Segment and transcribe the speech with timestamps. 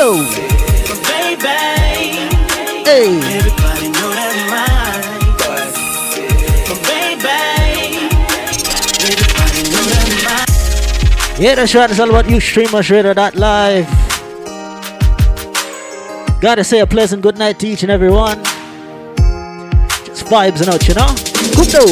[0.00, 0.16] Baby.
[2.88, 3.20] Hey.
[3.20, 5.04] Everybody know that mine.
[6.64, 8.08] Oh, baby.
[9.04, 10.08] Everybody know that
[11.36, 11.42] mine.
[11.42, 11.90] Yeah, that's right.
[11.90, 13.86] It's all about you, streamers, radio.live.
[16.40, 18.42] Gotta say a pleasant good night to each and every one.
[20.06, 21.12] Just vibes and out, you know?
[21.52, 21.84] Kundo.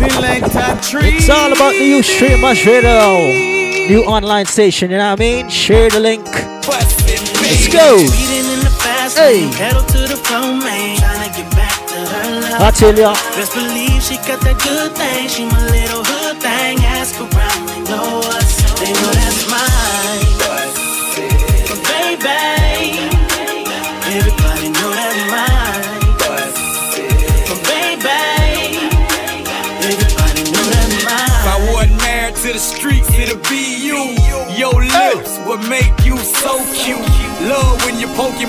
[0.00, 3.59] It's all about the you streamers radio.
[3.90, 5.48] New online station, you know what I mean?
[5.48, 6.24] Share the link.
[6.24, 7.98] Let's go.
[9.18, 9.50] Hey.
[12.54, 13.14] I tell ya.
[13.34, 15.26] Best believe she got that good thing.
[15.26, 16.78] She my little hood thing.
[16.86, 18.19] Ask around,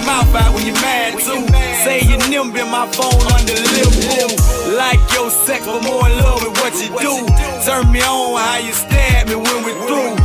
[0.01, 1.45] your mouth out when you're mad too.
[1.83, 4.75] Say your nimble my phone under woo.
[4.75, 7.25] Like your sex, but more in love with what you do.
[7.65, 10.20] Turn me on how you stab me when we're through.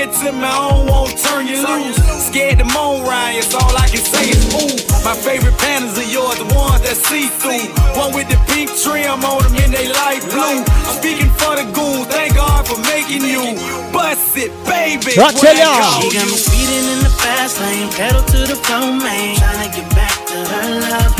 [0.00, 2.00] When to me, I don't want turn you loose.
[2.24, 4.72] Scared to moan, Ryan, so all I can say is ooh.
[5.04, 7.68] My favorite pandas are yours, the ones that see through.
[8.00, 10.64] One with the pink trim on them in they light blue.
[10.64, 13.60] I'm speaking for the goons, thank God for making you.
[13.92, 15.20] Bust it, baby.
[15.20, 15.68] I tell ya.
[16.00, 19.36] She got me speeding in the fast lane, pedal to the floor, man.
[19.36, 21.12] Tryna get back to her love.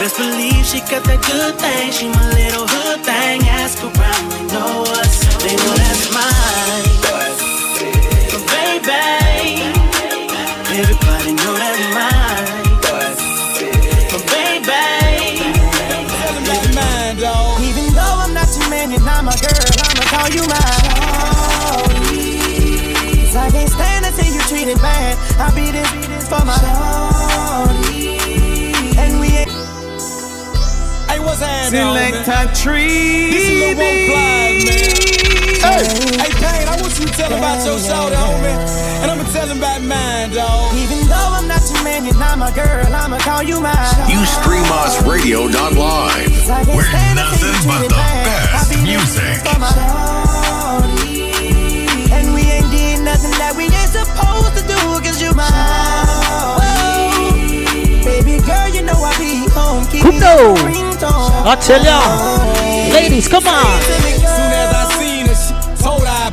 [0.00, 1.92] Best believe she got that good thing.
[1.92, 3.44] She my little hood thing.
[3.52, 5.12] Ask around, they know us.
[5.44, 6.53] They know that's mine.
[8.74, 9.62] Baby,
[10.74, 12.42] everybody know that's mine.
[14.10, 14.74] But baby,
[17.20, 17.60] dog.
[17.62, 20.82] Even though I'm not your man, you're not my girl, I'ma call you mine.
[23.26, 25.18] Cause I can't stand see you treated bad.
[25.38, 25.88] I'll be this
[26.28, 28.18] for my shorty.
[28.98, 29.52] And we ain't
[31.08, 31.80] Hey, what's happening?
[31.80, 32.26] Select
[32.60, 33.30] tree.
[33.30, 35.13] This is Won't man.
[35.64, 35.80] Hey,
[36.20, 38.52] hey, Payne, I want you to tell him about your shorty, homie.
[39.00, 40.74] And I'ma tell him about mine, dog.
[40.76, 43.72] Even though I'm not your man, you're not my girl, I'ma call you mine.
[44.12, 46.68] UStreamOsRadio.live.
[46.68, 49.40] We're nothing but the best music.
[52.12, 55.48] And we ain't did nothing that we ain't supposed to do, cause you mine.
[56.60, 57.32] Whoa.
[58.04, 59.86] Baby girl, you know I be home.
[59.88, 60.52] Keep me Kundo.
[60.52, 61.32] on ringtone.
[61.48, 62.04] I tell ya.
[62.92, 63.80] Ladies, come on.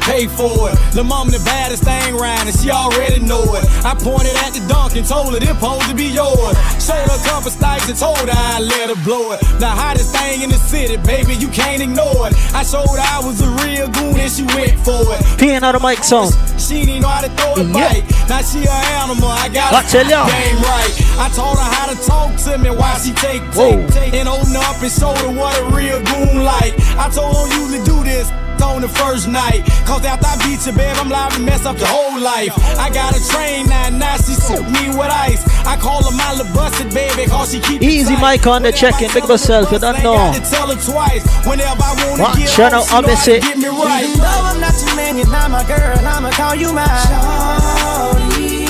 [0.03, 0.75] Pay for it.
[0.93, 3.63] The mom the baddest thing round, and she already know it.
[3.85, 6.57] I pointed at the dunk and told her this supposed to be yours.
[6.81, 9.39] Showed her a couple stipes and told her I'd let her blow it.
[9.61, 12.33] The hottest thing in the city, baby, you can't ignore it.
[12.57, 15.21] I showed her I was a real goon and she went for it.
[15.37, 16.33] Peeing out the mic song.
[16.57, 18.01] She didn't know how to throw a Yeah.
[18.25, 19.29] Now she an animal.
[19.29, 20.25] I got I tell ya.
[20.25, 20.93] game right.
[21.21, 23.85] I told her how to talk to me while she take Whoa.
[23.93, 26.73] take and open up and show her what a real goon like.
[26.97, 29.65] I told her usually do this on the first night.
[29.85, 32.53] Cause after I beat you, babe, I'm liable to mess up the whole life.
[32.77, 35.41] I got a train now, now she suit me with ice.
[35.65, 38.37] I call her my little busted baby, cause she keep Easy tight.
[38.37, 40.31] mic on the Whenever check-in, big tell her yourself, you don't know.
[40.33, 41.23] got tell her twice.
[41.45, 42.37] Whenever I wanna What?
[42.37, 43.41] get Shut up, she I know miss it.
[43.43, 44.03] Get me right.
[44.05, 46.87] Even though I'm not your man, you're not my girl, I'ma call you mine.
[47.07, 48.61] Shorty.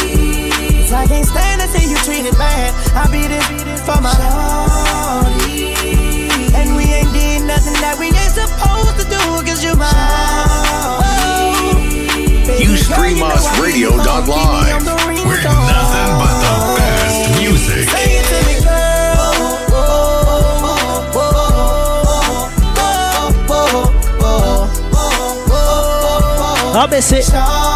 [0.81, 2.73] Cause I can't stand to see you treated bad.
[2.95, 4.70] I'll be this for my shorty.
[7.81, 9.89] That we ain't supposed to do, cause you mine.
[11.01, 11.49] Whoa.
[12.45, 14.85] Baby you know I be home, keep me on UStreamOsRadio.live.
[14.85, 14.93] the
[15.25, 17.89] We're nothing but the best music.
[17.89, 19.01] Say it to me, girl.
[26.73, 27.70] I miss it.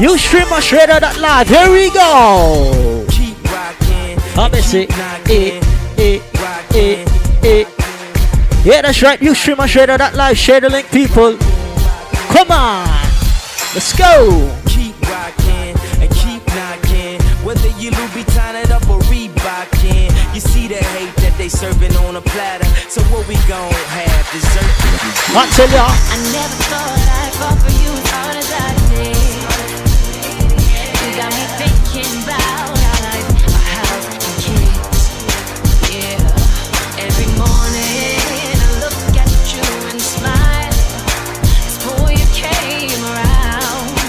[0.00, 1.46] You stream my shredder that live.
[1.48, 3.04] Here we go.
[3.12, 4.16] keep rocking.
[4.40, 4.88] I miss it.
[4.88, 4.96] keep
[5.28, 5.60] Eh, knocking,
[6.00, 6.20] eh,
[6.72, 7.04] eh, rocking.
[7.44, 7.64] eh.
[8.64, 9.20] Yeah, that's right.
[9.20, 10.38] You stream my shredder that live.
[10.38, 11.36] Share the link, people.
[12.32, 12.88] Come on.
[13.76, 14.48] Let's go.
[14.72, 17.20] keep rocking and keep knocking.
[17.44, 22.16] Whether you Louboutin it up or Reebokin, you see the hate that they serving on
[22.16, 22.64] a platter.
[22.88, 24.72] So what we gon' have dessert?
[25.36, 25.84] I tell ya.
[25.92, 28.09] I never thought I'd fall for you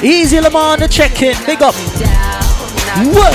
[0.03, 1.36] Easy Lamar the check in.
[1.45, 1.75] Big up.
[3.13, 3.31] Whoa.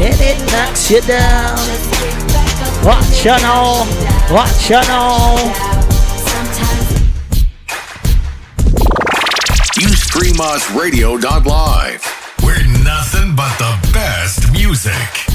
[0.00, 1.58] And it knocks you down.
[2.84, 3.86] Watch you know.
[4.30, 5.68] Watch you know.
[11.48, 12.02] Live.
[12.42, 15.27] We're nothing but the best music.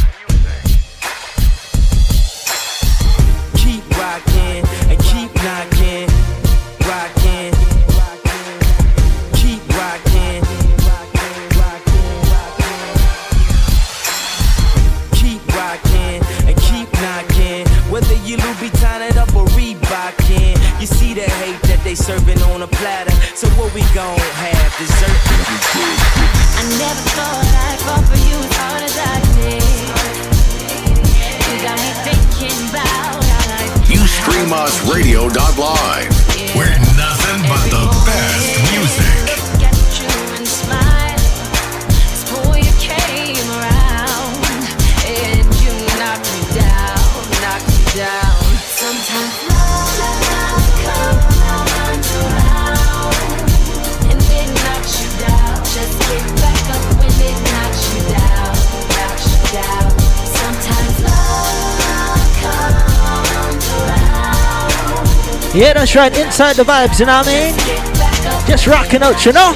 [65.53, 68.47] Yeah, that's right, inside the vibes, you know what I mean?
[68.47, 69.53] Just rocking out, you know?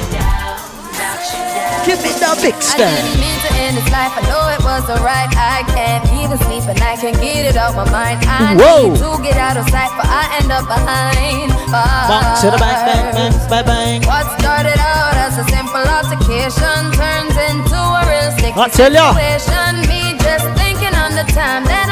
[1.84, 2.86] Give me the big style.
[2.86, 5.28] I didn't mean end this life, I know it was alright.
[5.36, 8.24] I can't even sleep and I can't get it out my mind.
[8.24, 8.94] I Whoa.
[8.94, 12.40] need to get out of sight, but I end up behind bars.
[12.40, 13.98] to the back, back, back, bang, bang.
[14.08, 19.12] What started out as a simple altercation turns into a real sticky I tell ya.
[19.12, 19.72] situation.
[19.90, 21.87] Me just thinking on the time that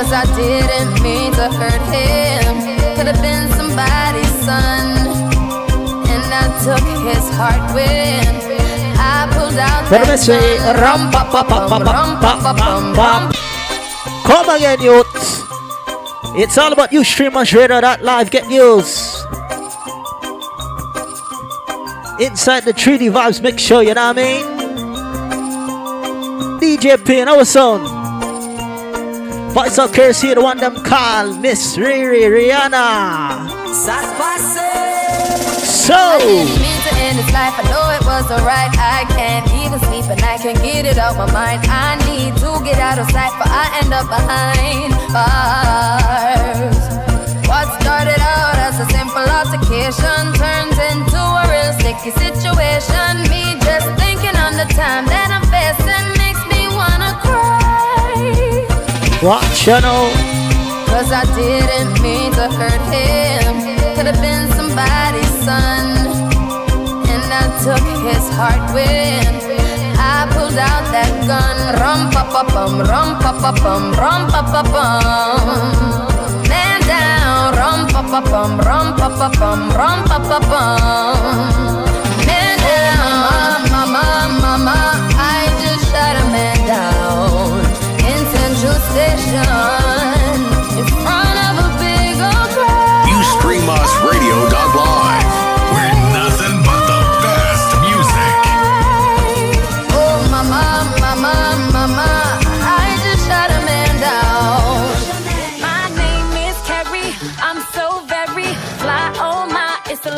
[0.00, 2.56] Cause I didn't mean to hurt him.
[2.96, 4.96] Could have been somebody's son.
[6.08, 8.24] And I took his heart when
[8.96, 12.54] I pulled out that rum, pa, pa, pa, pa, pa, pa,
[12.96, 13.30] pa.
[14.24, 15.44] Come again, youths.
[16.34, 18.30] It's all about you, streamers, Live.
[18.30, 19.26] Get news.
[22.18, 24.46] Inside the 3D Vibes make sure, you know what I mean?
[26.58, 27.99] DJ P and our sound.
[29.52, 33.48] Voice of Curse the one them call Miss Riri Rihanna.
[35.66, 36.70] So.
[37.10, 38.70] This life, I know it was alright.
[38.78, 41.66] I can't even sleep and I can't get it out my mind.
[41.66, 46.78] I need to get out of sight, but I end up behind bars.
[47.50, 53.26] What started out as a simple altercation turns into a real sticky situation.
[53.26, 56.19] Me just thinking on the time that I'm facing
[59.22, 59.28] You
[59.82, 60.08] know.
[60.88, 63.52] Cause I didn't mean to hurt him.
[63.94, 66.08] Could have been somebody's son.
[67.04, 68.64] And I took his heart
[70.00, 71.56] I pulled out that gun.
[71.76, 76.48] Rum pa pa bum, rum pa pa bum, rum pa pa bum.
[76.48, 81.84] Man down, rum pa pa bum, rum pa pa bum, rum pa pa bum.
[82.24, 85.09] Man down, mama, mama, I
[89.20, 89.44] touch it,
[107.42, 109.12] I'm so very fly.
[109.20, 109.50] On.
[109.90, 110.10] It's a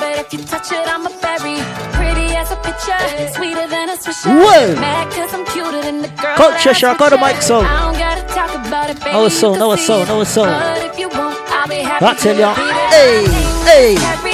[0.00, 1.23] berry picture,
[3.34, 4.26] sweeter than a swisher.
[4.26, 4.74] Whoa.
[4.80, 6.36] Mad cause I'm cuter than the girl.
[6.36, 7.60] Culture shock, go to mic so.
[7.60, 9.12] I don't gotta talk about it, baby.
[9.12, 10.44] No so, no so, no so.
[10.44, 12.04] But if you want, I'll be happy.
[12.04, 12.54] I tell y'all,
[12.90, 14.33] hey, hey.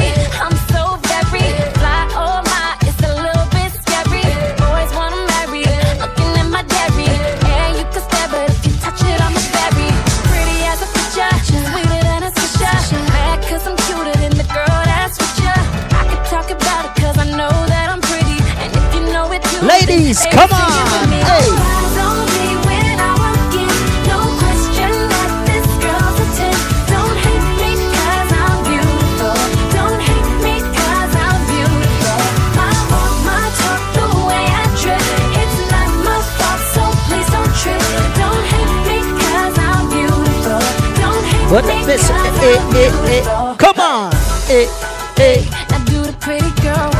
[19.91, 21.09] Ladies, come on.
[21.09, 21.51] Hey.
[41.51, 42.09] What this?
[42.11, 43.57] Eh, eh, eh.
[43.59, 44.15] Come on.
[44.49, 44.69] Eh,
[45.19, 45.45] eh.
[45.69, 47.00] Now do the pretty girl.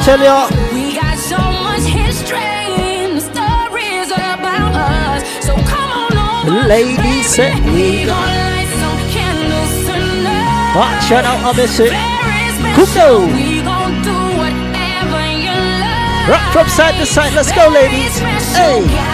[0.00, 0.40] I tell you.
[0.72, 5.44] We got so much history stories about us.
[5.44, 6.68] So come on over.
[6.68, 10.72] Ladies we gonna light some candles tonight.
[10.74, 11.90] Watch out, obviously.
[11.90, 13.28] Very Kudo.
[13.36, 16.28] We gon' do whatever you love.
[16.32, 17.34] Rock from side to side.
[17.34, 18.16] Let's go, ladies.
[18.56, 19.09] Hey.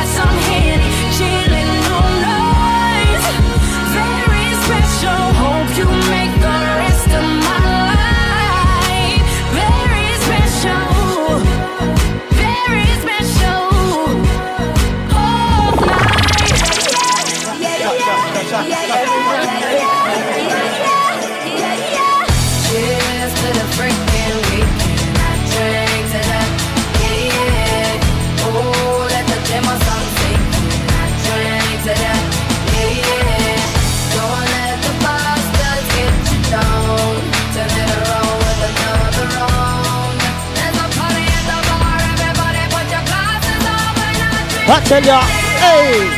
[45.04, 46.08] Hey.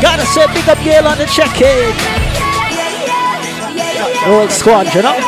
[0.00, 1.92] Gotta say big up Gail on the check-in.
[4.26, 5.20] Old squad, you know.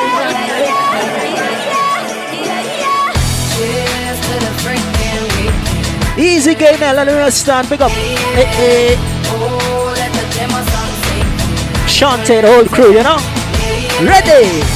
[6.17, 6.23] The.
[6.23, 7.69] Easy game now, let me stand.
[7.69, 7.91] Big up.
[7.91, 8.97] Hey, hey.
[8.97, 9.65] The.
[11.87, 13.19] Shante, the whole crew, you know.
[14.01, 14.74] Ready.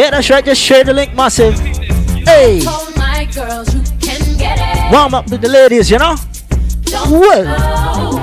[0.00, 0.42] Yeah, that's right.
[0.42, 1.58] Just share the link, massive.
[2.24, 2.62] Hey.
[2.96, 4.90] My girls you can get it.
[4.90, 6.16] Warm up with the ladies, you know.
[6.84, 7.20] Don't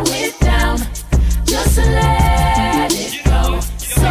[0.08, 0.80] it down.
[1.46, 3.60] Just let it go.
[3.78, 4.08] So.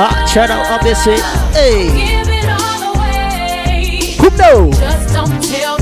[0.00, 1.18] Ah, shout out, obviously.
[1.54, 1.86] Hey.
[1.94, 4.16] Give it all away.
[4.18, 4.72] Who know?
[4.72, 5.77] Just don't tell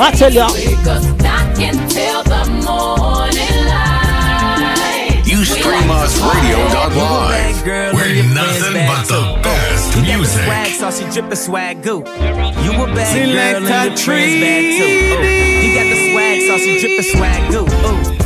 [0.00, 0.48] I tell ya.
[0.48, 5.22] Because I can tell the morning light.
[5.26, 7.64] You stream us radio.live.
[7.64, 10.44] girl, We're and your friends nothing but the best You got the music.
[10.44, 11.98] swag saucy drippin' swag goo.
[12.64, 14.90] You a bad girl and your I friends bad too.
[15.66, 18.19] You got the swag saucy drippin' swag goo.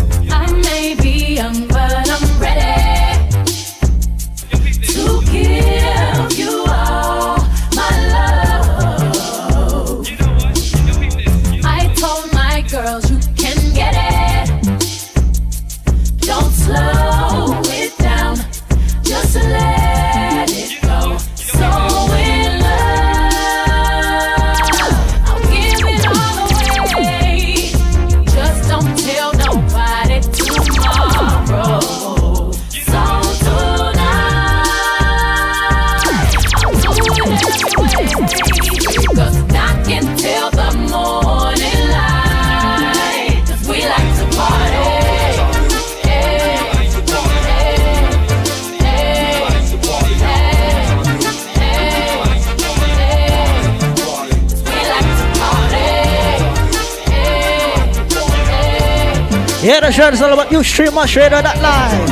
[59.96, 60.12] Right.
[60.12, 62.02] It's all about you stream us radio that hey.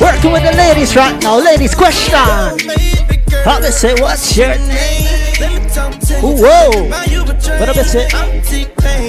[0.00, 1.38] Working with the ladies right now.
[1.38, 2.14] Ladies, question.
[3.44, 5.04] How they say, what's your name?
[6.24, 6.88] Ooh, whoa.
[7.60, 8.08] What up, say?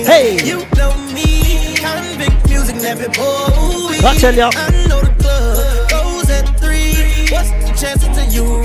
[0.03, 0.43] Hey.
[0.43, 4.05] You know me, Konvict Muzik Nappy Boy.
[4.05, 4.51] I tell ya.
[4.53, 7.31] I know the club goes at three.
[7.31, 8.56] What's the chances of you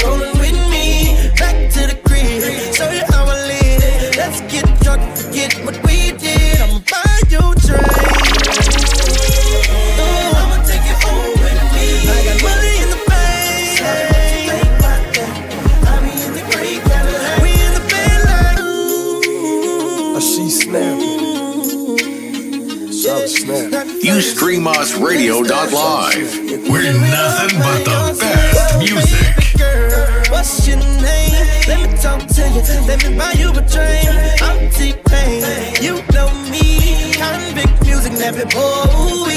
[24.22, 26.70] Ustreamosradio.live.
[26.70, 29.34] We're nothing but the best music.
[29.58, 31.32] Girl, what's your name?
[31.66, 32.62] Let me talk to you.
[32.86, 34.06] Let me buy you a drink.
[34.40, 35.42] I'm T-Pain.
[35.82, 36.78] You know me.
[37.18, 39.34] Konvict Muzik, Nappy Boy.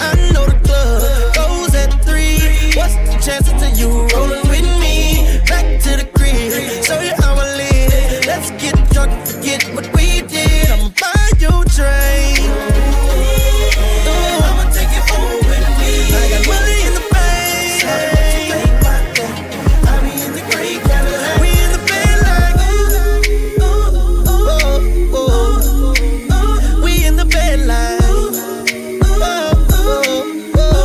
[0.00, 2.38] I know the club goes at three.
[2.76, 4.39] What's the chances of you rolling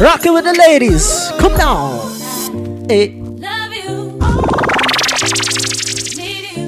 [0.02, 1.32] Rocking with the ladies.
[1.40, 2.90] Come down.
[2.90, 3.22] Hey.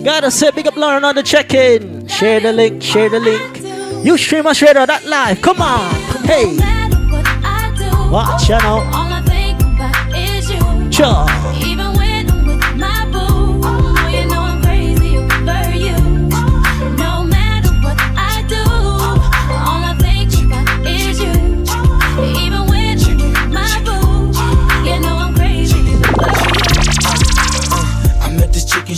[0.04, 2.08] Gotta say big up Lauren on the check-in.
[2.08, 4.06] Share the link, share the link.
[4.06, 5.42] You stream us radio that live.
[5.42, 5.94] Come on.
[6.24, 6.56] Hey.
[8.10, 8.80] Watch you know.
[8.94, 10.92] All I think about is you.
[10.92, 11.47] Sure.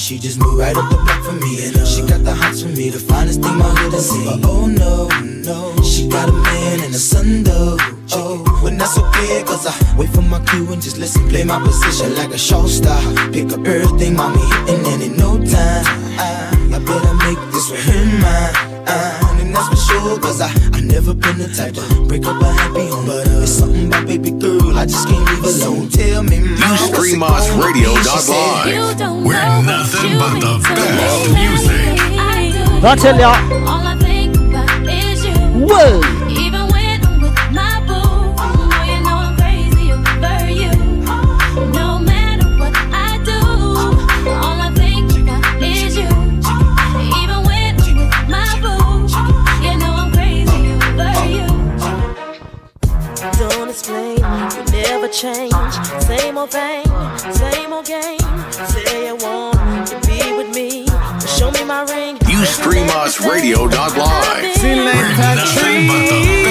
[0.09, 1.69] She just moved right up the block for me.
[1.69, 4.41] And she got the hots for me, the finest thing my hood has seen.
[4.43, 5.05] Oh no,
[5.45, 7.77] no, she got a man and a son though.
[8.13, 11.61] Oh, when that's okay, cause I wait for my cue and just listen, play my
[11.61, 12.99] position like a show star.
[13.31, 15.85] Pick up everything, mommy, hitting, and in no time,
[16.17, 18.89] I, I better make this with her mine.
[19.41, 20.49] And that's for sure, cause I
[20.89, 23.05] never been the type to break up a happy home.
[23.05, 25.89] But uh, it's something about baby girl, I just can't leave alone.
[25.89, 27.85] Tell me, mama, what's it gonna be?
[28.03, 31.33] She said, You don't We're nothing what but you the mean to best me.
[31.47, 31.99] music.
[32.19, 32.87] I do.
[32.87, 33.17] I tell
[65.35, 66.48] Nothing but the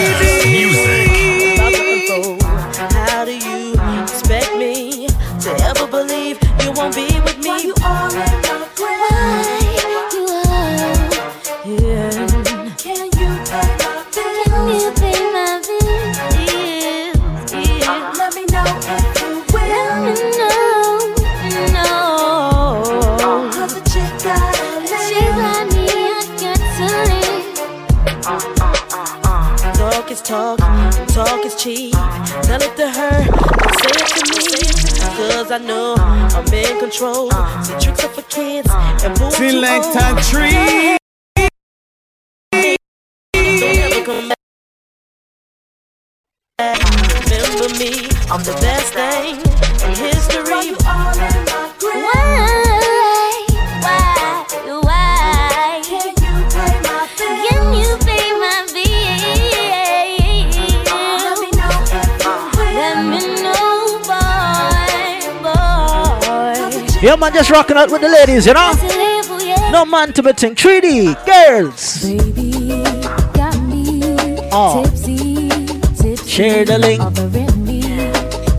[35.48, 37.30] Cause I know I'm in control.
[37.64, 40.22] See, tricks are for kids and too Selector old.
[40.22, 40.98] tree.
[42.52, 44.36] Don't ever come back.
[47.24, 48.52] Remember me, I'm the
[67.08, 68.70] Yeah, man, just rocking out with the ladies, you know?
[69.72, 71.14] No man to be think 3D.
[71.24, 72.04] Girls.
[72.04, 72.84] Baby,
[74.52, 74.84] Oh.
[74.84, 75.48] tipsy,
[75.96, 76.28] tipsy.
[76.28, 77.00] Share the link.
[77.00, 77.80] Offering me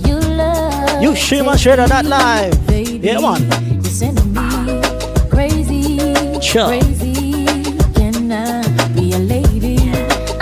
[0.03, 0.99] your love.
[1.03, 2.65] You stream us radio that live.
[2.65, 3.45] Baby, Yeah, man.
[3.71, 4.81] You're sending me
[5.29, 6.69] crazy, Sure.
[6.69, 7.45] crazy.
[7.93, 8.63] Can I
[8.95, 9.77] be a lady?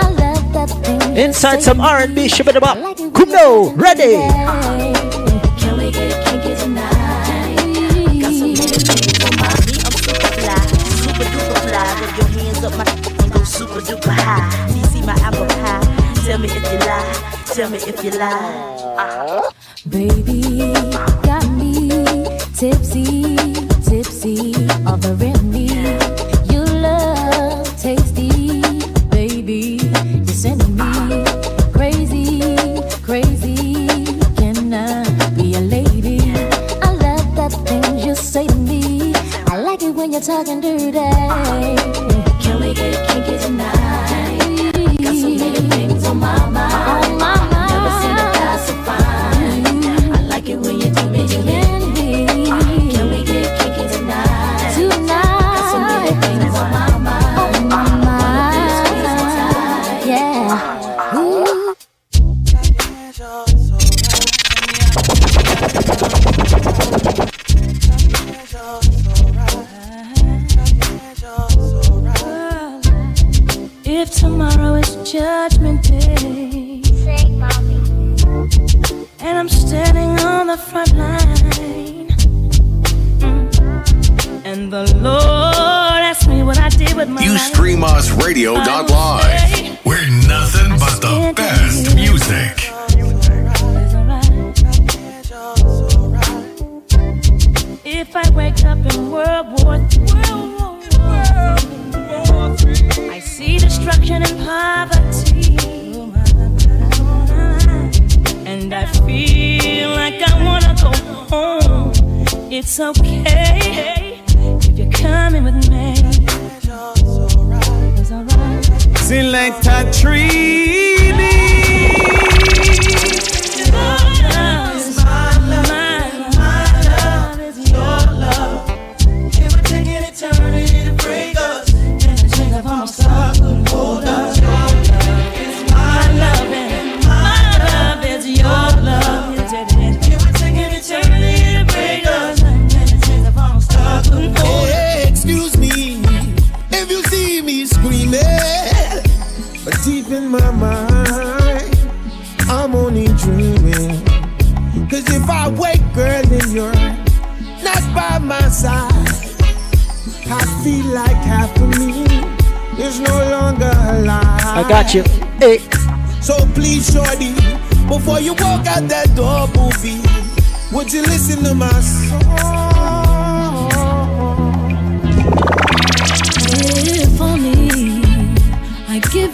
[0.00, 1.14] I love that thing.
[1.14, 1.78] you Inside some.
[1.78, 2.62] R&B, ship it up.
[2.62, 4.16] like Come you ready.
[17.58, 19.50] Tell me if you lie.
[19.88, 20.72] Baby,
[21.24, 21.88] got me
[22.54, 23.47] tipsy, tipsy,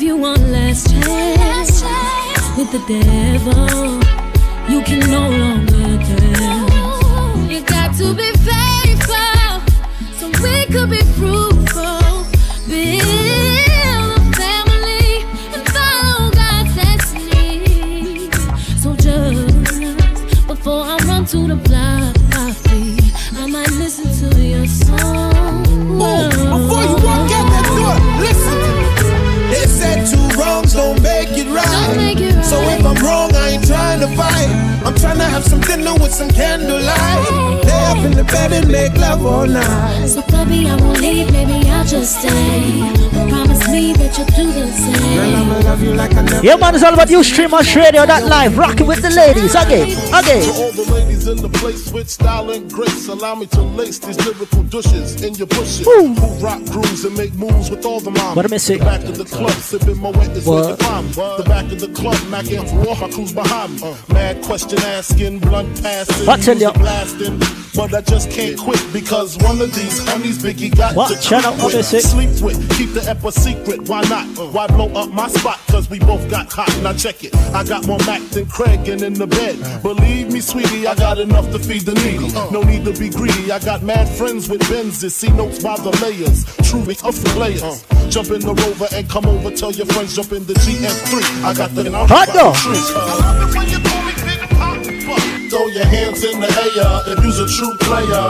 [0.04, 1.82] you one last chance
[2.58, 4.02] with the devil,
[4.70, 7.50] you can no longer tell.
[7.50, 9.62] You got to be faithful
[10.18, 11.53] so we could be fruitful.
[34.16, 34.63] Fight.
[35.04, 37.64] I'm trying to have some dinner with some candlelight.
[37.64, 40.06] Lay up in the bed and make love all night.
[40.06, 42.80] So baby, I won't leave, maybe I'll just stay.
[43.28, 45.14] Promise me that you'll do the same.
[45.14, 46.44] Girl, I'ma love you like I never.
[46.46, 49.54] Yeah, man, it's all about you stream us radio that live, rocking with the ladies.
[49.54, 53.60] Again, To all the ladies in the place with style and grace, allow me to
[53.62, 55.86] lace these lyrical douches in your bushes.
[55.86, 56.14] Woo.
[56.14, 58.36] Who rock grooves and make moves with all the moms.
[58.36, 58.80] What am I saying?
[58.80, 60.80] The back of the club, sipping my wet is where you What?
[60.82, 61.08] find.
[61.12, 63.94] The back of the club, macking for off, I cruise behind me.
[64.12, 67.38] Mad question asking, blunt passing, What tell music blasting.
[67.74, 71.12] But I just can't quit because one of these honeys Biggie got What?
[71.12, 73.88] to Shut up, with, sleep with, keep the ep a secret.
[73.88, 74.26] Why not?
[74.54, 75.58] Why blow up my spot?
[75.66, 76.70] Cause we both got hot.
[76.82, 77.34] Now check it.
[77.52, 79.58] I got more Mac than Craig and in the bed.
[79.82, 82.30] Believe me, sweetie, I got enough to feed the needy.
[82.52, 83.50] No need to be greedy.
[83.50, 85.10] I got mad friends with Benzes.
[85.10, 86.44] See notes by the layers.
[86.70, 87.82] True tough players.
[88.08, 89.50] Jump in the rover and come over.
[89.50, 91.44] Tell your friends jump in the GM3.
[91.44, 93.93] I got the Hot dog.
[95.54, 98.26] Throw your hands in the air if you's a true player.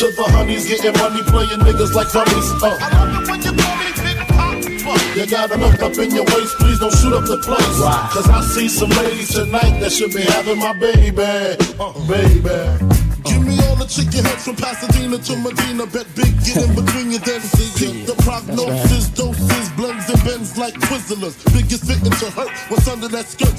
[0.00, 2.48] To the honeys getting money, playing niggas like dummies.
[2.56, 2.72] Uh.
[5.14, 7.80] You gotta look up in your waist, please don't shoot up the place.
[8.14, 11.20] Cause I see some ladies tonight that should be having my baby.
[11.78, 13.12] Uh, baby.
[13.24, 15.86] Give me all the chicken heads from Pasadena to Medina.
[15.86, 17.66] Bet big, get in between your density.
[17.78, 21.36] Keep the prognosis, doses, blends and bends like Twizzlers.
[21.52, 23.58] Biggest fitting to hurt, what's under that skirt?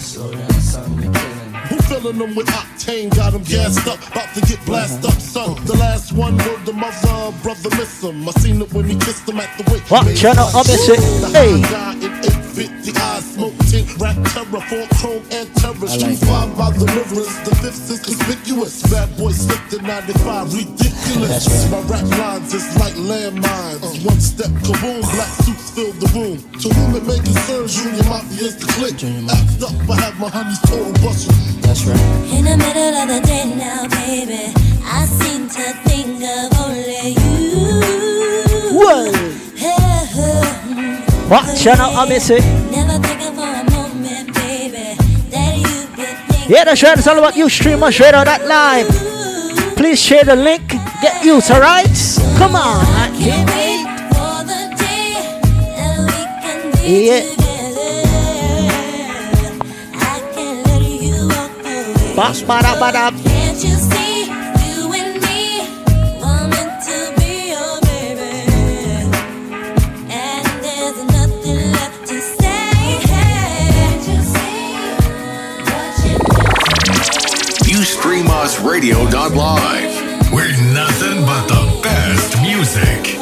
[1.69, 3.13] Who filling them with octane?
[3.15, 5.55] Got them gassed up, about to get blasted up, son.
[5.65, 8.27] The last one word the mother, brother miss him.
[8.27, 9.89] I seen it when he kissed him at the wake.
[9.89, 10.15] What?
[10.15, 10.99] Channel opposite.
[11.33, 12.42] Hey.
[12.53, 15.87] Guy in 850i's, smoke tint, rap terror, four chrome and terror.
[15.87, 18.83] Street five by the rivers, the fifth is conspicuous.
[18.91, 21.71] Bad boy slipped in 95, ridiculous.
[21.71, 24.05] My rap lines is like landmines.
[24.05, 26.37] One step, kaboom, black suits fill the room.
[26.61, 29.01] To whom it may concern, Junior Mafia is the click.
[29.01, 31.33] Act up, I have my honeys total bustle.
[31.61, 31.97] That's right.
[32.37, 34.53] In the middle of the day now, baby,
[34.85, 38.77] I seem to think of only you.
[38.77, 39.33] Whoa.
[41.29, 42.43] What channel opposite?
[42.71, 44.95] Never thinking for a moment, baby,
[45.31, 48.45] that you could think Yeah, the show is all about you stream us radio that
[48.45, 48.87] live.
[49.75, 50.67] Please share the link.
[51.01, 51.87] Get used, alright?
[52.37, 52.85] Come on.
[52.85, 53.85] I can't wait.
[54.13, 55.13] for the day
[55.75, 57.21] that we can be Yeah.
[57.21, 57.91] together.
[59.95, 60.67] I can't
[78.03, 80.31] Ustreamosradio.live.
[80.33, 83.17] We're nothing but the best music.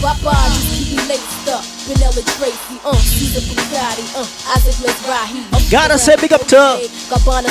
[0.00, 1.73] Papa, just keep me laced up.
[1.84, 5.70] Vanilla Tracy, uh, Caesar Bugatti, uh, Isaac Mizrahi.
[5.70, 6.88] Gotta say big up to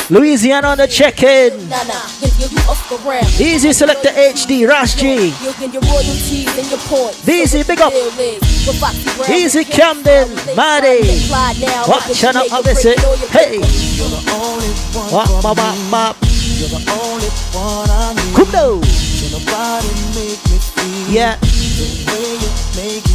[0.10, 1.70] Louisiana on the check-in.
[1.70, 3.24] Nah, nah, give you off the ram.
[3.40, 5.34] Easy Selector HD, Rash G.
[5.42, 7.28] You'll get your royalties and your points.
[7.30, 7.94] Easy, big up.
[9.30, 11.06] Easy Camden, Maddie.
[11.30, 13.00] Watch out, I miss it.
[13.30, 13.60] Hey.
[15.14, 16.18] Wap, bop, bop, bop.
[16.58, 18.34] You're the only one I need.
[18.34, 18.82] Kudo.
[18.82, 21.36] Can nobody make me feel Yeah.
[21.38, 23.13] the way you're making me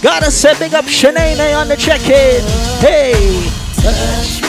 [0.00, 2.44] Gotta say big up Shanae on the check-in.
[2.80, 3.50] Hey.
[3.74, 4.40] Touch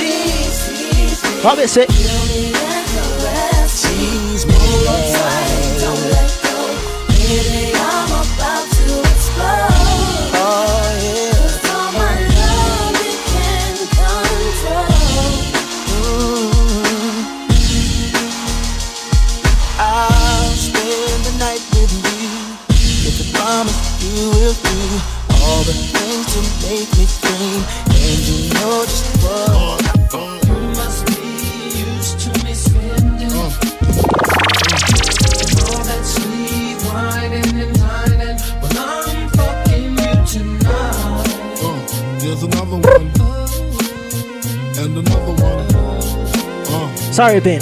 [47.20, 47.60] Sorry, Ben.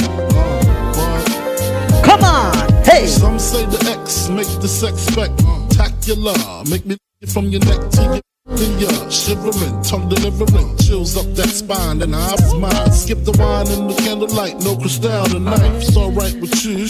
[2.03, 2.53] Come on.
[2.83, 3.07] Hey.
[3.07, 6.35] Some say the X make the sex spectacular.
[6.69, 6.95] Make me
[7.33, 8.26] from your neck to your
[8.57, 12.91] then you're shivering, tongue delivering, chills up that spine, and I've mine.
[12.91, 15.77] Skip the wine and the candlelight, no crystal tonight.
[15.77, 16.87] It's alright with you.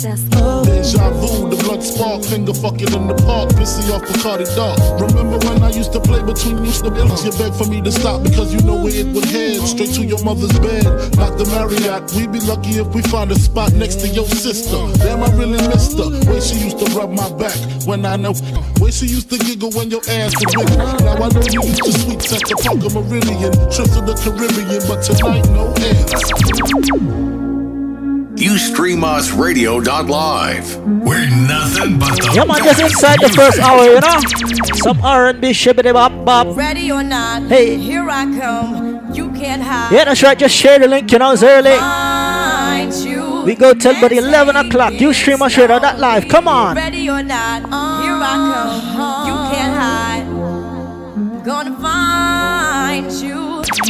[0.00, 4.78] Deja vu, the blood spark, finger fucking in the park, pissy off Bacardi Dark.
[5.00, 7.24] Remember when I used to play between you snippets?
[7.24, 10.04] You begged for me to stop because you know where it would head, straight to
[10.04, 10.84] your mother's bed.
[11.18, 14.78] Not the Marriott, we'd be lucky if we find a spot next to your sister.
[15.04, 16.08] Damn, I really missed her.
[16.30, 18.32] Way she used to rub my back when I know.
[18.80, 20.99] Way she used to giggle when your ass was wiggle.
[21.04, 24.82] Now I know you used to sweet touch the Parker Meridien, trips to the Caribbean,
[24.88, 26.06] but tonight no air.
[28.40, 30.76] Ustreamosradio.live.
[31.04, 34.20] We're nothing but the Yeah, man, just inside the first hour, you know?
[34.76, 36.56] Some R&B shibbity bop bop.
[36.56, 37.76] Ready or not, Hey.
[37.76, 39.12] here I come.
[39.14, 39.92] You can't hide.
[39.92, 40.38] Yeah, that's right.
[40.38, 41.76] Just share the link, you know, it's early.
[41.76, 43.42] Find you.
[43.44, 44.92] We go till about 11 o'clock.
[44.94, 46.26] You stream us straight on live.
[46.28, 46.76] Come on.
[46.76, 47.62] Ready or not,
[48.02, 48.80] here I come.
[48.86, 49.39] You can't hide.
[51.50, 53.39] Gonna find you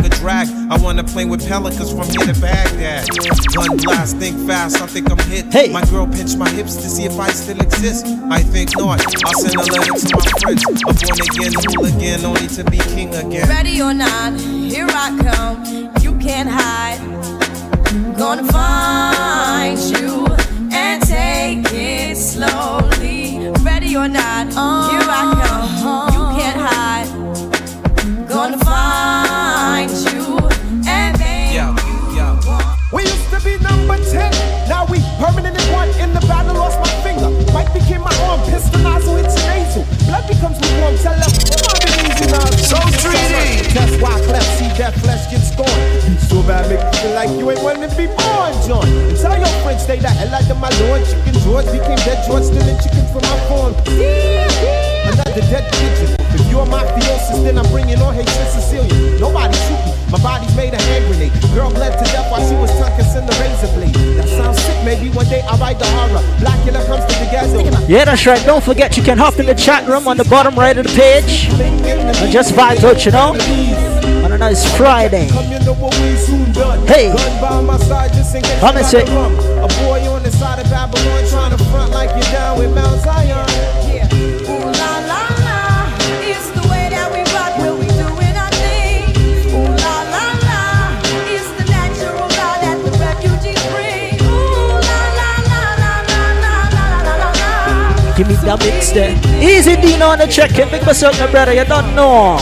[0.00, 0.48] a drag.
[0.70, 3.08] I wanna play with pelicans from here to Baghdad.
[3.54, 5.52] Gun blast, think fast, I think I'm hit.
[5.52, 5.70] Hey.
[5.70, 8.06] My girl pinched my hips to see if I still exist.
[8.30, 9.00] I think not.
[9.24, 10.64] I'll send a letter to my friends.
[10.64, 13.48] A born again hooligan, only to be king again.
[13.48, 15.92] Ready or not, here I come.
[16.00, 17.00] You can't hide.
[18.16, 20.26] Gonna find you
[20.72, 23.52] and take it slowly.
[23.62, 26.10] Ready or not, here I uh-huh.
[26.10, 26.14] come.
[26.14, 28.28] You can't hide.
[28.28, 29.11] Gonna find
[43.74, 46.20] That's why Clef see that flesh gets scorned.
[46.28, 48.86] So bad, make you feel like you ain't wanting to be born, John.
[48.86, 51.04] And tell your friends, stay the hell out of my lord.
[51.06, 53.74] Chicken George became dead George, stealing chicken from my farm.
[55.08, 56.21] Another dead pigeon.
[56.52, 59.18] If you're mafiosis, then I'm bringing on Haitian Sicilian.
[59.18, 59.92] Nobody shoot me.
[60.12, 61.32] My body's made a hand grenade.
[61.54, 63.94] Girl bled to death while she was tongue kissing the razor blade.
[64.20, 64.76] That sounds sick.
[64.84, 66.20] Maybe one day I'll write the horror.
[66.44, 67.88] Blackula comes to the ghetto.
[67.88, 68.44] Yeah, that's right.
[68.44, 70.92] Don't forget you can hop in the chat room on the bottom right of the
[70.92, 71.48] page.
[71.48, 73.32] And just vibe out, you know?
[74.22, 75.28] On a nice Friday.
[76.84, 77.08] Hey.
[77.16, 80.58] Gun by my side just in case Come and say- A boy on the side
[80.58, 83.31] of Babylon trying to front like you're down with Mount Zion.
[98.16, 99.12] Give me the mix there.
[99.42, 100.68] Easy Dino on the check-in.
[100.70, 101.54] Big myself, my brother.
[101.54, 102.38] You don't know.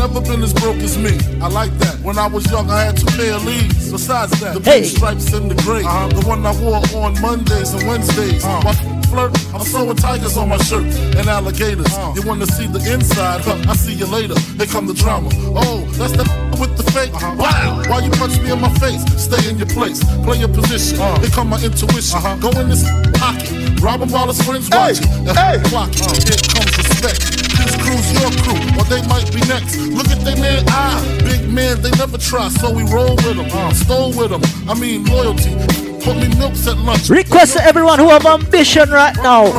[0.00, 1.12] Never been as broke as me.
[1.42, 2.00] I like that.
[2.00, 3.92] When I was young, I had two pair of Lees.
[3.92, 4.82] Besides that, the Hey.
[4.84, 5.82] stripes and the gray.
[5.84, 6.08] Uh-huh.
[6.08, 8.42] The one I wore on Mondays and Wednesdays.
[8.42, 8.62] Uh.
[8.64, 8.74] While
[9.10, 10.86] flirt, I'm sewing tigers on my shirt
[11.18, 11.92] and alligators.
[12.16, 13.42] You wanna see the inside?
[13.42, 14.38] Huh, I see you later.
[14.56, 15.28] Here come the drama.
[15.54, 16.24] Oh, that's the
[16.60, 17.12] with the fake.
[17.14, 17.82] Wow.
[17.88, 19.00] Why you punch me in my face?
[19.16, 20.04] Stay in your place.
[20.22, 21.00] Play your position.
[21.00, 21.18] Uh-huh.
[21.20, 22.20] Here come my intuition.
[22.20, 22.36] Uh-huh.
[22.36, 22.84] Go in this
[23.16, 23.80] pocket.
[23.80, 25.08] Rob him while his friends watching.
[25.24, 25.56] Hey.
[25.72, 26.04] Clock it.
[26.04, 26.20] Uh-huh.
[26.20, 27.40] Here comes respect.
[27.56, 29.76] This crew's your crew, or they might be next.
[29.76, 33.74] Look at they man, ah, big man, they never try, so we roll with them,
[33.74, 34.40] stole with them.
[34.66, 35.52] I mean, loyalty.
[36.00, 37.10] Put me milks at lunch.
[37.10, 39.52] Request to everyone who have ambition right now.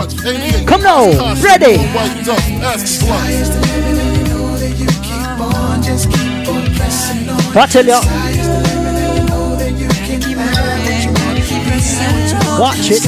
[0.65, 1.77] Come now, ready.
[6.83, 7.99] I tell you.
[12.59, 13.03] Watch it.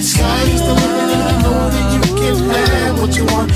[0.00, 3.52] Sky's the limit, and I know that you can have what you want,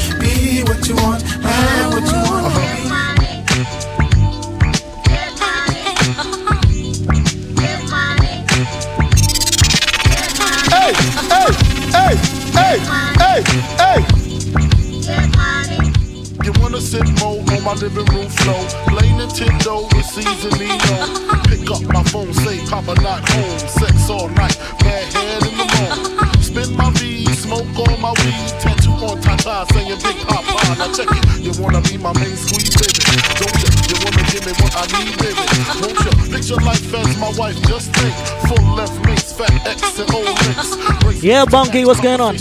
[17.74, 18.64] my living room floor?
[18.86, 20.78] Play Nintendo with Seasonino.
[20.78, 21.42] Uh-huh.
[21.48, 23.58] Pick up my phone, say Papa not home.
[23.58, 26.18] Sex all night, bad head in the morning.
[26.18, 26.40] Uh-huh.
[26.40, 28.48] Spin my V, smoke all my weed.
[28.60, 30.54] Tattoo on Tata saying Big Papa.
[30.78, 31.38] Now check uh-huh.
[31.38, 31.42] it.
[31.42, 33.02] You wanna be my main squeeze, baby?
[33.42, 33.70] Don't you?
[33.90, 35.44] You wanna give me what I need, baby?
[35.82, 36.12] Won't you?
[36.30, 38.14] Picture life as my wife, just think.
[38.46, 41.22] Full left mates, fat X and old links.
[41.22, 42.36] Yeah, Bunky, what's going on?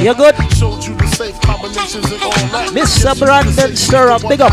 [0.00, 0.36] You good?
[1.70, 2.70] Combinations and all that.
[2.72, 3.18] Mr.
[3.18, 4.52] Brandon Stirrup, big up.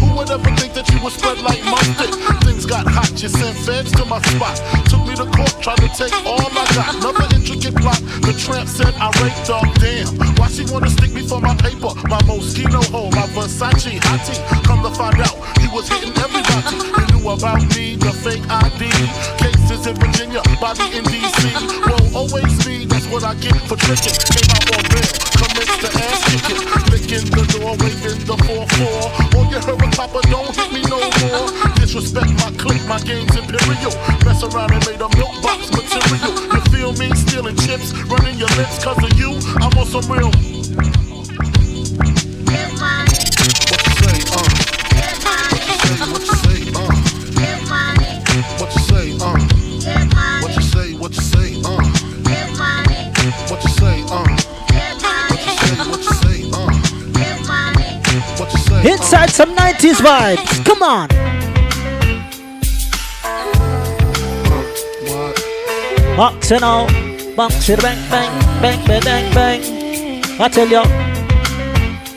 [0.00, 2.12] Who would ever think that you would spread like mustard?
[2.44, 4.56] Things got hot, you sent feds to my spot.
[4.90, 6.94] Took me to court, tried to take all I got.
[6.96, 8.00] Another intricate plot.
[8.22, 9.62] The tramp said I raped her.
[9.78, 11.94] Damn, why she wanna stick me for my paper?
[12.08, 14.38] My Moschino hole, my Versace hottie.
[14.64, 16.76] Come to find out, you was hitting everybody.
[16.76, 18.90] You knew about me, the fake ID.
[19.38, 21.54] Cases in Virginia, body in DC.
[21.86, 24.14] Whoa, always me, what I get for tricking.
[24.14, 26.62] Came out on bail, commenced to ass kicking.
[26.90, 29.34] Licking the door, waving the 4-4.
[29.34, 31.46] All you heard was Papa, don't hit me no more.
[31.76, 33.92] Disrespect my clique, my game's imperial.
[34.24, 36.34] Mess around and made a milk box material.
[36.52, 37.14] You feel me?
[37.14, 39.38] Stealing chips, running your lips cause of you.
[39.60, 40.55] I'm on some real.
[59.76, 60.64] 80s vibes.
[60.64, 61.08] Come on.
[66.16, 66.86] Box it all.
[67.36, 70.40] Box it bang, bang, bang, bang, bang, bang.
[70.40, 70.82] I tell you.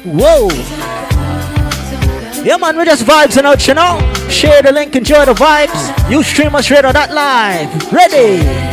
[0.09, 0.47] Whoa.
[2.45, 3.99] Yeah, man, we just vibes and out, you know.
[4.29, 6.09] Share the link, enjoy the vibes.
[6.09, 7.91] You stream us straight on that live.
[7.91, 8.68] Ready?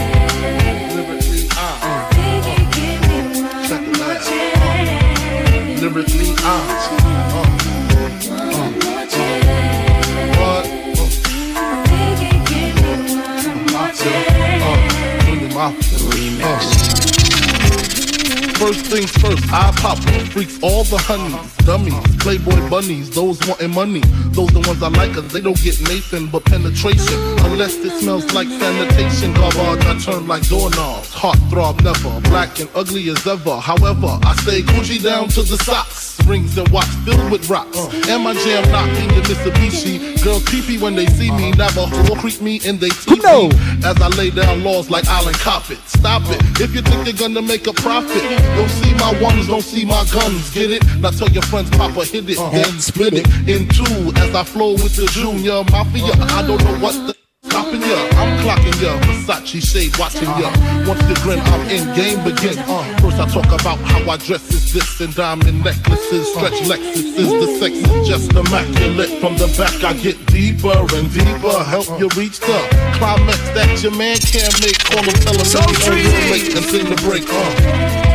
[18.59, 19.98] First things first, I pop
[20.32, 24.00] freaks all the honeys, dummies, playboy bunnies, those wanting money.
[24.32, 27.20] Those the ones I like, cause they don't get Nathan but penetration.
[27.44, 31.12] Unless it smells like sanitation, garbage, I turn like doorknobs.
[31.12, 33.57] Heart throb never, black and ugly as ever.
[33.61, 36.16] However, I stay Coogi down to the socks.
[36.26, 37.78] Rings and watch filled with rocks.
[38.09, 40.22] And my jam knocking the Mitsubishi.
[40.24, 43.50] Girls creepy when they see me, never will creep me and they tease me.
[43.84, 45.78] As I lay down laws like Island Coppet.
[45.86, 46.42] Stop it.
[46.61, 48.22] If you think they're gonna make a profit,
[48.55, 50.51] don't see my ones, don't see my guns.
[50.51, 50.82] Get it?
[51.01, 54.12] Now tell your friends, Papa hit it, then split it in two.
[54.16, 57.16] As I flow with the Junior Mafia, I don't know what the
[57.57, 57.99] stopping ya.
[58.20, 58.92] I'm clocking ya.
[59.07, 60.51] Versace shade watching ya.
[60.86, 62.59] Once you grin, I'm in game begin.
[62.59, 67.16] Uh, first I talk about how I dress is this and diamond necklaces, stretch Lexus
[67.16, 69.20] is the sex is just immaculate.
[69.20, 71.57] From the back I get deeper and deeper.
[71.64, 72.59] Help you reach the
[72.99, 74.78] climax that your man can't make.
[74.78, 75.61] Call him, tell him So
[75.92, 77.24] he's late and sing the break.
[77.28, 78.05] Uh.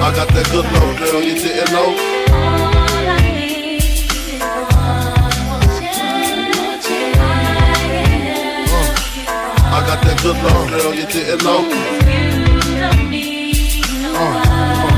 [0.00, 1.22] I got that good love, girl.
[1.22, 1.94] You didn't know.
[9.70, 10.94] I got that good love, girl.
[10.94, 11.88] You didn't know.
[14.18, 14.97] like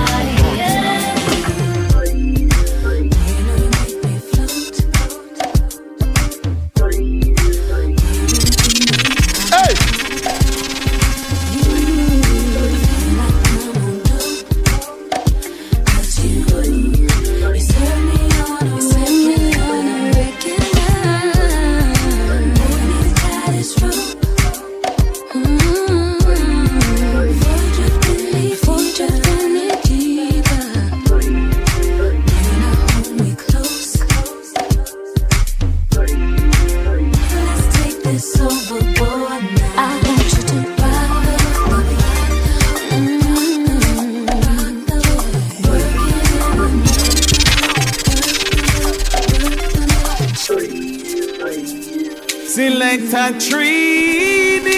[53.35, 54.71] Trini.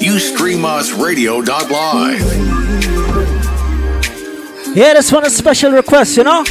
[0.00, 2.20] You stream us radio.live.
[4.74, 6.44] Yeah, this one a special request, you know?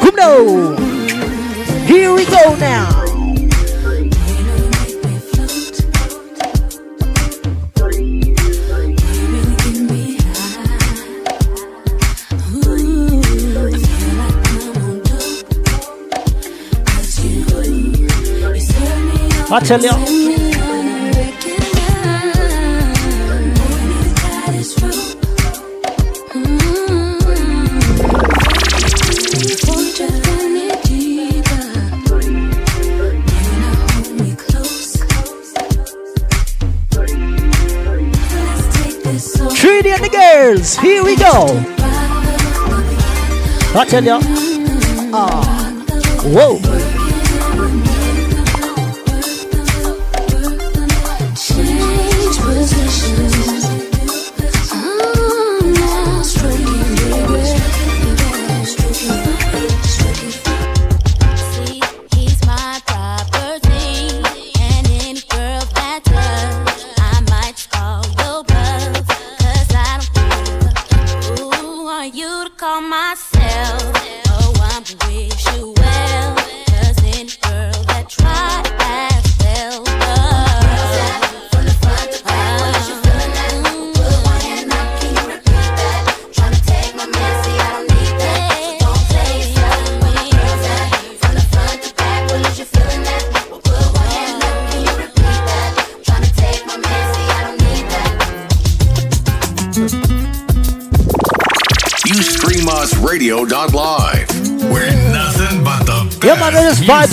[0.00, 0.76] Come now.
[1.86, 2.89] Here we go now.
[19.52, 19.82] I tell
[39.90, 41.48] and the girls, here we go.
[43.74, 44.20] I tell you.
[45.12, 45.42] Ah.
[46.22, 46.89] Whoa.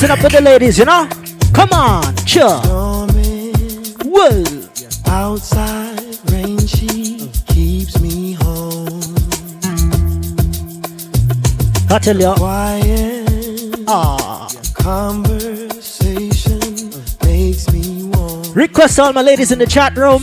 [0.03, 1.07] It vibing up with the ladies, you know?
[1.53, 2.59] Come on, chill.
[4.05, 4.43] Whoa.
[5.07, 9.01] Outside rain, she keeps me home.
[11.89, 12.33] I tell you.
[12.35, 14.47] Quiet Ah.
[14.73, 16.59] conversation
[17.23, 18.43] makes me warm.
[18.53, 20.21] Request all my ladies in the chat room.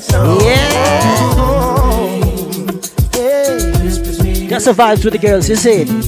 [4.48, 6.07] That's the vibes with the girls, you see?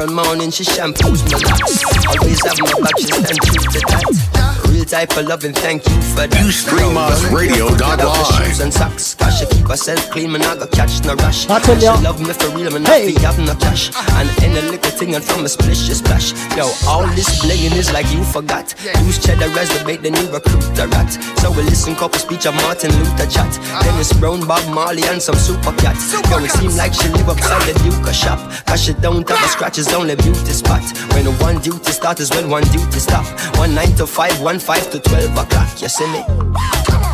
[0.00, 1.84] Several mornings she shampoos my locks.
[2.08, 4.66] Always have my back, she stand true to that.
[4.70, 6.40] Real type of loving, thank you for that.
[6.42, 7.78] You stream us radio.live.
[7.78, 11.14] Cut off the shoes and socks, she keep herself clean, man, I go catch no
[11.14, 11.48] rush.
[11.48, 11.96] I tell ya.
[11.96, 13.08] She love me for real, man, Hey.
[13.08, 13.90] I feel have no cash.
[14.12, 16.32] And any little thing and from a splish, she splash.
[16.56, 18.74] Yo, all this blinging is like you forgot.
[19.04, 21.10] Use cheddar as the bait, then you recruit the rat.
[21.40, 23.48] So we listen couple speech of Martin Luther chat.
[23.48, 23.82] Uh-huh.
[23.82, 26.12] Dennis Brown, Bob Marley, and some super cats.
[26.12, 28.38] Yo, it seem like she live upside the Duke shop.
[28.66, 30.84] Cause she don't have a scratches, only beauty spot.
[31.14, 33.24] When one duty start is when one duty stop.
[33.56, 35.80] One nine to five, one five to twelve o'clock.
[35.80, 37.09] You see me?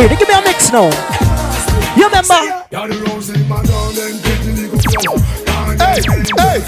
[0.00, 0.88] All right, Trina, give me a mix now.
[1.94, 2.40] You remember?
[5.76, 6.00] Hey,
[6.38, 6.60] hey, hey,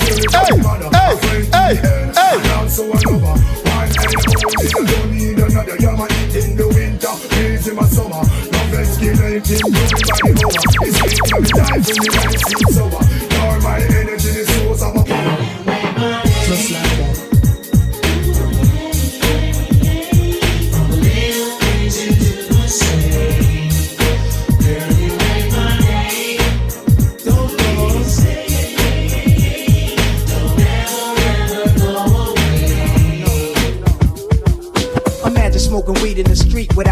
[0.93, 1.16] hey,
[1.51, 1.74] hey,
[2.12, 2.37] hey.
[9.43, 9.80] Just like
[13.91, 14.12] that.
[36.83, 36.91] fuera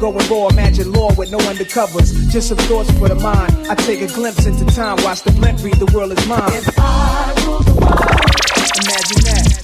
[0.00, 2.30] Going raw, imagine law with no undercovers.
[2.30, 3.52] Just some thoughts for the mind.
[3.68, 6.38] I take a glimpse into time, watch the blimp read, the world is mine.
[8.78, 9.58] Imagine that.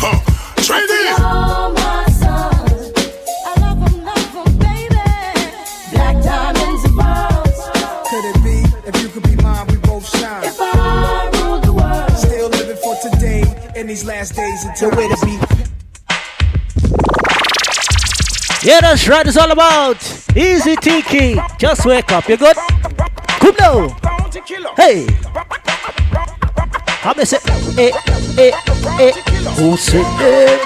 [0.00, 0.18] Huh.
[0.64, 1.12] Trinity!
[5.92, 7.60] Black diamonds and pearls.
[8.08, 10.44] Could it be if you could be mine, we both shine?
[10.44, 12.10] If I ruled the world.
[12.16, 13.44] Still living for today
[13.76, 14.90] in these last days of time.
[14.90, 15.69] The way to be.
[18.62, 19.26] Yeah, that's right.
[19.26, 19.96] It's all about
[20.36, 21.40] easy tiki.
[21.58, 22.28] Just wake up.
[22.28, 22.56] You good?
[23.40, 23.88] Good now.
[24.76, 25.06] Hey.
[27.00, 27.38] How me say?
[27.78, 27.90] Eh,
[28.36, 28.52] eh,
[29.00, 29.12] eh.
[29.56, 30.60] Who said that?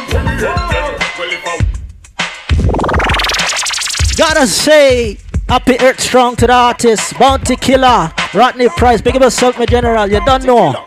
[4.17, 5.19] Gotta say,
[5.49, 9.01] happy earth strong to the artist, Bounty Killer, Rodney Price.
[9.03, 10.09] Big up yourself, my general.
[10.09, 10.87] You don't know.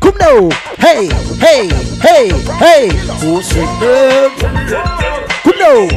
[0.00, 0.50] Come now.
[0.76, 1.68] Hey, hey,
[2.00, 2.28] hey,
[2.58, 2.88] hey.
[3.20, 5.07] Who said that?
[5.42, 5.88] Come now.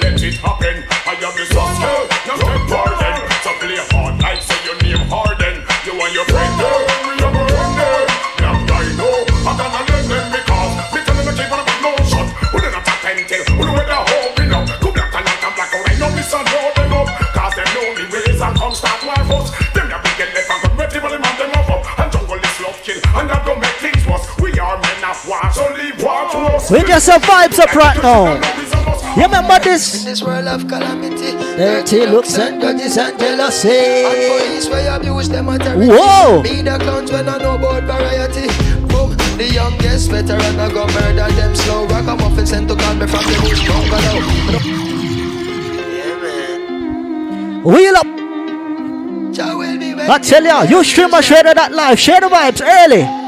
[0.00, 0.84] Let it happen.
[1.06, 1.44] I am the
[2.68, 3.16] pardon.
[3.42, 5.39] So play hard like say your name Harden.
[26.70, 27.26] We just up
[27.74, 28.34] right now.
[29.16, 30.00] You remember this?
[30.00, 33.70] In this world of calamity, Dirty looks and grudges and jealousy.
[33.70, 35.88] and police where abuse them authority.
[35.90, 36.42] Whoa.
[36.42, 38.46] Me the clowns when I know about variety.
[38.86, 41.86] Boom, the youngest veteran I go murder them slow.
[41.86, 44.20] Rock a muffin sent to call me from the bush bungalow.
[47.64, 48.06] Wheel up.
[50.08, 51.98] I tell ya, you stream a share of that live.
[51.98, 53.19] Share the vibes early.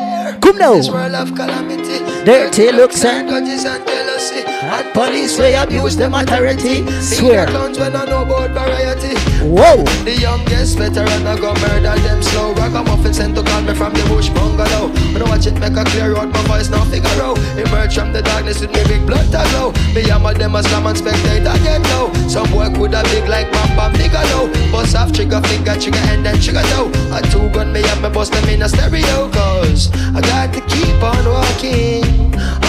[0.43, 0.75] Come now.
[0.75, 4.43] This world of calamity, Dirty looks and grudges and jealousy.
[4.47, 6.85] and police way abuse them authority.
[7.01, 7.47] Swear.
[7.47, 9.15] clowns when I know about variety.
[9.43, 9.83] Whoa.
[10.05, 12.55] The youngest veteran I go murder them slow.
[12.55, 14.89] Rock a muffin sent to call me from the bush bungalow.
[15.13, 17.39] When I watch it make a clear out, my voice now figure out.
[17.59, 19.73] Emerge from the darkness with me big blood to glow.
[19.95, 22.13] Me hammer them as slam and spectator get low.
[22.29, 24.47] Some boy coulda big like Bam Bam Bigelow.
[24.71, 26.91] Bust off trigger finger, trigger and then trigger toe.
[27.15, 29.29] A two gun me have me bust them in a stereo.
[29.35, 32.05] Cause I got to keep on walking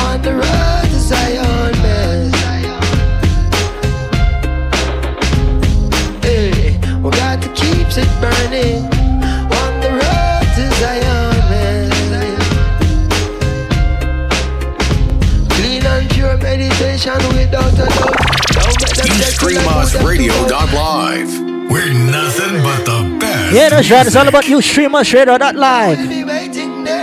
[0.06, 2.32] on the road to Zion, man.
[6.22, 8.84] Hey, we got to keep it burning
[9.60, 11.90] on the road to Zion, man.
[15.50, 18.18] Clean and pure meditation without a doubt.
[18.54, 21.30] Don't let them You take stream you like us who them radio to dot live.
[21.72, 23.54] We're nothing but the best.
[23.54, 24.06] Yeah, that's right.
[24.06, 24.62] It's all about you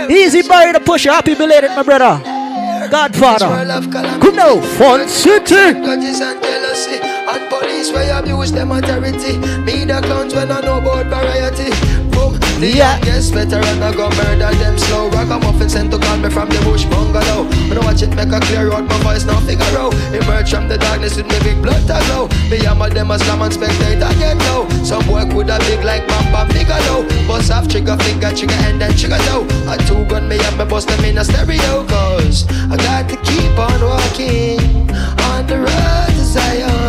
[0.09, 1.11] Easy Barry to push you.
[1.11, 2.21] Happy belated, my brother.
[2.89, 3.47] Godfather.
[4.19, 4.59] Come now.
[4.77, 5.73] Fun City.
[5.79, 10.79] Grudges and jealousy And police where abuse them authority Me the clowns when I know
[10.79, 11.71] about variety
[12.11, 12.97] Boom, the Yeah.
[12.97, 15.09] youngest veteran I go murder them slow.
[15.09, 17.43] Rock a muffin sent to call me from the bush bungalow.
[17.67, 19.93] When I watch it make a clear out my voice now figure out.
[20.13, 22.27] Emerge from the darkness with me big blood to glow.
[22.49, 26.25] Me hammer them as and spectator get low Some boy with a big like Bam
[26.33, 27.07] Bam Bigelow.
[27.27, 29.45] Bust off trigger finger, trigger and then trigger toe.
[29.71, 33.17] A two gun me have me bust them in a stereo Cause I got to
[33.27, 34.59] keep on walking
[35.29, 36.80] on the road to Zion,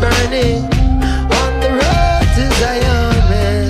[0.00, 0.62] burning
[1.40, 3.66] on the road to Zion, man.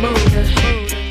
[0.00, 0.44] Murder,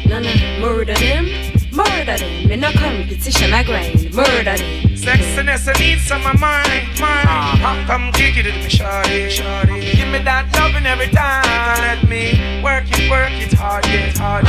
[0.08, 1.26] no, no, murder them,
[1.72, 2.52] murder them.
[2.52, 4.92] In no competition, I grind, murder them.
[4.96, 7.26] Sexiness, I need some of mine, mine.
[7.26, 7.88] Uh-huh.
[7.88, 9.96] Come kick it with me, shawty, shawty.
[9.96, 11.44] Give me that loving every time.
[11.82, 14.48] Let me work it, work it hard, get harder.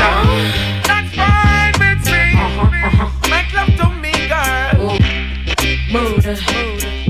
[0.84, 2.36] That's fine with me.
[3.30, 4.98] Make love to me, girl.
[5.92, 6.36] Murder,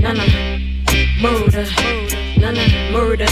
[0.00, 0.51] no, no,
[1.22, 1.66] murder,
[2.38, 2.58] none
[2.92, 3.26] murder.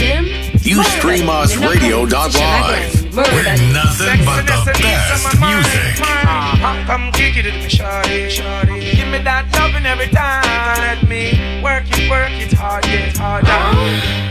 [0.62, 3.16] You stream us radio.live.
[3.16, 6.00] We're nothing but the best music.
[6.00, 6.86] Uh-huh.
[6.86, 8.94] Come kick it me, shawty, shawty.
[8.94, 10.44] Give me that loving every time.
[10.78, 13.46] Let me work it, work it hard, get harder.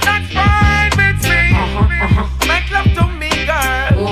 [0.07, 1.51] That's fine with me.
[2.47, 4.07] Make love to me, girl.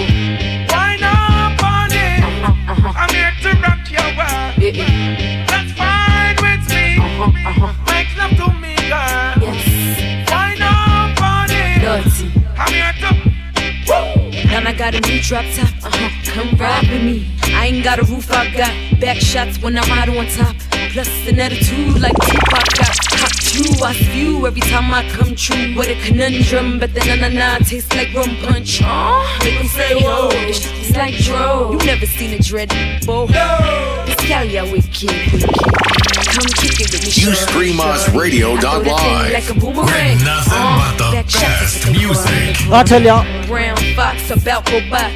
[1.64, 2.24] On it.
[3.00, 4.60] I'm here to rock your world.
[5.48, 7.00] That's fine with me.
[7.88, 8.57] Make love to me.
[14.78, 15.70] Got a new drop top.
[15.84, 16.32] Uh huh.
[16.32, 17.28] Come ride with me.
[17.46, 20.56] I ain't got a roof, I got back shots when I ride on top.
[20.92, 22.98] Plus an attitude like Tupac got.
[23.20, 25.76] Hot you, I spew every time I come true.
[25.76, 28.82] What a conundrum, but the na na na tastes like rum punch.
[28.84, 31.72] Aw, make them say, oh, this shit like dro.
[31.72, 32.70] You never seen a dread,
[33.06, 33.28] bo.
[34.06, 35.98] This gal, yeah, wicked, wicked.
[36.28, 38.22] Come kick it with me, You sure, stream us sure.
[38.22, 39.32] radio.live.
[39.34, 39.86] Like a boomerang.
[39.88, 42.72] We're nothing Uh, but the back best music.
[42.72, 43.24] I tell ya.
[43.48, 45.14] Brown fox about go box.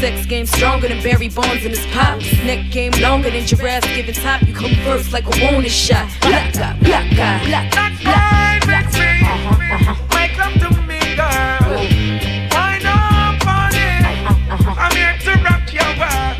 [0.00, 2.24] Sex game stronger than Barry Bonds in his pops.
[2.44, 4.42] Neck game longer than giraffes giving top.
[4.42, 6.08] You come first like a bonus shot.
[6.22, 8.60] Black guy, black guy, black guy.
[8.60, 9.10] Fine with me.
[10.14, 11.74] Make love to me, girl.
[12.52, 14.02] Wine up on it.
[14.78, 16.36] I'm here to rock your world.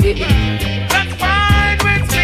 [0.90, 2.22] That's fine with me.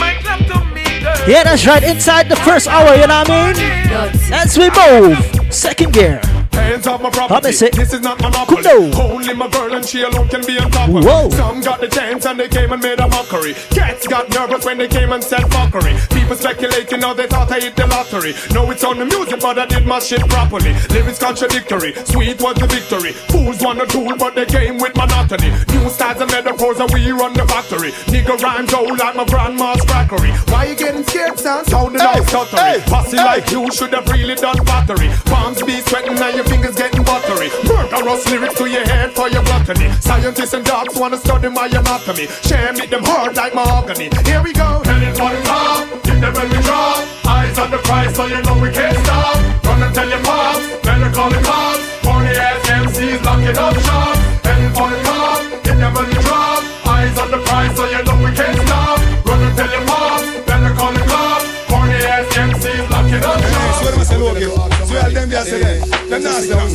[0.00, 1.28] Make love to me, girl.
[1.28, 1.82] Yeah, that's right.
[1.82, 4.32] Inside the first hour, you know what I mean?
[4.32, 6.20] As we move, second gear.
[6.56, 7.52] Hands off my property.
[7.52, 7.70] say?
[7.70, 8.62] This is not monopoly.
[8.94, 11.30] Only my girl and she alone can be on top of Whoa.
[11.30, 13.54] Some got the chance and they came and made a mockery.
[13.70, 15.94] Cats got nervous when they came and said fuckery.
[16.10, 18.34] People speculating how they thought I hit the lottery.
[18.52, 20.72] No, it's on the music, but I did my shit properly.
[20.90, 21.92] Lyrics contradictory.
[22.04, 23.12] Sweet was the victory.
[23.12, 25.50] Fools want a tool, but they came with monotony.
[25.72, 27.92] New styles and metaphors, and we run the factory.
[28.08, 30.32] Nigga rhymes old like my grandma's crackery.
[30.50, 31.64] Why you getting scared, son?
[31.66, 32.80] Sounding all stuttery.
[32.88, 35.10] Pussy like you should have really done battery.
[35.26, 37.50] Palms be sweating and your fingers getting buttery.
[37.66, 39.90] Murderous lyrics to your head for your gluttony.
[40.00, 42.26] Scientists and docs wanna study my anatomy.
[42.42, 44.10] Share me them hard like mahogany.
[44.24, 44.82] Here we go.
[44.84, 45.88] Heading for the top.
[46.06, 47.04] Hit them when we drop.
[47.26, 49.36] Eyes on the prize, so you know we can't stop.
[49.64, 50.60] Run and tell your pops.
[50.82, 51.80] Better call the cops.
[52.04, 54.16] Horny ass MCs locking up shop.
[54.46, 55.40] Heading for the top.
[55.66, 56.62] Hit them when we drop.
[56.86, 58.98] Eyes on the prize, so you know we can't stop.
[59.26, 60.26] Run and tell your pops.
[60.46, 61.46] Better call the cops.
[61.70, 64.75] Horny ass MCs locking up shop.
[64.96, 66.66] So them say look all them there say them Them not say them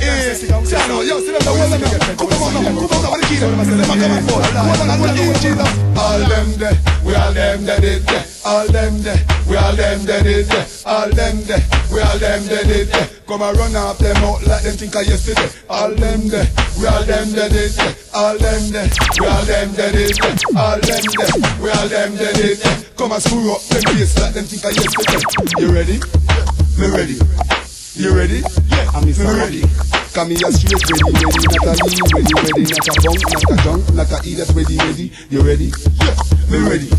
[0.00, 0.36] Eh
[0.68, 3.20] Chano Yo see them the whole them there Come on now Come on now What
[3.20, 5.72] the key them Them a come and fall Come on now What the key Jesus
[5.96, 10.04] All them there We all them there did there All them there We all them
[10.04, 13.76] there did there All them there We all them there did there Come and run
[13.76, 16.44] off them out Like them think of yesterday All them there
[16.76, 20.36] We all them there did there All them there We all them there did there
[20.60, 24.12] All them there We all them there did there Come and screw up them face
[24.20, 25.24] Like them think of yesterday
[25.56, 26.59] You ready?
[26.80, 27.18] Me ready.
[27.92, 28.40] You ready?
[28.70, 29.60] Yeah, I'm me ready.
[30.14, 33.56] Come here straight, ready, ready, not a lean, ready, ready, not a bunk, not a
[33.62, 35.12] junk, not a idiot, ready, ready.
[35.28, 35.72] You ready?
[36.00, 36.16] Yeah,
[36.48, 36.90] me ready.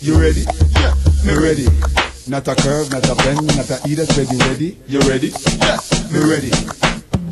[0.00, 0.46] You ready?
[0.80, 0.94] Yeah,
[1.26, 1.66] me ready.
[2.26, 4.78] Not a curve, not a bend, not a idiot, ready, ready.
[4.88, 5.28] You ready?
[5.60, 5.76] Yeah,
[6.10, 6.50] me ready.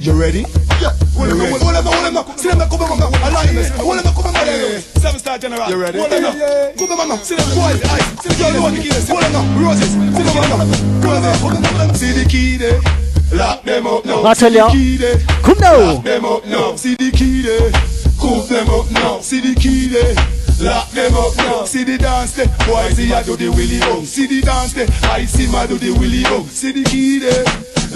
[0.01, 0.46] You ready?
[0.80, 1.61] Yeah, me ready.
[1.61, 3.12] Hold them, hold them, see them, come on, man.
[3.20, 4.80] Alliance, hold them, come on, man.
[4.80, 5.68] Seven star general.
[5.68, 5.98] You ready?
[11.92, 12.80] See the key there.
[13.30, 14.24] Lock them up now.
[14.24, 14.70] I tell ya.
[14.70, 15.18] See the key there.
[15.42, 15.78] Come now.
[15.78, 16.76] Lock them up now.
[16.76, 17.70] See the key there.
[18.18, 19.20] Coop them up now.
[19.20, 20.14] See the key there.
[20.61, 21.64] Lock them up now.
[21.64, 22.46] See the dance there.
[22.68, 24.04] Boy, see I do the willy bum.
[24.04, 24.86] See the dance there.
[25.08, 26.44] I see my do the willy bum.
[26.44, 27.44] See the key there.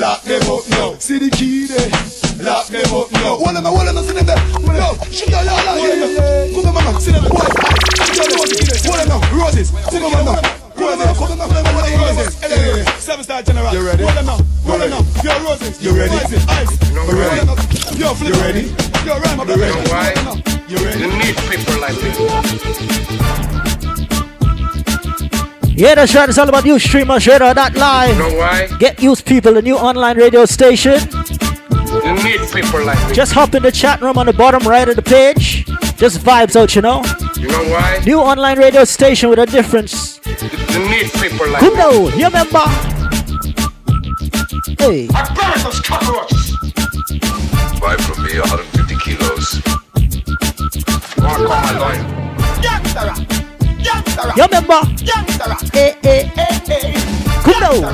[0.01, 0.97] Lock them up now.
[0.97, 1.93] See the key there.
[2.41, 3.37] Lock them up now.
[3.37, 4.41] Hold them, hold them, see them there.
[4.81, 6.57] Yo, she got out here.
[6.57, 7.01] Come on, mama.
[7.01, 7.53] See them boys.
[7.53, 8.81] See them boys.
[8.81, 9.21] Hold them now.
[9.37, 9.69] Roses.
[9.69, 10.41] See them now.
[10.73, 11.13] Roses.
[11.21, 12.25] Come on, mama.
[12.97, 13.73] Seven star general.
[13.77, 14.09] You ready?
[14.09, 14.41] Hold them now.
[14.65, 15.05] Hold them now.
[15.21, 15.85] Yo, roses.
[15.85, 16.17] You ready?
[16.17, 16.73] Ice.
[16.89, 17.45] You ready?
[18.01, 18.33] Yo, flip.
[18.33, 18.73] You ready?
[19.05, 19.37] Yo, ram.
[19.45, 19.61] You
[19.93, 20.54] ready?
[20.69, 20.81] Know why?
[20.81, 21.01] You ready?
[21.01, 22.11] You need people like me.
[25.77, 26.29] Yeah, that's right.
[26.29, 28.17] It's all about you, streamers, radio, that live.
[28.17, 28.69] You know why?
[28.79, 31.01] Get used people, the new online radio station.
[32.05, 33.15] You need people like me.
[33.15, 35.65] Just hop in the chat room on the bottom right of the page.
[35.97, 37.03] Just vibes out, you know.
[37.37, 38.01] You know why?
[38.07, 40.21] New online radio station with a difference.
[40.73, 41.79] You need people like Come me.
[41.79, 42.65] now, you remember?
[44.79, 45.09] Hey.
[45.13, 46.53] I burn those cockroaches.
[47.81, 48.74] Buy from me 150 kilos.
[51.25, 52.05] Walk eh, eh, eh, on my line.
[54.37, 54.81] You remember?
[55.73, 56.95] Hey, hey, hey, hey.
[57.43, 57.85] Come.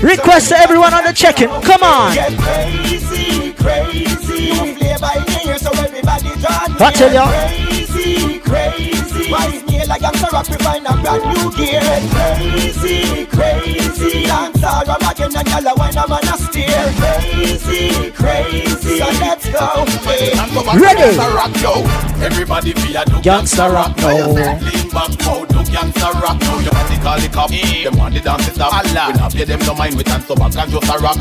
[0.00, 1.48] Request to everyone on the check-in.
[1.62, 2.14] Come on.
[2.14, 4.44] Get crazy, crazy.
[4.44, 6.86] You play by ear, so everybody draw.
[6.86, 7.26] I tell ya.
[7.26, 9.59] Crazy, crazy.
[9.90, 11.80] Wise me like I'm rock, we find a brand new gear.
[12.14, 14.24] Crazy, crazy.
[14.24, 16.94] Dance all rum again and yellow when I'm on a steer.
[17.00, 18.98] Crazy, crazy.
[18.98, 19.84] So let's go.
[20.06, 20.30] Hey.
[20.78, 21.16] Ready.
[21.18, 21.82] rock, yo.
[22.22, 24.28] Everybody be a do Gangsta rock now.
[24.28, 26.58] Lean back, now, do gangsta rock now.
[26.60, 27.84] Your body call the cop, eh.
[27.84, 28.84] them want the dance to stop.
[28.84, 31.16] We not pay them no mind, we dance so back and just a rock.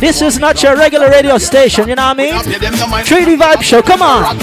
[0.00, 2.34] This is not your regular radio station, you know what I mean?
[2.34, 4.38] 3D Vibe Show, come on.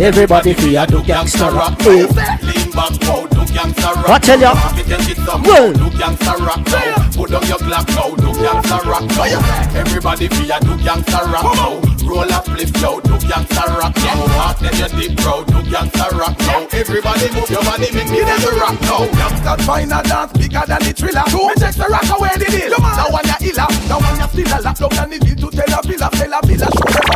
[0.00, 1.80] Everybody free, I do gangsta rock.
[1.82, 2.61] Hey.
[2.74, 4.08] Back, now, do gangsta rock.
[4.08, 4.54] I tell ya.
[4.54, 5.72] Have to take it Well.
[5.92, 7.11] Gangsta rock now.
[7.14, 8.14] Put on your Glock now.
[8.16, 9.78] Do gangsta rock now.
[9.78, 11.80] Everybody be a do gangsta rock now.
[12.08, 13.00] Roll a flip yo.
[13.00, 14.36] Do gangsta rock now.
[14.36, 15.44] Walk then you deep bro.
[15.44, 16.66] Do gangsta rock now.
[16.72, 19.04] Everybody move your body, make me the rock now.
[19.04, 21.24] Youngsters find a dance bigger than the thriller.
[21.30, 22.74] Me check the rock away the deal.
[22.80, 25.48] Now one ya illa, now one ya still a lock down and the deal to
[25.52, 27.06] tell a villa, tell a villa, show them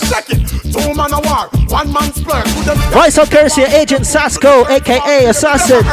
[0.09, 0.47] Check it.
[0.71, 2.47] Two man a war, one man splurge.
[2.47, 5.83] Who them Voice of Courtesy, Agent Sasco, aka Assassin.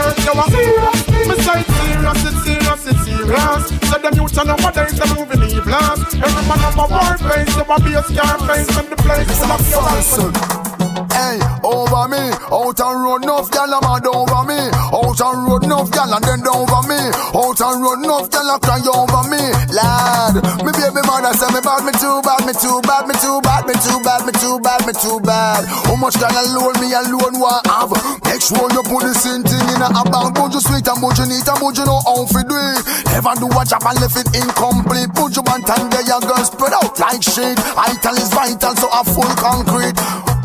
[1.29, 3.91] me say it's serious, it's serious, it's serious.
[3.91, 6.15] So them youths and nowadays they moving evils.
[6.15, 9.39] Every man have a war face, you a be a scar face, and the place
[9.39, 10.78] full of your
[11.15, 14.59] Hey, over me, out and road enough a mad over me.
[14.91, 16.99] Out and road enough gal and then over me.
[17.37, 19.43] Out and road enough gal a cry over me.
[19.71, 20.35] Lad,
[20.67, 23.63] me baby mother say me bad, me too bad, me too bad, me too bad,
[23.69, 25.63] me too bad, me too bad, me too bad.
[25.87, 27.95] How much gal alone me alone want have?
[28.27, 30.35] Make sure you put the same thing in a bank.
[30.35, 32.83] But you sweet and but you neat and but you know how to do it.
[33.15, 35.15] Never do a job and left it incomplete.
[35.15, 37.55] Put your band and get your girl spread out like shit.
[37.77, 39.99] Vital is vital, so a full concrete.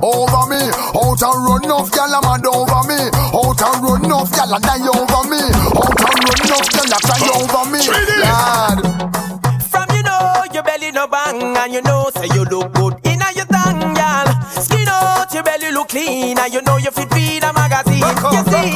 [0.04, 0.62] Over me,
[0.96, 3.00] out and run off, gal a mad over me.
[3.34, 5.42] Out and run off, gal a die over me.
[5.44, 7.80] Out and run off, gal a cry over me.
[8.22, 8.80] Lad.
[9.72, 13.22] From you know your belly no bang and you know say you look good in
[13.22, 14.30] a your tongue, y'all.
[14.62, 18.00] Skin out your belly look clean and you know you fit feed a magazine.
[18.00, 18.72] You see?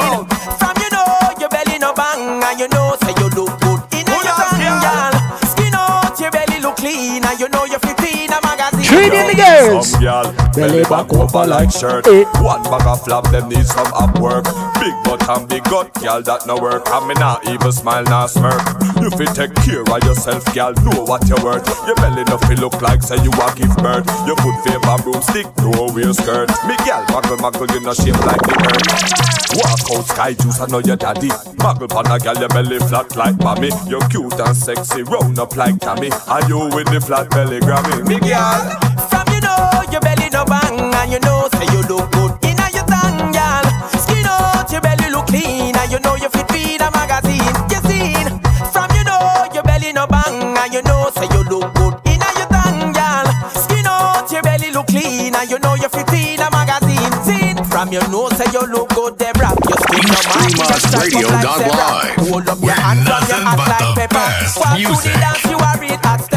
[0.57, 1.05] From you know
[1.39, 4.81] your belly no bang and you know say you look good in a your tongue,
[4.81, 5.15] y'all.
[5.51, 8.46] Skin out your belly look clean and you know you fit feed a magazine.
[8.87, 9.91] Treating the girls.
[9.91, 12.07] Some girl, belly back over like shirt.
[12.39, 14.45] One bag of flap, them need some up work.
[14.79, 16.87] Big butt and big gut, girl, that no work.
[16.87, 18.63] And me not even smile, not smirk.
[19.03, 21.67] You fit take care of yourself, girl, know what you're worth.
[21.85, 24.07] Your belly no feel look like say you a give birth.
[24.23, 26.47] Your foot favor broomstick, no wear skirt.
[26.63, 29.27] Me girl, muckle muckle, you no shape like the earth.
[29.57, 31.29] Walk out sky juice, I know your daddy.
[31.59, 33.69] Muggle pan a girl, your belly flat like mommy.
[33.87, 36.09] You're cute and sexy, round up like Tammy.
[36.27, 38.07] And you with the flat belly Grammy.
[38.07, 38.76] Me girl.
[39.09, 42.57] From you know your belly no bang and you know say you look good in
[42.73, 43.65] your tongue, y'all.
[43.97, 47.55] Skin out your belly look clean and you know you fit feed a magazine.
[47.71, 48.27] You seen?
[48.71, 52.19] From you know your belly no bang and you know say you look good in
[52.21, 53.27] your tongue, y'all.
[53.55, 57.11] Skin out your belly look clean and you know you fit feed a magazine.
[57.25, 57.55] Seen?
[57.65, 60.49] From your nose say you look good, them rap your skin no man.
[60.49, 61.89] Just like zebra.
[62.29, 64.27] Hold up your hands and you act like pepper.
[64.57, 66.36] Walk to the dance, you a real hot stepper.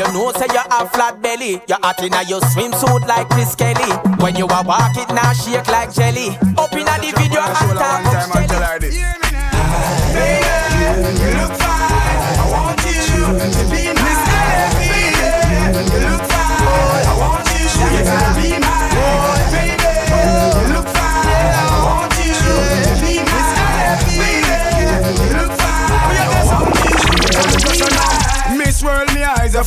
[0.00, 1.60] you know say you have flat belly.
[1.68, 3.92] You hot inna your swimsuit like Chris Kelly.
[4.22, 6.38] When you a walk it now shake like jelly.
[6.56, 8.88] Up inna the video, hot top up Shelly.
[11.20, 12.20] You look fine.
[12.40, 13.79] I want you to be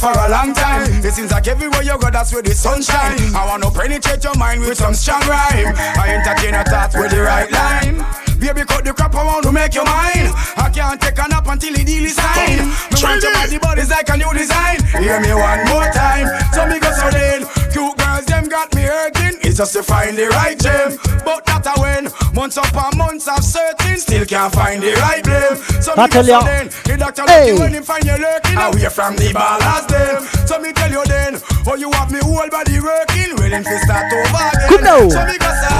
[0.04, 0.91] for a long time.
[0.99, 3.16] It seems like everywhere you go, that's where the sunshine.
[3.34, 5.72] I wanna penetrate your mind with some strong rhyme.
[5.95, 8.04] I entertain a thought with the right line.
[8.38, 10.28] Baby, cut the crap, I want to make you mine.
[10.60, 12.68] I can't take a nap until the deal is signed.
[12.91, 14.84] Me want your body, it's like a new design.
[14.99, 16.28] Hear me one more time.
[16.51, 17.47] So me go so then.
[17.72, 18.03] Cute
[18.34, 19.38] them got me hurting.
[19.46, 20.98] It's just to find the right gem.
[21.26, 25.56] But that a when months upon months of searching, still can't find the right blame.
[25.82, 26.42] So I me tell ya.
[26.44, 26.68] then.
[26.86, 27.52] The doctor Hey.
[27.52, 30.26] looking when him find you lurking away from the ballast them.
[30.48, 34.12] So me tell you then, oh you have me whole body working, willing to start
[34.12, 34.70] over again.
[34.70, 35.10] Good now.
[35.10, 35.78] So me go say,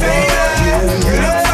[0.00, 1.53] baby,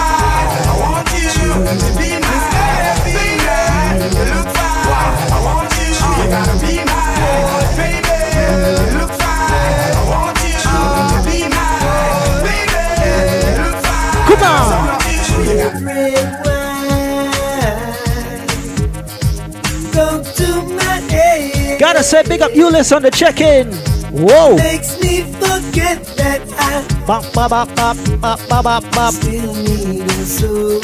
[22.09, 22.25] head.
[22.25, 23.73] Gotta big up Euless on the check-in.
[24.13, 24.57] Whoa.
[24.57, 29.15] Makes me forget that I bop, bop, bop, bop, bop, bop, bop, bop.
[29.15, 30.81] still need a soul.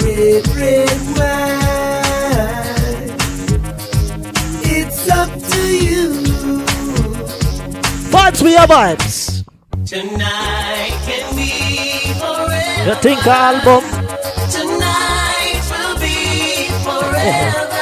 [0.00, 1.54] Red, red wine.
[4.62, 6.62] It's up to you.
[8.10, 9.44] Vibes, we are vibes.
[9.86, 12.84] Tonight can be forever.
[12.84, 13.82] The Tinker album.
[14.50, 17.73] Tonight will be forever.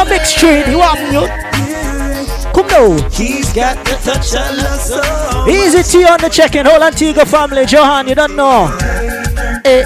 [0.00, 0.70] your mix train.
[0.70, 1.06] You want me?
[2.52, 3.08] Come now.
[3.10, 5.00] He's got the touch of love so.
[5.48, 6.66] Easy T on the check-in.
[6.66, 7.64] Whole Antigua family.
[7.66, 8.66] Johan, you don't know.
[9.64, 9.84] Hey.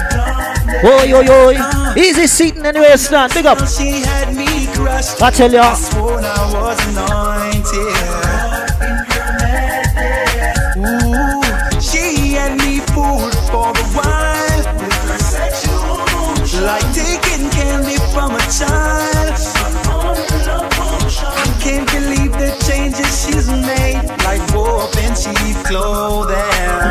[0.83, 1.55] Oi, oi, oi.
[1.97, 3.33] Easy seating anyway, stand.
[3.33, 3.65] Big up.
[3.67, 5.21] She had me crushed.
[5.21, 5.73] I tell ya.
[5.73, 5.75] I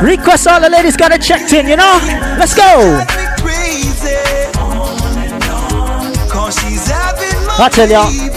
[0.05, 1.99] Request all the ladies got it checked in, you know?
[2.39, 3.03] Let's go.
[3.41, 4.21] Crazy.
[6.29, 8.34] Cause she's having my I tell ya.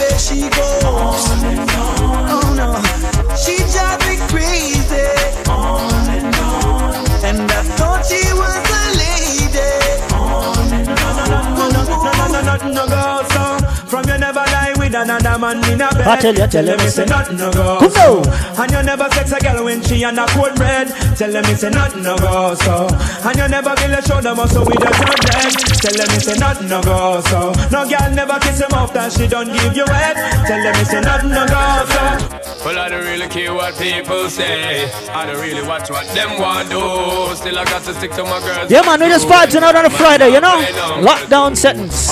[14.98, 16.08] Another man in a bed.
[16.08, 18.22] I tell you, tell you, me say nothing no go Come so.
[18.62, 20.88] And you never sex a girl when she on a cold bread.
[21.16, 22.88] Tell them me say nothing no go so.
[23.28, 25.54] And you never feel a shoulder muscle with a third leg.
[25.82, 27.52] Tell them me say nothing no go so.
[27.72, 30.16] No girl never kiss him off that she don't give you head.
[30.48, 31.62] Tell them me say nothing no go
[31.94, 32.37] so.
[32.66, 34.90] Well, I don't really care what people say.
[35.10, 37.36] I don't really watch what them want do.
[37.36, 38.70] Still, I got to stick to my girls.
[38.70, 40.62] Yeah, man, we just vibing out on a Friday, you know?
[41.00, 42.08] Lockdown settings.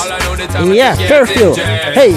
[0.76, 1.54] Yeah, curfew.
[1.56, 2.14] Hey,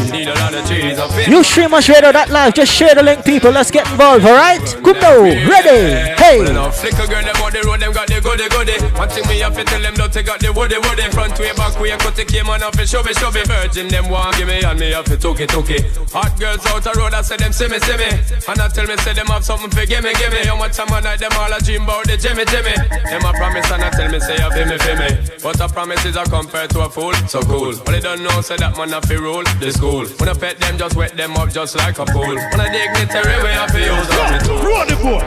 [1.29, 2.55] you stream us radio that live.
[2.55, 3.51] Just share the link, people.
[3.51, 4.63] Let's get involved, alright?
[4.85, 5.01] Come
[5.49, 6.15] ready.
[6.15, 6.45] Hey.
[6.73, 8.77] Flicker girl, them on the road, them got the goody goody.
[8.97, 11.03] One thing me have to tell them, don't take out the woody woody.
[11.11, 13.47] Front way, back way, cut the came on off it, shove it, shove it.
[13.49, 15.85] Virgin, them want give me, and me have to took it, took it.
[16.13, 18.18] Hot girls out the road, I say them see me, see me.
[18.49, 20.45] And I tell me, say them have something for give me, give me.
[20.47, 22.75] How much time I night, them all a dream about the Jimmy, Jimmy.
[23.09, 25.11] Them a promise, and I tell me, say feel me, feel me.
[25.43, 27.75] But a promise is a compared to a fool, so cool.
[27.85, 30.07] But they don't know, say that man have to rule the school.
[30.19, 32.35] When I pet them, just wet them up just like a pool.
[32.35, 34.61] When I dignitary way, I feel use up me tool.
[34.65, 35.25] Roll the boat,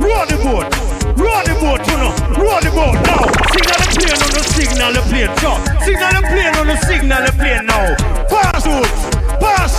[0.00, 0.68] roll the boat,
[1.18, 3.22] roll the boat, you know, roll the boat now.
[3.52, 5.52] Signal the plane on the signal the plane, so
[5.84, 7.96] signal the plane on the signal the plane now.
[8.28, 8.88] Pass out,
[9.40, 9.72] pass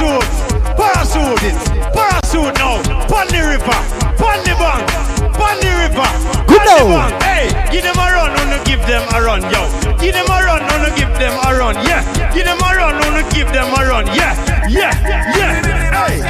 [0.78, 2.81] pass it, pass out now.
[3.07, 3.79] Pon the river,
[4.17, 4.83] pon the bank,
[5.37, 6.09] pon the river.
[6.47, 7.09] Good now.
[7.21, 9.61] Hey, give them a run, wanna give them a run, yo.
[10.01, 12.01] Give them a run, wanna give them a run, yeah.
[12.33, 14.35] Give them a run, wanna give them a run, yeah,
[14.67, 14.91] yeah,
[15.37, 15.61] yeah.
[15.93, 16.21] Hey.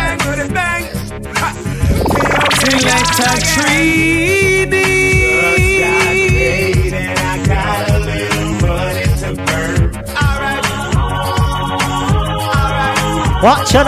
[2.64, 4.90] Select a treaty.
[6.94, 9.92] And I got a little money to burn.
[13.44, 13.88] Watch out,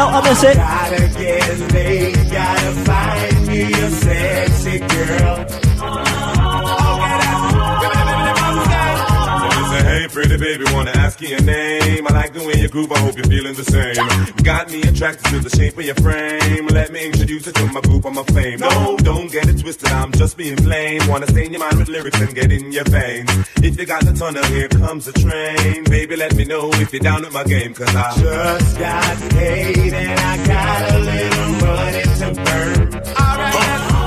[10.37, 12.07] hey, baby, wanna ask you your name?
[12.07, 13.95] I like the way you groove, I hope you're feeling the same.
[14.43, 16.67] Got me attracted to the shape of your frame.
[16.67, 18.59] Let me introduce you to my group, I'm a fame.
[18.59, 21.07] No, don't get it twisted, I'm just being plain.
[21.07, 23.29] Wanna stain your mind with lyrics and get in your veins.
[23.57, 25.83] If you got the tunnel, here comes the train.
[25.85, 29.93] Baby, let me know if you're down with my game, cause I Just got paid
[29.93, 32.75] and I got a little money to burn.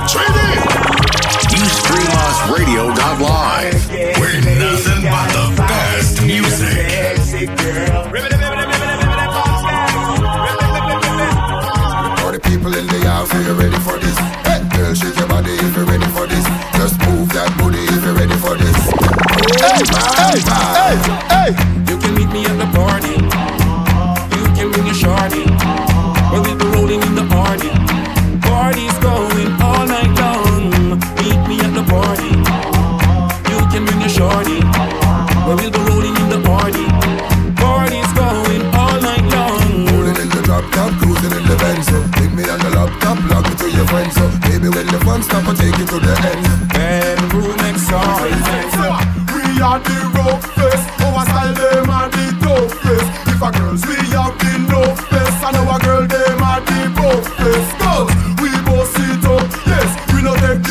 [0.09, 0.88] You
[2.45, 3.89] stream us radio.live.
[4.19, 6.89] We're nothing but the best music.
[6.89, 8.05] Sexy girl.
[12.23, 14.17] All the people in the house, are you ready for this?
[14.45, 16.45] Hey, girl, shake your body if you're ready for this.
[16.77, 18.77] Just move that booty if you're ready for this.
[19.59, 19.83] Hey,
[20.15, 20.39] hey,
[20.77, 21.88] hey, hey.
[44.79, 46.69] So baby, when the fun stop, I take you to the end.
[46.71, 48.31] Bedroom exercise.
[49.35, 53.09] We are the roughest, our style them are the toughest.
[53.27, 57.69] If a girls we have the roughest, and our girl them are the roughest.
[57.79, 60.63] Girls, we both sit up, yes, we no take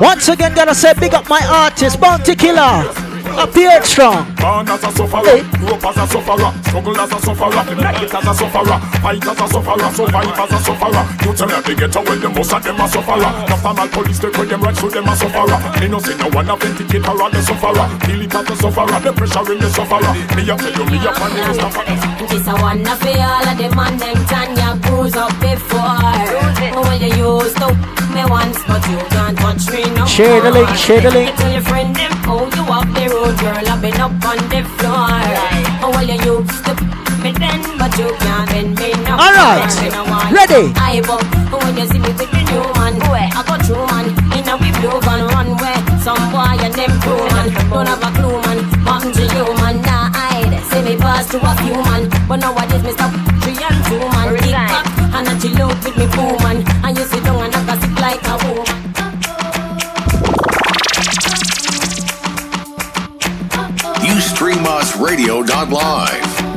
[0.00, 3.17] Once again, gotta say big up my artist, Bounty Killer.
[3.36, 4.24] Appeared strong.
[4.36, 8.14] Born as a sufferer, grew up as a sufferer, struggle as a sufferer, make it
[8.14, 11.04] as a sufferer, fight as a sufferer, survive as a sufferer.
[11.22, 13.30] You tell me they get away, the most of them a sufferer.
[13.48, 15.58] National police take them right, so them a sufferer.
[15.80, 17.86] Me no say no one a vindicator or the sufferer.
[18.06, 20.12] Feel it as a sufferer, the pressure in the sufferer.
[20.34, 22.18] Me a tell you, me a fan the sufferer.
[22.28, 25.80] This a one of all of them man them Tanya cruise up before.
[25.80, 27.72] Oh, when you used to
[28.14, 31.34] me once, but you can't touch me no Share the link, share the link.
[31.36, 33.68] Tell your friend them how you up the road, girl.
[33.68, 35.10] I've been up on the floor.
[35.82, 36.72] Oh, well, you used to
[37.22, 39.66] me then, but you can't bend me no All right.
[39.66, 39.82] more.
[39.82, 40.70] Me no want Ready.
[40.78, 41.26] I bump.
[41.50, 44.06] Oh, when you see me with the new man, I got true man.
[44.36, 45.76] In a we blue van runway.
[45.98, 47.48] Some boy and them crew man.
[47.70, 48.58] Don't have a clue man.
[48.86, 49.82] What to you man?
[49.82, 50.54] Nah, hide.
[50.70, 52.06] Say me pass to a few man.
[52.28, 53.12] But nowadays me stop
[53.42, 54.28] three and two man.
[54.38, 56.67] Kick back and I chill out with me boo man.
[64.68, 66.47] UStreamUsRadio.live.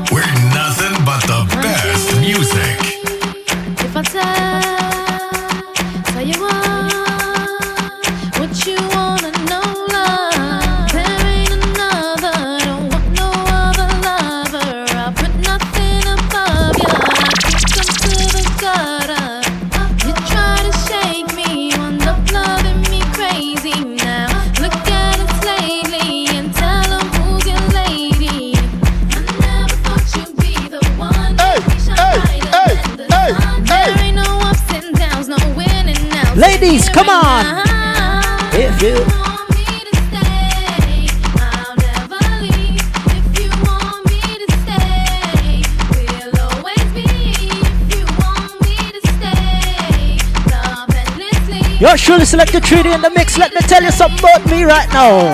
[52.22, 53.36] Surely selected treaty in the mix.
[53.40, 55.26] Let me tell you something about me right now.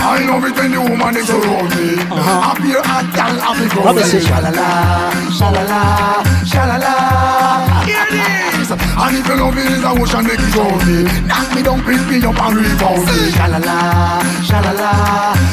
[0.00, 2.00] I love it when the woman is around me.
[2.64, 4.24] Here, I can have it Let me see.
[4.24, 7.84] Shalala, shalala, shalala.
[7.84, 8.70] Here it is.
[8.72, 10.56] And if you love it, it's a ocean make it
[10.88, 11.28] me.
[11.28, 13.28] Knock me down, pick me up and rebound me.
[13.36, 13.76] Shalala,
[14.48, 14.92] shalala,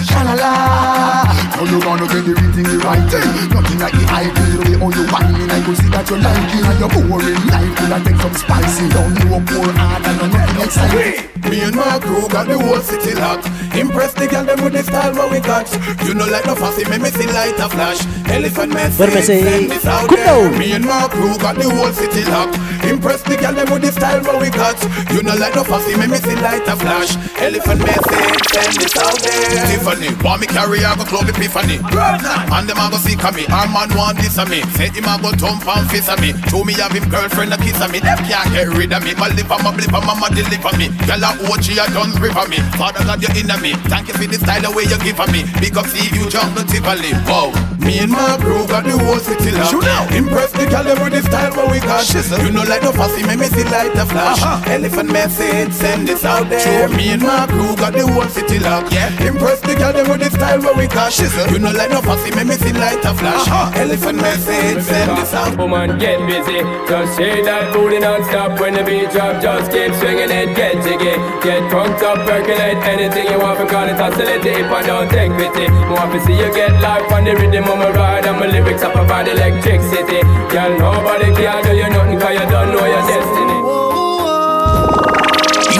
[0.07, 1.22] shalala.
[1.54, 3.30] Now you gonna get the thing, the right thing.
[3.54, 4.06] Nothing like the
[4.41, 5.49] the way how you whining.
[5.54, 7.41] I go see that you like it and you're boring.
[7.45, 8.89] Life will take some spicy.
[8.89, 11.34] Don't know more hard and nothing exciting.
[11.49, 13.45] Me and my crew got the whole city locked.
[13.74, 15.65] Impress the girl them with the style what we got.
[16.05, 18.05] You know like no fussy, me me see light a flash.
[18.30, 18.99] Elephant mess.
[18.99, 19.43] What am I saying?
[19.43, 20.51] send this out there.
[20.57, 22.57] Me and my crew got the whole city locked.
[22.86, 24.78] Impress the girl them with the style what we got.
[25.09, 27.17] You know like no fussy, me me see light a flash.
[27.41, 29.65] Elephant message, send this out there.
[29.74, 31.82] Tiffany, want me carry I go club epiphany.
[31.82, 33.43] And them a go see me.
[33.49, 34.61] Our man want this of me.
[34.78, 36.38] Say him a go thump and fist of me.
[36.51, 37.99] Show me have him girlfriend a kiss of me.
[37.99, 39.17] Them can't get rid of me.
[39.17, 40.93] My lip and my blip and mama deliver me.
[41.09, 42.59] Girl a OG a done of me.
[42.78, 43.74] Father God you inna me.
[43.88, 45.43] Thank you for the style of way you give me.
[45.59, 47.14] Big up see you jump the Tivoli.
[47.26, 47.72] Wow.
[47.84, 49.71] Me and my crew got the whole city locked.
[49.71, 50.07] Shoot now.
[50.15, 52.07] Impress the girl them with the style what we got.
[52.41, 54.39] You know like no fussy, me me see light a flash.
[54.67, 56.59] Elephant message, send this out there.
[56.59, 56.88] Sure.
[56.95, 58.91] Me and my crew got the whole city locked.
[58.93, 59.11] Yeah.
[59.21, 61.11] Impress the girl them with the style what we got.
[61.51, 63.47] You know like no fussy, me me see light a flash.
[63.75, 65.57] Elephant message, send this out.
[65.57, 66.63] Woman, get busy.
[66.88, 69.41] Just shake that booty non-stop when the beat drop.
[69.41, 71.15] Just keep swinging it, get jiggy.
[71.43, 73.59] Get drunk up, percolate anything you want.
[73.69, 75.67] Call it oscillate if I don't take pity.
[75.89, 78.26] More to see you get life on the rhythm of my ride.
[78.26, 80.21] And my lyrics up about electricity.
[80.51, 83.59] Girl, nobody can do you nothing cause you don't know your destiny.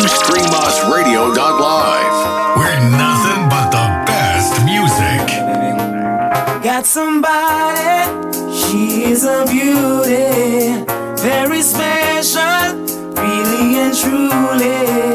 [0.02, 2.16] UStreamUsRadio.live.
[2.58, 5.22] We're nothing but the best music.
[6.64, 8.10] Got somebody,
[8.52, 10.84] she is a beauty,
[11.22, 12.76] very special,
[13.22, 15.14] really and truly.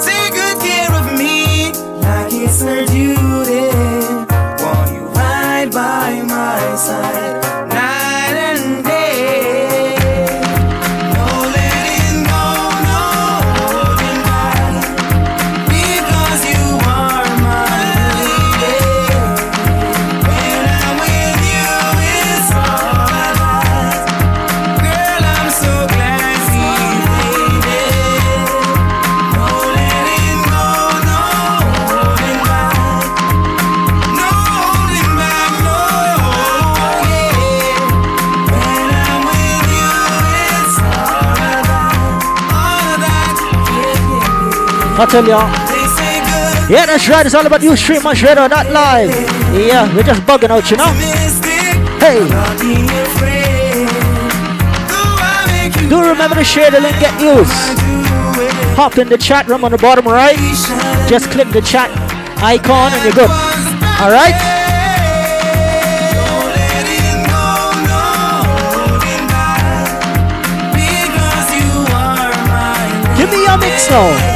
[0.00, 2.84] Take good care of me, like it's her
[6.86, 7.43] my
[45.04, 45.44] I tell ya.
[46.70, 46.86] yeah.
[46.86, 47.26] That's right.
[47.26, 49.10] It's all about you stream much radio, not live.
[49.52, 50.88] Yeah, we're just bugging out, you know.
[52.00, 52.24] Hey,
[55.82, 57.52] you do remember to share the link, get used.
[58.80, 60.38] hop in the chat room on the bottom right.
[61.06, 61.90] Just click the chat
[62.40, 63.30] icon and you're good.
[64.00, 64.32] Alright?
[73.18, 74.33] Give me your mix now.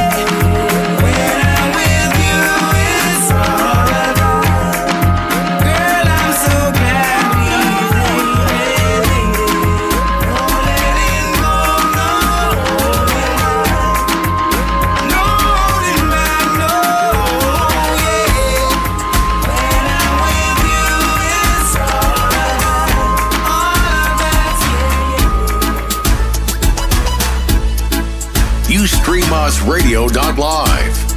[29.57, 31.08] Radio.live,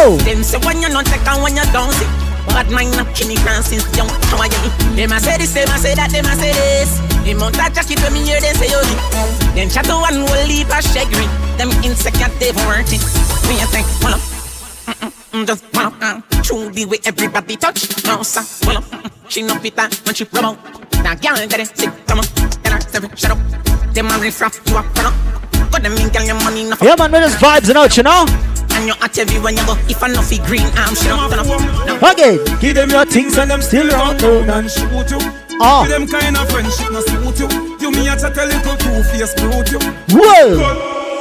[0.00, 0.24] worstest things.
[0.24, 0.24] Come now.
[0.24, 2.06] Them say when you not take and when you don't see.
[2.48, 4.96] Bad mind up Kenny Francis young How are you?
[4.96, 6.98] Them a say this, them a say that, them a say this.
[7.22, 8.80] The mount a jacket when me hear them say yo
[9.54, 11.28] Them chat to one will leave a shaggy
[11.60, 13.04] Them insecure they worth it
[13.46, 14.22] Me a think, hold up.
[14.88, 15.94] Mm-mm, just hold up.
[16.00, 17.86] Uh, True the way everybody touch.
[18.06, 19.12] No sir, hold up.
[19.28, 20.58] She no fit that when she rub out
[21.04, 22.26] Now girl that is sick, come on.
[22.64, 23.38] Tell her, seven, shut up.
[23.94, 25.14] Them a riff raff, you a run up.
[25.70, 28.02] Got them in, girl, your money enough Yeah man, we just vibes and out, you
[28.02, 28.49] know?
[28.80, 29.76] And you at everywhere you go.
[29.92, 31.12] If I know fi green, I'm sure.
[32.00, 34.72] Okay, give them your things and them still round down and ah.
[34.72, 35.20] shoot you.
[35.60, 35.84] Oh.
[35.84, 37.76] Give them kind of friendship no suit you.
[37.76, 39.84] You me a chat a little two face brute you.
[40.16, 40.64] Whoa.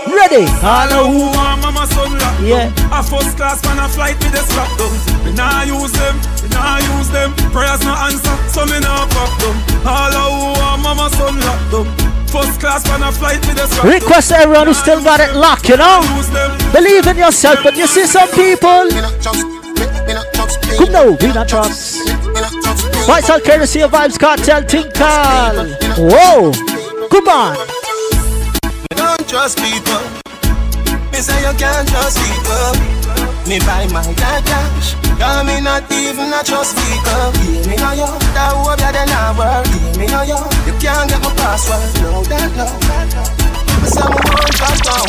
[0.08, 0.48] Ready?
[0.64, 2.72] Hello, who want mama son lock Yeah.
[2.96, 4.96] A first class man a flight with the strap down.
[5.28, 7.36] Me nah use them, me nah use them.
[7.52, 9.56] Prayers no answer, so me nah pop them.
[9.84, 12.09] Hello, who want mama son lock down.
[12.30, 13.86] First class man a flight with the strap.
[13.86, 16.02] Request everyone who still got it locked, you know?
[16.72, 18.86] Believe in yourself, but you see some people.
[20.78, 22.08] Come now, be not trust.
[23.08, 25.74] Vice all courtesy of Vybz Kartel Tinkal.
[25.98, 26.52] Whoa,
[27.10, 27.58] come on.
[27.58, 30.00] Me don't trust people.
[31.12, 32.74] Me say you can't trust people.
[33.50, 34.94] Me buy my cash.
[35.82, 37.32] Not even a trust people.
[37.40, 38.10] Yeah, me know you.
[38.36, 39.66] That hope you then I work.
[39.68, 40.40] Yeah, me know you.
[40.68, 41.80] You can't get my password.
[42.04, 42.68] No, that no.
[43.80, 45.08] Me say me won't trust down.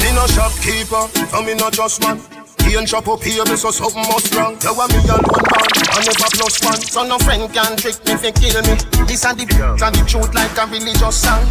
[0.00, 1.04] Me no shopkeeper.
[1.28, 2.20] So me no trust man.
[2.64, 4.56] He and shop up here, so something must wrong.
[4.62, 6.80] You want me alone man, I never plus one.
[6.80, 8.78] So no friend can trick me, fi kill me.
[9.04, 9.44] This and the
[9.82, 11.42] and the truth like a religious song.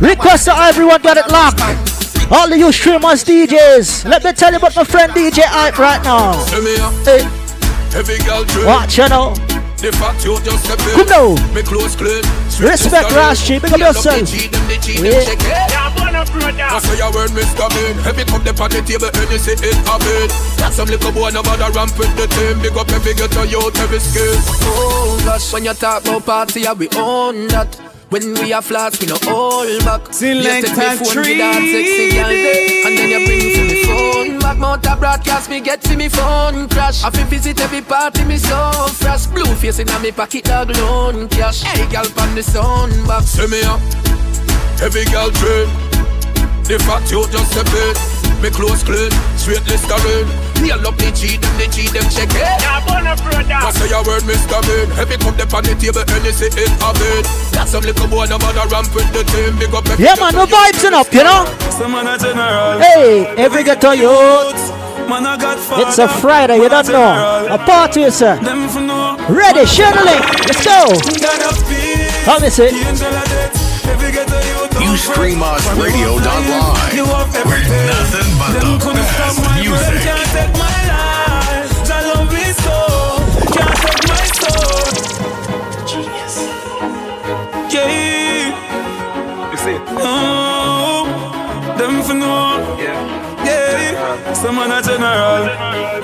[0.00, 1.62] Request to everyone got it locked.
[2.32, 6.02] All of you streamers, DJs, let me tell you about my friend DJ Ike right
[6.02, 6.34] now.
[7.04, 7.45] Hey.
[7.96, 8.66] Heavy girl drill.
[8.66, 9.32] Watch you know.
[9.80, 10.92] The fact you just step in.
[11.00, 11.32] Come now.
[11.54, 12.20] Me close clean.
[12.60, 14.28] Respect Rashi, big up yourself.
[16.68, 17.68] I say a word, Mr.
[17.72, 17.96] Bean.
[18.04, 20.28] Heavy cup the on the table, and you see it happen.
[20.60, 22.60] Got some little boy, no bother ramp with the team.
[22.60, 24.36] Big up every get to youth, every skill.
[24.68, 27.85] Oh gosh, when you talk about party, yeah, we own that.
[28.16, 30.10] When we are flats, we no hold back.
[30.10, 31.36] Select you take me a phone tree.
[31.36, 34.56] with that sexy girl there, and then you bring to me phone back.
[34.56, 37.04] Mount a broadcast, me get to me phone crash.
[37.04, 38.56] I fi visit every party, me so
[38.94, 39.26] fresh.
[39.26, 41.60] Blue face in me pocket, dog loan cash.
[41.60, 43.24] Hey, girl, from the sun back.
[43.24, 43.80] See me up.
[44.80, 45.68] Heavy girl train.
[46.64, 48.40] The fact you just a in.
[48.40, 49.10] Me close clean.
[49.36, 50.45] Straight Listerine.
[50.66, 52.42] Nail up the G, them the G, them check it.
[52.42, 53.54] Yeah, bona brother.
[53.54, 54.58] I say a word, Mr.
[54.66, 54.90] Bean.
[54.98, 57.22] Heavy cup the on the table, and you see it happen.
[57.54, 59.54] Got some little boy, no bother ramp with the team.
[59.62, 61.46] Big up every Yeah, man, no vibes enough, you know?
[61.70, 62.82] Some man a general.
[62.82, 64.58] Hey, every ghetto youth.
[65.06, 65.86] Man a godfather.
[65.86, 67.46] It's a Friday, you don't know.
[67.46, 68.34] A party, sir.
[68.42, 69.14] Them for know.
[69.30, 70.50] Ready, share the link.
[70.50, 70.98] Let's go.
[72.26, 72.50] How me
[73.86, 74.84] say?
[74.84, 76.94] You stream us radio.live.
[77.46, 80.02] We're nothing but the best music.
[80.02, 81.74] Can't take my life.
[81.88, 82.78] That love me so.
[83.54, 84.86] Can't take my soul.
[85.86, 86.36] Genius.
[87.72, 87.90] Yeah.
[89.50, 89.82] You see it?
[89.98, 91.06] Oh,
[91.78, 92.76] them for know.
[92.78, 93.44] Yeah.
[93.44, 94.32] Yeah.
[94.32, 95.42] Some man a general.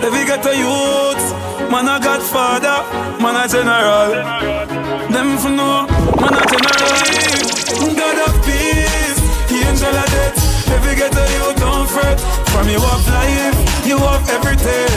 [0.05, 1.43] Every get a youth.
[1.71, 2.85] Man a godfather,
[3.23, 4.11] man a general.
[5.11, 5.87] Them for know,
[6.21, 7.22] man a general.
[12.53, 14.93] From you life, you have everything.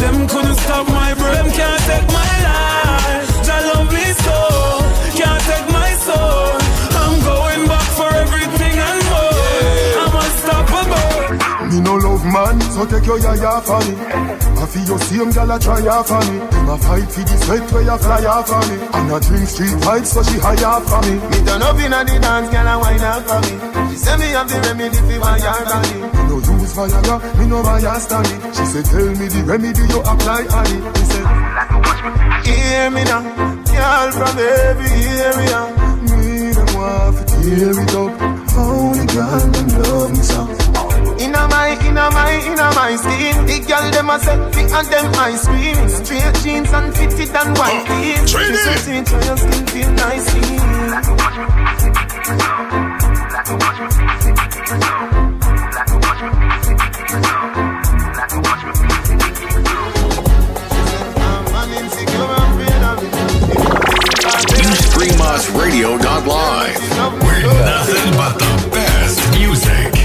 [0.00, 2.41] Them couldn't stop my them can't take my
[12.82, 13.94] so take your yaya for me.
[14.58, 16.38] I feel your same gal a try off for me.
[16.38, 18.76] Him a fight for the sweat where you fly off for me.
[18.82, 21.14] And a drink street vibes so she high off for me.
[21.30, 23.52] Me turn up inna the dance, gal a wine out for me.
[23.90, 25.94] She say me have the remedy for my yard body.
[25.94, 28.34] Me no use Viagra, me no Viagra stanny.
[28.50, 30.82] She say tell me the remedy you apply on it.
[30.82, 31.24] Me say
[32.42, 33.22] Hear me now,
[33.70, 34.90] girl from every
[35.22, 35.60] area.
[36.10, 38.12] me them want to tear it up.
[38.58, 40.81] Only girl them love me so.
[41.22, 43.46] Inna my, inna my, inna my skin.
[43.46, 45.88] The girl dem a selfie and dem ice cream.
[45.88, 48.26] Straight jeans and fitted and white oh, clean.
[48.26, 50.34] She say sweet so your skin feel nice
[64.58, 66.76] You stream us radio.live.
[67.22, 70.01] We're nothing but the best music.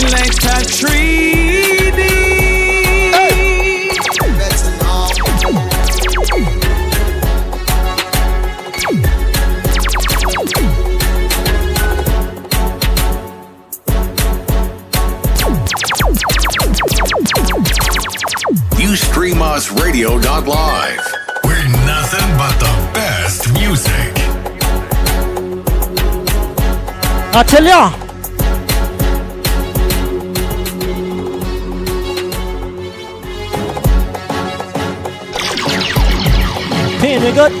[0.00, 2.00] Selector Treaty.
[18.78, 21.14] You stream us radio.live.
[21.44, 24.14] We're nothing but the best music.
[27.34, 28.09] I tell ya.
[37.20, 37.52] Pain, we good?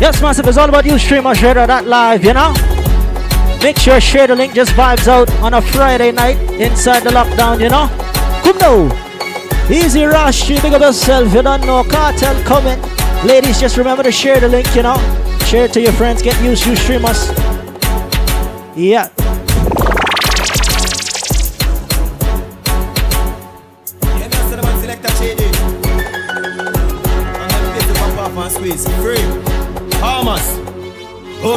[0.00, 2.54] Yes, massive, it's all about you, streamer, share that live, you know?
[3.62, 7.60] Make sure share the link, just vibes out on a Friday night inside the lockdown,
[7.60, 7.88] you know?
[8.42, 9.70] Come now.
[9.70, 12.80] Easy rush, you big up yourself, you don't know, cartel coming.
[13.24, 14.96] Ladies, just remember to share the link, you know?
[15.46, 17.28] Share it to your friends, get used, you streamers.
[18.74, 19.08] Yeah.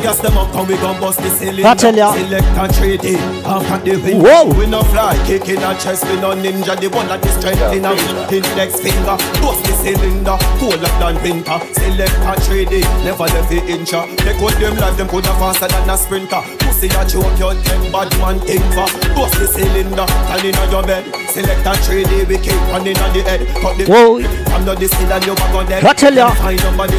[0.04, 1.66] Gas them up, come we gon' bust the cylinder.
[1.66, 2.14] I tell ya.
[2.14, 4.22] Select and trade it, half at the window.
[4.22, 4.60] Whoa.
[4.60, 6.76] We no fly, kick in our chest, we no ninja.
[6.80, 7.96] The one that is strength in our
[8.30, 9.16] index finger.
[9.40, 11.60] Bust the cylinder, colder than winter.
[11.76, 12.72] Select and trade
[13.04, 14.08] never left the incha.
[14.24, 16.42] They cut them life, them coulda faster than a sprinter.
[16.64, 18.88] Pussy a choke, your ten bad man think for.
[19.16, 21.04] Bust the cylinder, turn in on your bed.
[21.30, 23.44] Select and trade we keep running on the head.
[23.60, 24.24] Cut the Whoa.
[24.56, 25.84] I'm not the still and you back on dead.
[25.84, 26.32] I tell ya.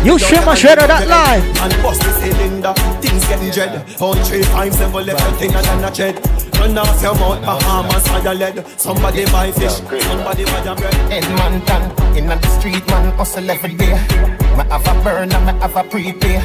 [0.05, 1.45] You without stream a a share of that live.
[1.63, 4.01] And bust the cylinder, things getting dread.
[4.01, 6.54] On three times, never left a thing than a shed.
[6.59, 8.65] Run off your mouth, Bahamas, fire lead.
[8.79, 9.73] Somebody buy fish,
[10.05, 10.95] somebody buy a bread.
[11.13, 13.95] Edmonton, in the street, man, hustle every day.
[14.57, 16.41] Me have a burner, me have a prepay.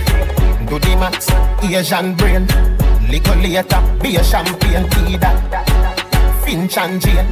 [0.68, 1.30] Do the max,
[1.64, 2.48] Asian brain.
[3.10, 6.44] Liquor later, be a champagne, tea that.
[6.44, 7.26] Finch and Jane.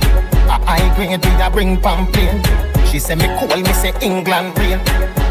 [0.48, 2.77] A high grade, we a bring pamphlet.
[2.90, 4.80] She say me cool, me say England rain.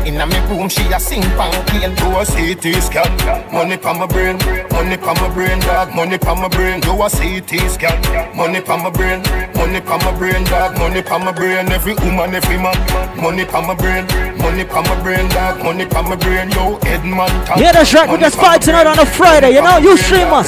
[0.06, 1.96] Inna me room, she a sing pamphlet.
[1.98, 3.10] Do a CT scan,
[3.52, 4.38] money pa my brain,
[4.70, 6.80] money pa my brain, dog, money pa my brain.
[6.80, 9.22] Do a CT scan, money pa my brain,
[9.56, 11.68] money pa my brain, dog, money pa my brain.
[11.72, 12.76] Every woman, every man,
[13.20, 14.06] money pa my brain,
[14.38, 16.50] money pa my brain, dog, money pa my brain.
[16.50, 17.58] Yo, Edmonton.
[17.58, 18.08] Yeah, that's right.
[18.08, 19.78] We just fight tonight on a Friday, you know?
[19.78, 20.46] You streamers.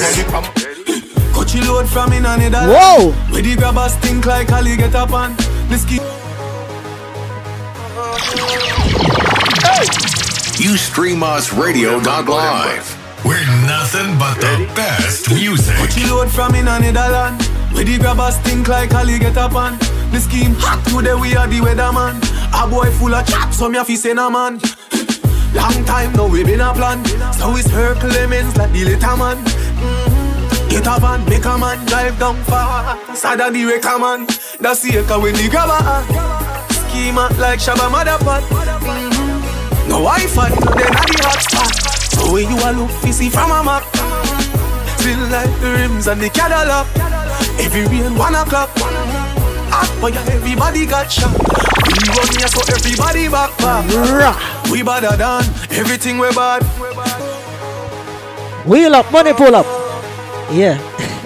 [1.33, 3.11] Cut you load from in another Whoa.
[3.31, 5.35] Where the grabbers think like Ali get up on
[5.69, 5.99] the ski
[10.59, 12.85] You stream us radio.live.
[13.23, 15.75] We're nothing but the best music.
[15.75, 17.41] Cut you load from in another land
[17.73, 19.77] Where the grabbers think like Ali get up on.
[20.11, 22.19] The scheme hot today we are the weatherman.
[22.53, 24.59] A boy full of chat so me a fi send a man.
[25.53, 27.03] Long time now we been a plan.
[27.33, 29.37] So we circle lemons like the little man.
[29.43, 30.69] Mhm.
[30.69, 34.27] Get a van, make a man drive down far Sada the wrecker man
[34.59, 36.58] That's the echo when the grabber
[36.99, 39.89] Schema like Shabba Motherpot mm-hmm.
[39.89, 41.71] No Wi-Fi, then I the hotspot
[42.11, 43.83] So when you a look fishy from a map
[44.99, 46.87] Still like the rims and the Cadillac
[47.63, 48.69] Every rain one o'clock
[49.71, 51.31] Hot fire, everybody got shot.
[51.31, 53.85] We run here so everybody back back.
[54.71, 56.63] We better than everything we bad.
[58.65, 59.67] Wheel up, money pull up.
[60.51, 60.81] Yeah.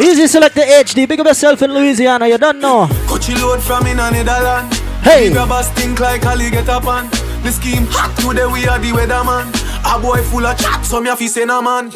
[0.00, 1.08] Easy select the HD.
[1.08, 2.28] Big up yourself in Louisiana.
[2.28, 2.86] You don't know.
[3.08, 4.72] Coachy load from in a Netherland.
[5.02, 5.32] Hey.
[5.32, 7.08] Grab a stink like Ali get up on.
[7.42, 9.50] The scheme hot today we are the weatherman.
[9.82, 11.90] A boy full of chat, so me a fi say no man.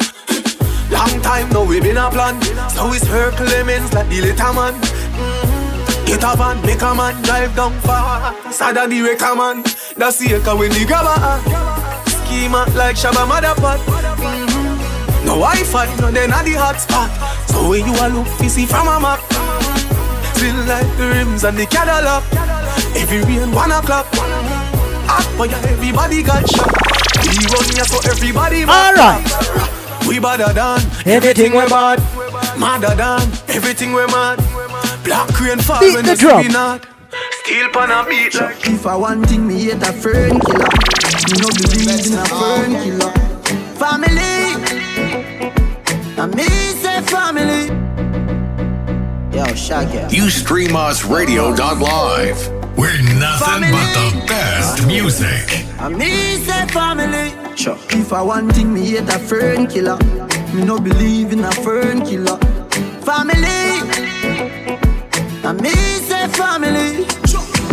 [0.91, 2.41] Long time now we been a plan.
[2.69, 4.73] So we circle lemons like the little man.
[4.73, 6.05] Mm-hmm.
[6.05, 8.35] Get a van, make a man drive down far.
[8.51, 9.63] Sada the wrecker man.
[9.95, 11.15] That's the echo when the grabber.
[12.09, 13.79] Schema like Shabba Motherpot.
[13.79, 15.25] Mm-hmm.
[15.25, 17.09] No Wi-Fi, no then at the hot spot.
[17.47, 19.19] So when you a look, you see from a map.
[20.35, 22.23] Still like the rims and the Cadillac.
[22.95, 24.07] Every rain one o'clock.
[25.07, 26.71] Hot fire, everybody got shot.
[27.23, 29.23] We run here so everybody All right.
[30.07, 31.99] We better than Everything we bad.
[32.59, 34.39] Madder than everything we mad.
[35.03, 36.41] Black rain fall Beat when the you drum.
[36.41, 36.87] see the knot.
[37.43, 40.71] Steel pan a beat like If I want thing, me hate a fern killer.
[41.29, 43.11] Me no believe in a fern killer.
[43.77, 44.32] Family, and me say
[47.13, 47.63] family.
[49.35, 50.15] Yo, Shaggy.
[50.15, 52.39] You stream us radio.live.
[52.75, 55.45] We're nothing but the best music.
[55.79, 57.27] And me say family.
[57.55, 57.77] Sure.
[57.91, 59.97] If I want thing, me hate a fern killer.
[60.53, 62.37] Me no believe in a fern killer.
[63.07, 63.61] Family,
[65.47, 65.73] and me
[66.07, 67.05] say family.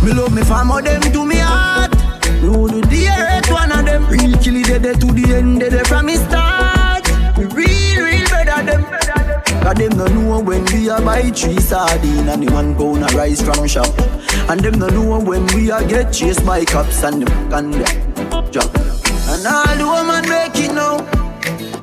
[0.04, 1.92] Me love me family, them to me heart.
[2.42, 4.06] Me would do the earth one of them.
[4.08, 7.04] Real killy dead to the end, dead from me start.
[7.38, 8.99] Me real, real better them.
[9.62, 13.04] Cause them the no know when we a buy three sardine and the one pound
[13.04, 13.92] a rice from shop.
[14.48, 17.70] And them the no know when we a get chased by cops and them can
[18.50, 18.70] drop.
[19.30, 20.96] And all the woman make it now.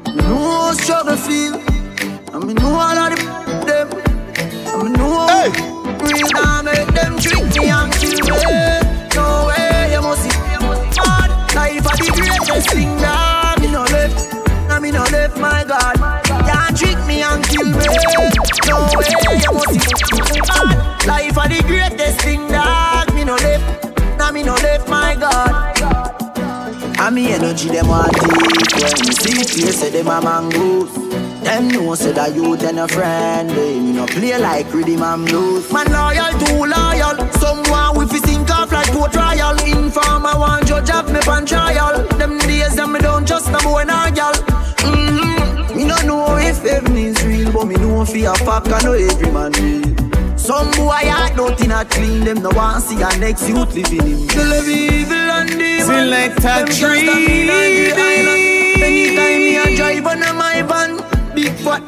[0.09, 1.53] Me know how struggle feel.
[2.33, 3.87] And me know all of the them.
[4.73, 5.51] And me know hey.
[6.01, 8.57] real make them trick me and kill me.
[9.15, 10.33] No way, you must see.
[10.99, 13.16] Hard life are the greatest thing that
[17.71, 19.11] No way,
[19.43, 19.81] you must see.
[20.47, 23.85] Hard life are the greatest thing that me no left.
[24.19, 25.77] And me no left, my God.
[26.99, 30.91] And me energy them want take When me see clear say them a mangoes
[31.43, 35.27] Them know say that you and a friend They me no play like rhythm and
[35.27, 40.65] blues Man loyal, too loyal Someone with his sink off like port royal Informer one
[40.65, 44.33] judge have me pan trial Them days them me don't trust no boy nor gal
[44.33, 45.36] mm-hmm.
[45.87, 48.91] Me no know if heaven is real But me know fi a fuck I know
[48.91, 50.37] every man real.
[50.37, 54.27] Some boy heart nothing a clean Them no want see a next youth living in.
[54.27, 55.85] They live evil and demon.
[55.85, 58.83] Select a Them just a mean and the island.
[58.83, 60.97] Anytime me a drive on a my van
[61.33, 61.83] Big fat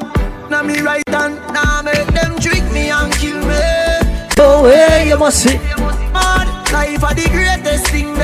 [0.48, 1.36] na me right hand.
[1.52, 3.60] Now make them trick me and kill me.
[4.38, 5.60] No way, you must see.
[6.72, 8.14] Life are the greatest thing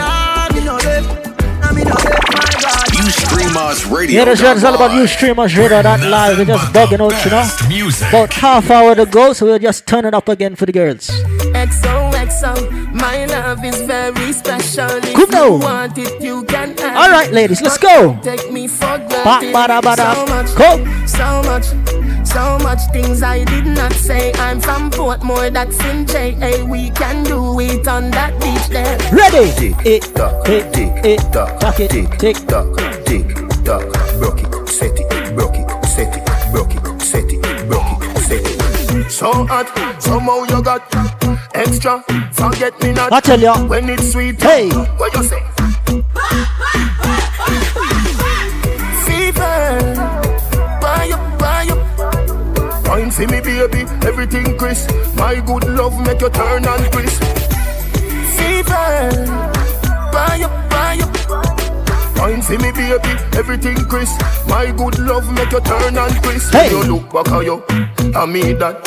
[3.06, 4.18] my God You stream us radio.
[4.18, 6.38] Yeah, the show's all about you streamers radio that live.
[6.38, 8.08] We're just bugging out, you know.
[8.08, 11.08] About half hour to go, so we'll just turn it up again for the girls.
[11.54, 14.90] XOXO, my love is very special.
[14.90, 18.18] If Come you want it, you can have All right, ladies, let's go.
[18.22, 19.52] Take me for granted.
[19.52, 20.14] ba-da- ba-da.
[20.14, 21.06] So much, Come.
[21.06, 24.32] so much, so much things I did not say.
[24.34, 26.64] I'm from Portmore, that's in JA.
[26.64, 28.98] We can do it on that beach there.
[29.12, 29.74] Ready?
[29.82, 32.76] Tick tock, tick tock, Tuck it, tick tock,
[33.06, 33.28] tick
[33.64, 33.84] tock,
[34.18, 38.44] broke it, set it, broke it, set it, broke it, set it, broke it, set
[38.44, 39.10] it.
[39.10, 39.66] So hot,
[40.02, 40.82] somehow you got
[41.54, 42.02] extra.
[42.32, 43.12] Forget me not.
[43.12, 43.66] I tell ya.
[43.66, 44.40] When it's sweet.
[44.42, 44.68] Hey.
[44.70, 45.42] What you say?
[53.16, 53.80] For me, baby.
[54.06, 54.90] Everything crisp.
[55.16, 57.22] My good love make you turn and crisp.
[58.36, 59.16] Fever,
[60.12, 62.18] buy up, buy up.
[62.18, 63.12] Wine for me, baby.
[63.36, 64.20] Everything crisp.
[64.48, 66.52] My good love make you turn and crisp.
[66.52, 66.70] Hey.
[66.70, 67.64] You look back at you.
[68.14, 68.82] I mean that.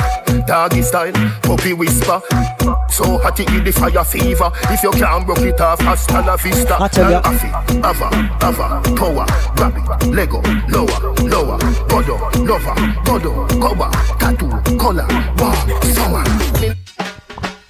[0.45, 1.11] Doggy style,
[1.41, 2.22] puppy whisper.
[2.99, 4.51] So hot it the fire fever.
[4.69, 6.76] If you can't broke it off, hasta la vista.
[6.81, 7.21] I tell ya.
[7.21, 7.47] Afi,
[7.81, 8.09] ava,
[8.41, 11.57] ava, power, grab it, Lego, lower, lower,
[11.88, 13.89] godo, lover, godo, cover,
[14.19, 15.07] tattoo, color,
[15.38, 15.55] wow,
[15.95, 16.88] summer.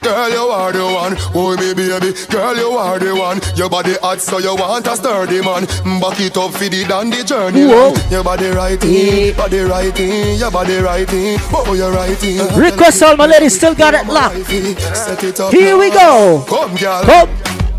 [0.02, 1.16] Girl, you are the one.
[1.36, 2.16] Oh, me baby.
[2.32, 3.42] Girl, you are the one.
[3.56, 5.66] Your body hot, so you want a sturdy man.
[6.00, 7.68] Back it up for the dandy journey.
[7.68, 7.92] Whoa.
[8.10, 11.36] Your body righty, body righty, your body righty.
[11.52, 12.40] Oh, you're righty.
[12.56, 14.48] Request all my ladies still got it locked.
[14.96, 15.52] Set it up.
[15.52, 16.46] Here we go.
[16.48, 17.04] Come, girl.
[17.04, 17.30] Come.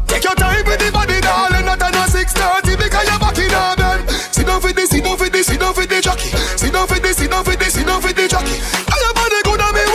[0.06, 1.64] Take your time with the body, darling.
[1.64, 4.10] Not on a 630 because you're back in our bed.
[4.28, 6.28] Sit down for this, sit down for this, sit down for the jockey.
[6.60, 8.60] Sit down for this, sit down for this, sit down for the jockey.
[8.60, 9.90] And your body good on me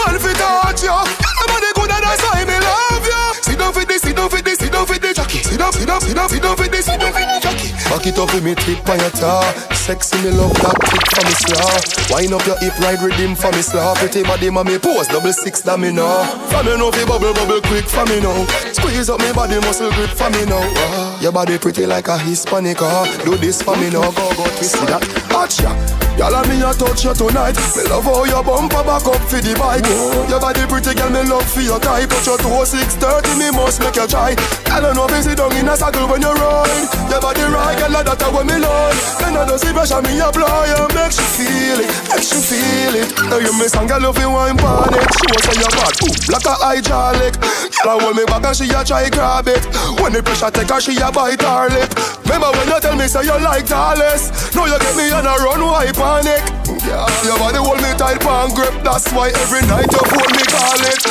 [5.66, 6.86] up, it up, it up, this.
[6.86, 9.44] Back it up with me tip on your tar.
[9.74, 12.14] Sexy me love that tip for me slaw.
[12.14, 13.96] Wine up your hip, ride rhythm for me slaw.
[13.96, 16.26] Pretty body, mommy pose double six that me know.
[16.50, 18.46] For me know fi bubble bubble quick for me now.
[18.74, 20.62] Squeeze up me body, muscle grip for me now.
[20.62, 22.82] Uh, your body pretty like a Hispanic.
[22.82, 23.06] Uh.
[23.24, 25.04] Do this for me now, go go twist that.
[25.32, 26.05] hot Acha.
[26.16, 27.60] Y'all me a touch you tonight.
[27.76, 29.84] Me love how your bumper back up for the bike.
[30.32, 32.08] Your body pretty girl, me love for your type.
[32.08, 34.32] Touch your toe six thirty, me must make you try.
[34.72, 36.88] I know busy down in a circle when you ride.
[37.12, 38.96] Your body right, girl, that a what me love.
[39.20, 42.96] Then I don't see pressure, me apply and make she feel it, make she feel
[42.96, 43.12] it.
[43.28, 45.04] Now you miss and girl, love you wine panic.
[45.20, 47.36] She was say your bad, ooh, like a hydraulic.
[47.84, 49.68] Girl, I hold me back and she a try grab it.
[50.00, 51.92] When the pressure take her, she a bite her lip.
[52.24, 54.56] Remember when you tell me say you like tallest?
[54.56, 55.60] Now you get me on a run
[56.06, 56.41] panic.
[56.86, 58.73] Yeah, your body hold me tight pan grip.
[58.86, 61.02] That's why every night you hold me call it.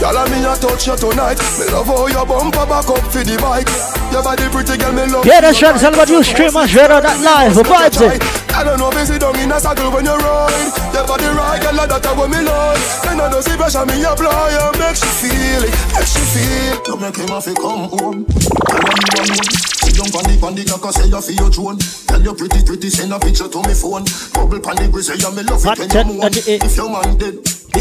[0.00, 1.40] Y'all me a touch you tonight.
[1.58, 3.70] Me love how your bumper back up for the bike.
[4.12, 5.24] Your body pretty girl, me love.
[5.24, 5.76] Yeah, that's right.
[5.82, 7.56] About you stream my share that live.
[7.56, 8.45] Vibes it.
[8.56, 10.72] I don't know if you sit down in a circle when you ride.
[10.96, 12.80] Your body right, girl, that a what me love.
[13.04, 16.80] Then I don't see pressure, me apply and make she feel it, make she feel.
[16.88, 18.24] You make him have to come home.
[18.24, 19.52] Tell him you alone.
[19.76, 21.76] Sit down on the on the cock and say you feel your drone.
[22.08, 24.08] Tell you pretty pretty send a picture to me phone.
[24.32, 26.32] Bubble pan the grizzly, yeah me love it when you moan.
[26.32, 27.36] If your man dead.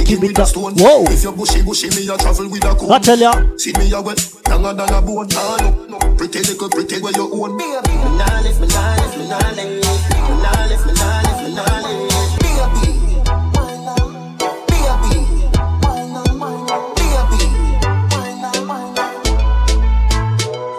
[0.05, 0.75] Give me the stone.
[0.75, 1.07] Whoa.
[1.07, 2.91] If you bushy bushy, me a travel with a comb.
[2.91, 3.31] I tell ya.
[3.57, 5.25] See me a wet, younger than a bone.
[5.33, 5.97] Nah, no, no.
[6.13, 7.55] Pretty little pretty where you own.
[7.57, 7.65] Me
[8.19, 10.14] nah live, me nah live, me nah live.
[10.75, 11.85] Live, me nah live, me nah.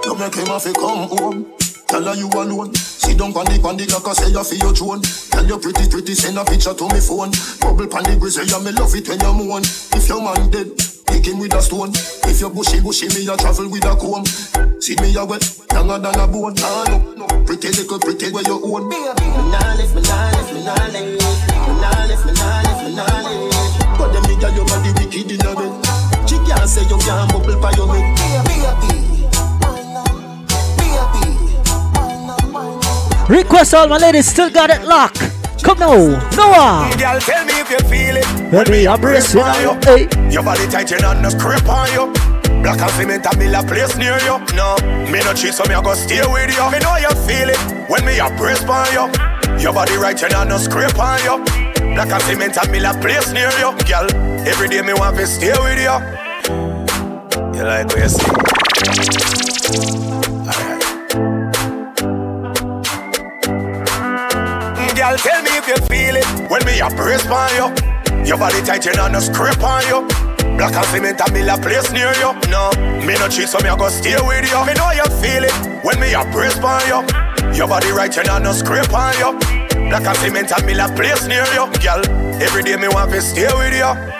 [0.04, 1.46] You make him have to come home.
[1.88, 2.74] Tell you alone.
[2.74, 3.76] Sit down on on
[4.44, 4.74] feel your
[5.48, 7.30] you pretty pretty send a picture to me phone.
[7.60, 9.62] Bubble pan the grizzly, me love it when you moan.
[9.62, 10.68] If your man dead,
[11.16, 11.90] pick him with a stone.
[12.28, 14.24] If you bushy bushy, me a travel with a comb.
[14.80, 16.54] See me a wet, younger than a bone.
[16.60, 18.88] Ah no, no, pretty little pretty where you own.
[18.88, 21.16] Me nah live, me nah live, me nah live.
[21.16, 23.98] Me nah live, me nah live, me nah live.
[23.98, 25.72] But them nigga your body wicked in a bed.
[26.28, 28.04] She can't say you can't bubble by your head.
[33.28, 35.35] Request all my ladies still got it locked.
[35.62, 35.96] Come now,
[36.36, 36.90] Noah.
[36.98, 38.52] Girl, tell me if you feel it.
[38.52, 39.42] Let me embrace you.
[39.42, 40.08] Hey.
[40.30, 42.12] Your body tight, you not no scrape on you.
[42.62, 44.38] Black and cement and me la place near you.
[44.54, 44.76] No,
[45.10, 46.70] me no cheat, so me a go stay with you.
[46.70, 47.58] Me know you feel it
[47.90, 49.10] when me a brace on you.
[49.60, 51.44] Your body right, you not no scrape on you.
[51.94, 53.72] Black and cement and me la place near you.
[53.86, 54.06] Girl,
[54.46, 55.98] every day me want to stay with you.
[57.56, 58.30] You like what you see?
[60.46, 60.82] Alright.
[64.96, 65.45] Girl, tell me
[66.48, 67.66] when me a brace on you.
[68.24, 70.06] Your body tight, you not no scrape on you.
[70.56, 72.32] Black and cement and me la place near you.
[72.48, 72.70] No,
[73.06, 74.60] me no cheat, so me a go stay with you.
[74.66, 77.00] Me know you feel it when me a brace on you.
[77.54, 79.38] Your body right, not no scrape on you.
[79.88, 81.70] Black and cement and me la place near you.
[81.80, 82.02] Girl,
[82.42, 84.16] every day me want to stay with you.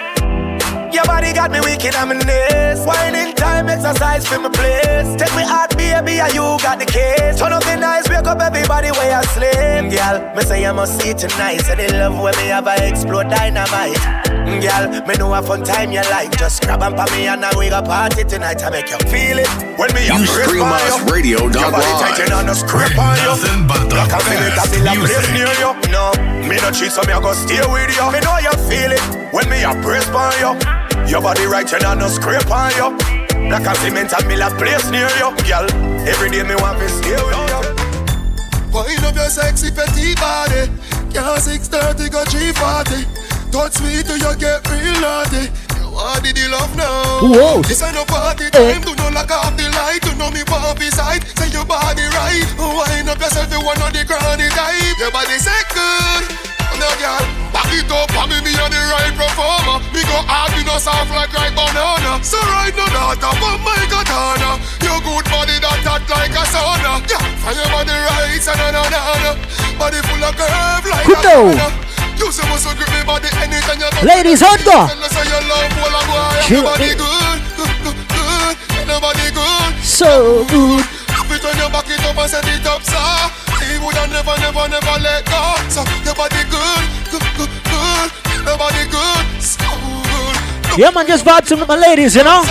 [0.92, 2.84] Your body got me I'm in this.
[2.86, 5.14] Whining time, exercise for my place.
[5.16, 5.65] Take me out,
[6.02, 7.38] baby, and you got the case.
[7.38, 9.92] Turn up the nice, wake up everybody where you sleep.
[9.92, 11.58] Girl, me say I must see tonight.
[11.62, 13.96] Say they love when me have a explode dynamite.
[14.62, 16.36] Girl, me know a fun time you like.
[16.38, 18.62] Just grab and pop me and I wake up party tonight.
[18.62, 19.48] I make you feel it.
[19.78, 22.16] When me You a stream on us radio Your dot body live.
[22.16, 23.34] tight, know, no scrape on you.
[23.66, 25.70] But the Black and cement, I best feel a place near you.
[25.90, 26.12] No,
[26.46, 28.06] me no cheat, so me a go stay with you.
[28.12, 29.02] Me know you feel it
[29.32, 30.52] when me a brace on you.
[31.10, 32.88] Your body right, you know, no scrape on you.
[33.48, 35.85] Black and cement and me la place near you, girl.
[36.06, 37.58] Every day me want to stay with you.
[38.70, 40.70] Wind up your sexy petite body.
[41.10, 43.02] Can't 630 go 340.
[43.50, 45.50] Touch me till you get real naughty.
[45.74, 47.26] You want the love now.
[47.26, 47.62] Whoa.
[47.66, 48.50] This ain't no party eh.
[48.54, 48.86] time.
[48.86, 50.06] Do not lock off the light.
[50.06, 51.26] You know me pop beside.
[51.42, 52.46] Say your body right.
[52.54, 53.50] Wind up yourself.
[53.50, 54.98] You want the granny type.
[55.02, 56.35] Your body say good.
[56.76, 59.80] Now, girl, back it up, me, me on the right performer.
[59.96, 62.20] Me go hard, me no soft like right banana.
[62.20, 64.60] So right now, up on my katana.
[64.84, 67.00] Your good body that hot like a sauna.
[67.08, 69.32] Yeah, your body right, so na na na.
[69.80, 71.86] Body full of curve like Good a banana.
[72.20, 74.88] You say must grip me body anytime you Ladies, hot go.
[74.88, 75.16] Tell us
[75.48, 76.40] love, all of boy.
[76.44, 78.26] Chill Everybody good, good, good, good.
[79.32, 79.74] Good.
[79.82, 80.84] So good.
[81.08, 83.45] Have it when you back it up and set it up, sir.
[83.86, 85.54] Woulda never, never, never let go.
[85.70, 88.10] So your body good, good, good, good.
[88.42, 90.76] Your body good, so good.
[90.76, 92.42] Yeah, man, just vibe to my ladies, you know.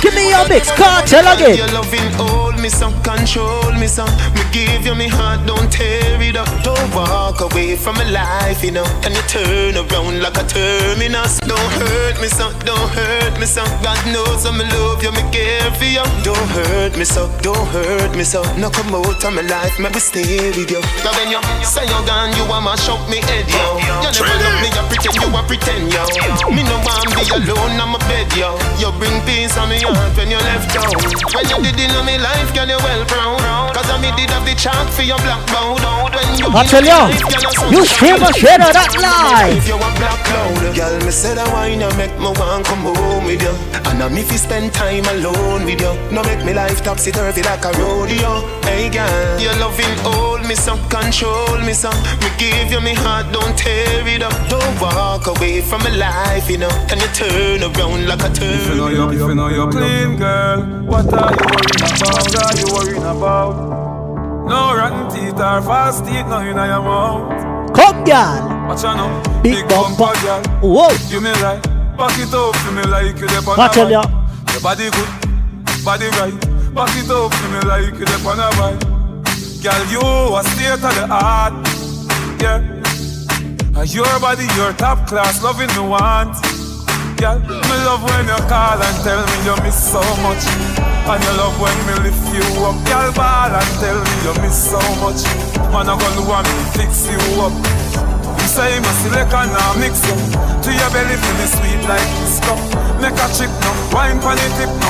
[0.00, 1.58] Give me your mix, cartel again.
[2.60, 4.10] Your loving hold me some, control me some.
[4.34, 6.48] Me give you me heart, don't tear it up.
[6.62, 8.84] Don't walk away from my life, you know.
[9.02, 11.38] Can you turn around like a terminus?
[11.40, 13.68] Don't hurt me some, don't hurt me some.
[13.82, 16.04] God knows I'm love you, me care for you.
[16.22, 18.42] Don't hurt me so, don't hurt me so.
[18.56, 20.80] No come out of my life, maybe stay with you.
[21.04, 23.80] Now when you say you're gone, you want to shock me head, yo.
[24.04, 26.04] You never love me, you pretend, you want pretend, yo.
[26.52, 28.58] Me no want be alone on my bed, yo.
[28.76, 30.92] You bring peace on me heart when you left down.
[31.32, 33.74] When you did in my life, girl, you well proud.
[33.74, 35.80] Cause I me did have the chant for your black bound.
[36.14, 37.00] When you I tell you,
[37.70, 39.56] you stream a share of that live.
[39.56, 42.84] If you a black cloud, girl, me said I wine and make me want come
[42.90, 43.54] home with you.
[43.90, 45.92] And I'm if you spend time alone with you.
[46.10, 48.42] No make me life topsy turvy like a rodeo.
[48.66, 51.96] Hey girl, your loving hold me some, control me some.
[52.20, 54.34] Me give you me heart, don't tear it up.
[54.48, 56.72] Don't walk away from my life, you know.
[56.88, 58.58] Can you turn around like a turn?
[58.58, 62.39] If you know you're, if you know you're clean, girl, what are you worrying about?
[62.40, 63.54] Are you worrying about?
[64.48, 67.74] No rotten teeth or fast teeth, no in your mouth.
[67.74, 68.66] Come, girl.
[68.66, 70.42] Watch out now, Big big bumper, girl.
[70.62, 70.88] Whoa.
[71.08, 71.62] You me like,
[71.96, 74.52] back it up to me like you dep on I a bike.
[74.52, 76.34] Your body good, body right.
[76.74, 78.80] Back it up to me like you dep on a bike.
[79.62, 80.00] Girl, you
[80.34, 81.52] a state of the art,
[82.40, 83.78] yeah.
[83.78, 86.36] And your body, your top class, loving me want.
[87.20, 90.40] Girl, me love when you call and tell me you miss so much.
[91.04, 92.80] And you love when me lift you up.
[92.88, 95.20] Girl, ball and tell me you miss so much.
[95.68, 97.52] Man, I gonna want me fix you up.
[98.40, 100.16] You say you must select and now mix up.
[100.64, 102.56] To your belly feel me sweet like this cup.
[103.04, 104.88] Make a chick no, wine pon the tip no.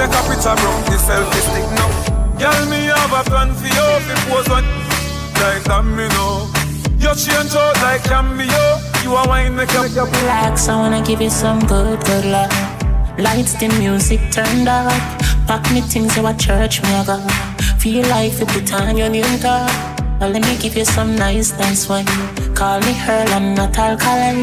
[0.00, 1.86] Take a picture bro, the selfie stick no.
[2.40, 3.86] Girl, me have a plan for you.
[4.00, 4.64] If it was one
[5.44, 6.48] like that, me know.
[6.96, 8.85] You change out like cameo.
[9.06, 9.84] You a wine make up.
[9.86, 12.50] Relax, I wanna give you some good, good love.
[13.20, 14.90] Lights, the music turned up.
[15.46, 17.18] Pack me things you a church me a go.
[17.78, 19.70] Feel like you put on your new top.
[20.18, 22.04] Now let me give you some nice, nice wine.
[22.56, 24.42] Call me Earl, I'm not alkaline.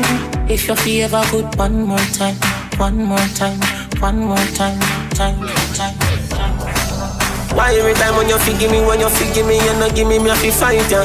[0.49, 2.37] If you feel ever good, one more time,
[2.77, 3.59] one more time,
[3.99, 4.79] one more time,
[5.11, 5.43] time,
[5.75, 5.95] time.
[7.51, 10.07] Why every time when you feel me, when you feel give me, you not give
[10.07, 11.03] me, me a fi fight ya.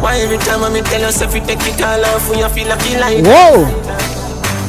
[0.00, 2.68] Why every time when me tell yourself you take it all off when you feel
[2.68, 3.68] like you like Whoa.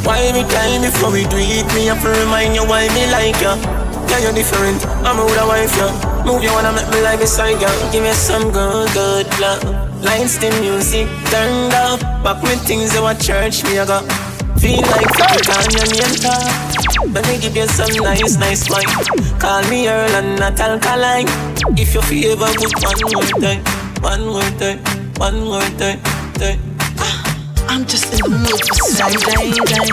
[0.04, 3.40] Why every time before we do it, me have to remind you why me like
[3.40, 3.56] ya.
[4.10, 4.84] Yeah, you're different.
[5.08, 5.88] I'm a older wife, ya.
[6.26, 7.72] Move you wanna make me like beside ya.
[7.92, 9.64] Give me some good, good love.
[10.04, 12.02] Lights, the music turned up.
[12.24, 14.04] Back with things you a church, me a got
[14.62, 17.16] Feel like put on your name tag.
[17.16, 18.86] Let me give you some nice, nice wine.
[19.40, 21.26] Call me Earl and not alkaline.
[21.80, 23.64] If you feel ever good, one more time,
[24.02, 24.80] one more time,
[25.22, 26.02] one more time,
[26.42, 26.58] time.
[26.98, 27.22] Ah,
[27.70, 29.86] I'm just in the mood for some day, day.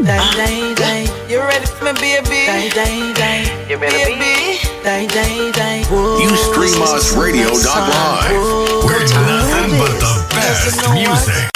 [0.00, 1.04] Die, die, die.
[1.28, 2.48] You ready for me, baby?
[2.48, 3.44] Die, die, die.
[3.68, 4.56] You ready, baby?
[6.80, 8.32] Us radio.live.
[8.88, 11.52] We're nothing but the best music.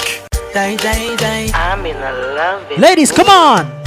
[0.53, 1.49] Die, die, die.
[1.55, 1.97] I'm in
[2.37, 2.61] love.
[2.77, 3.86] Ladies, come on.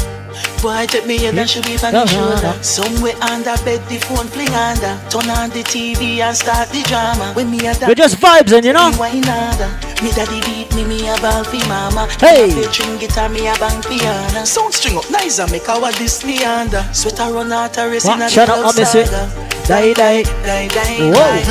[0.63, 2.53] Boy, take me and should be on Yeah, the shoulder.
[2.63, 4.93] Somewhere under bed, the phone fling under.
[5.09, 7.33] Turn on the TV and start the drama.
[7.35, 8.93] When me a We're just vibes in, you know?
[8.99, 9.71] Wine harder.
[10.05, 12.09] Me daddy beat me, me a ball fi mama.
[12.21, 12.55] Hey.
[12.55, 14.45] Me a string guitar, me a bang piano.
[14.45, 16.83] Sound string up nice and make our this me under.
[16.93, 18.31] Sweater run out a race in a What?
[18.31, 19.07] Shut up, club I miss it.
[19.09, 19.67] saga.
[19.67, 20.23] Die, die.
[20.23, 21.13] Die, die, Whoa.
[21.13, 21.45] die.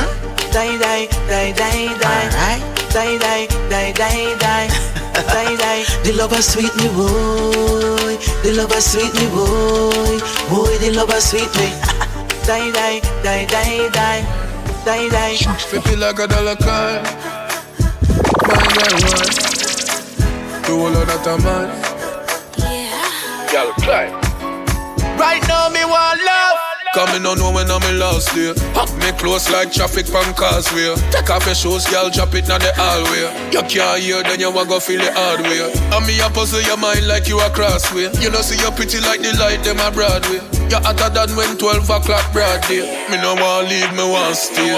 [0.52, 2.30] Die, die, die, die, die.
[2.94, 4.36] Die, die, die, die, die.
[4.38, 4.38] Die,
[4.94, 4.99] die.
[6.04, 8.16] The lover sweet me, boy.
[8.44, 10.20] The lover sweet me, boy.
[10.50, 11.68] Boy, the lover sweet me.
[12.48, 14.24] Die, die, die, die, die.
[14.86, 15.36] Die, die.
[15.70, 17.04] Fifty like a dollar coin.
[18.48, 19.60] My girl one.
[20.66, 21.70] Do all of that a man.
[23.52, 24.14] Girl, climb.
[25.20, 26.69] Right now me want love.
[26.94, 28.50] Coming on know when I'm in last day.
[28.74, 30.98] Hop me close like traffic from causeway.
[31.14, 33.30] Take off your shoes, girl, drop it in the hallway.
[33.54, 35.70] You can't hear, then you want go feel the hard way.
[35.70, 38.10] And me a puzzle your mind like you a crossway.
[38.18, 40.42] You know see you pretty like the light them a Broadway.
[40.66, 42.82] You hotter than when 12 o'clock broad day.
[43.14, 44.74] Me no want leave, me want stay.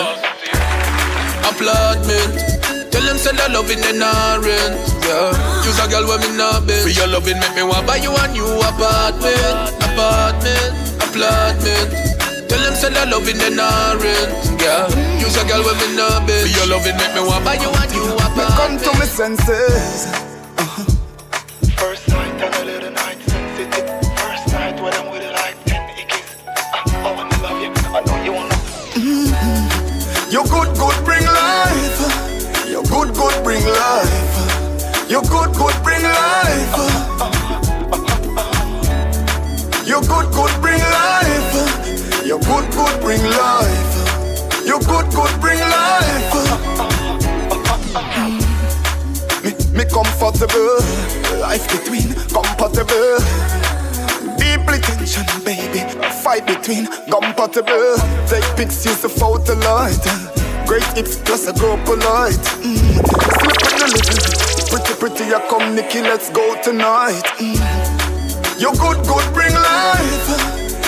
[1.47, 2.91] Applaudment.
[2.91, 4.75] Tell them send a loving in a rent.
[5.07, 5.31] Yeah.
[5.63, 6.83] Use a girl when me not bed.
[6.83, 9.79] For your loving make me want buy you a new apartment.
[9.79, 10.81] Apartment.
[11.11, 11.91] Applaudment.
[12.47, 14.31] Tell them send a loving in a rent.
[14.63, 14.88] Yeah.
[15.19, 16.47] Use a girl when me not bed.
[16.47, 18.47] For your loving make me want buy you a new apartment.
[18.55, 20.07] Come to me senses.
[21.75, 23.89] First night and a little night sensitive.
[24.23, 26.31] First night when I'm with you like ten ickies.
[26.47, 27.71] Uh, oh, I wanna love you.
[27.91, 28.55] I know you wanna.
[28.95, 30.31] Mm-hmm.
[30.31, 31.99] You good, good, bring life.
[32.71, 35.11] You good, good, bring life.
[35.11, 36.71] You good, good, bring life.
[36.71, 37.40] Uh, uh,
[39.84, 42.24] You good, good, bring life.
[42.24, 44.66] Your good, good bring life.
[44.66, 46.34] Your good, good bring life.
[49.44, 50.78] Me, me comfortable.
[51.41, 53.18] Life between compatible.
[54.38, 55.80] Deeply tension, baby.
[56.22, 57.98] Fight between compatible.
[58.28, 59.99] Take pics, use the photo light.
[60.68, 62.38] Great hips plus a girl polite.
[62.62, 63.02] Mm.
[63.41, 64.68] Slip in the.
[64.70, 67.24] Pretty, pretty, I come, Nikki, let's go tonight.
[67.40, 67.90] Mm.
[68.61, 70.29] Your good, good bring life.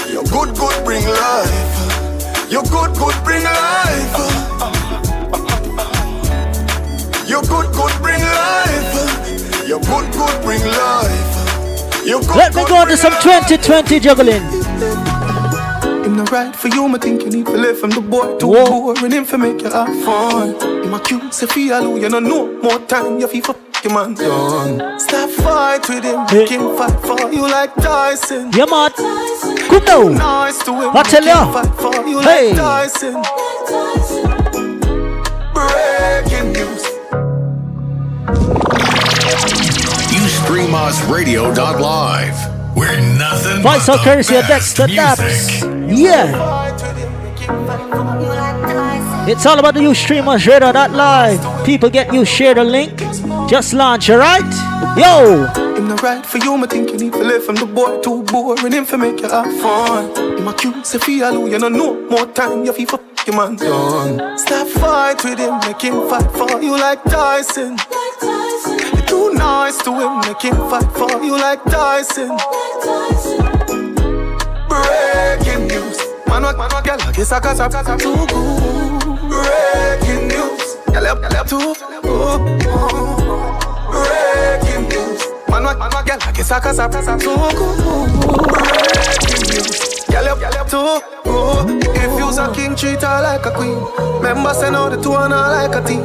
[0.08, 2.52] Your good, good bring life.
[2.52, 4.14] Your good, good bring life.
[7.28, 9.68] Your good, good bring life.
[9.68, 12.06] Your good, good bring life.
[12.06, 14.44] Your good, Let me go on to some 2020 juggling.
[16.04, 18.50] Him no right for you, me think you need to live from the boy too
[18.50, 20.54] boring him for make you have fun.
[20.84, 25.00] Him a cute, say feel you no more time you feel for your man done.
[25.00, 28.52] Stop fight with him, make him fight for you like Tyson.
[28.54, 28.92] Yeah, man.
[28.92, 30.08] Come now.
[30.10, 31.52] Nice to him, I tell make ya.
[31.52, 32.54] fight for you Hey.
[32.54, 33.14] like Tyson.
[35.54, 36.84] Breaking news.
[40.14, 42.76] You stream us radio.live.
[42.76, 45.60] We're nothing Voice but of the courtesy of best Dexter music.
[45.60, 45.98] Daps.
[46.00, 46.64] Yeah.
[49.26, 51.40] It's all about the you streamers radio that live.
[51.66, 53.00] People get you share the link.
[53.48, 54.44] Just launch, alright?
[54.98, 55.46] Yo!
[55.78, 58.24] Him no right for you, me think you need to live from the boy too
[58.24, 60.14] boring him for make you have fun.
[60.38, 63.56] Him a cute, say feel you no know more time you feel for your man
[63.56, 64.38] done.
[64.38, 67.78] Stop fight with him, make him fight for you like Tyson.
[68.22, 72.36] You're too nice to him, make him fight for you like Tyson.
[74.68, 75.98] Breaking news,
[76.28, 79.03] man, what, man, what, girl, I guess I got some too good.
[79.34, 81.74] Breaking news, girl, up, girl, up, too.
[83.92, 87.36] Breaking news, man, what, man, what, girl, I guess I got some too.
[88.54, 91.84] Breaking news, girl, up, girl, up, too good.
[91.96, 93.80] If you's a king, treat her like a queen.
[94.54, 96.04] Say no, the two like a team.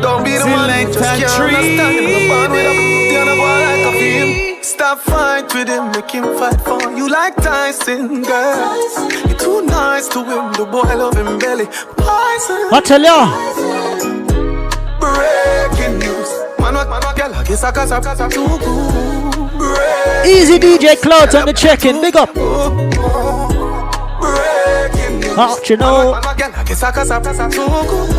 [0.00, 1.54] Don't be the one who just can't tree.
[1.54, 2.04] understand him.
[2.06, 4.62] The band with a booty and a boy like a film.
[4.62, 9.28] Stop fight with him, make him fight for you like Tyson, girl.
[9.28, 11.66] You're too nice to him, the boy love him belly.
[11.66, 12.72] Poison.
[12.72, 13.28] I tell ya.
[14.98, 16.30] Breaking news.
[16.58, 18.48] Man, what, man, what, girl, I guess I got too.
[19.58, 22.00] Breaking Easy DJ Clouds on the check-in.
[22.00, 22.30] Big up.
[27.50, 28.10] Good.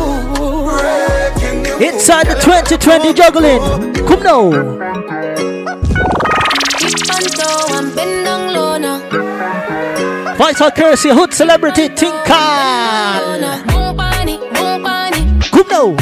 [0.78, 1.80] Breaking news.
[1.80, 3.60] Inside the 2020 juggling.
[4.06, 4.50] Come now.
[7.08, 8.98] Panto and bend down low now.
[10.36, 13.40] Voice of courtesy hood celebrity Tinkan.
[13.66, 15.40] Boom pani, boom pani.
[15.50, 15.96] Come now.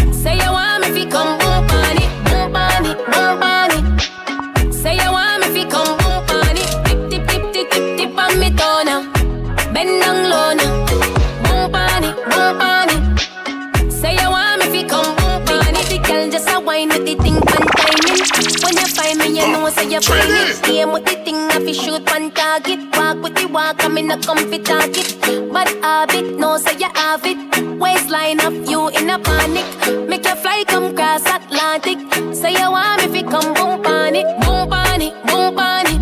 [17.30, 18.20] Thing pan timing.
[18.62, 20.62] When you find me, you know say you find it.
[20.62, 22.80] Game with the thing, I fi shoot pan target.
[22.96, 25.16] Walk with the walk, I'm in a comfy target.
[25.52, 27.38] But habit, no say you have it.
[27.78, 29.66] Waistline of you in a panic.
[30.08, 31.98] Make you fly come cross Atlantic.
[32.34, 35.94] Say you want me fi come boom pani, boom pani, boom pani.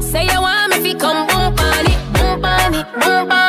[0.00, 3.43] Say you want me fi come boom pani, boom pani, boom pani.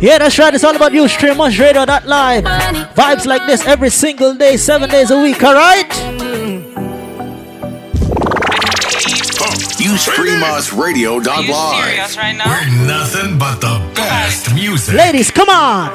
[0.00, 0.54] Yeah, that's right.
[0.54, 2.44] It's all about you Stream streamers radio that live.
[2.94, 5.88] Vibes like this every single day, seven days a week, alright?
[9.80, 12.16] You stream us radio.live.
[12.16, 14.94] We're nothing but the best music.
[14.94, 15.94] Ladies, come on.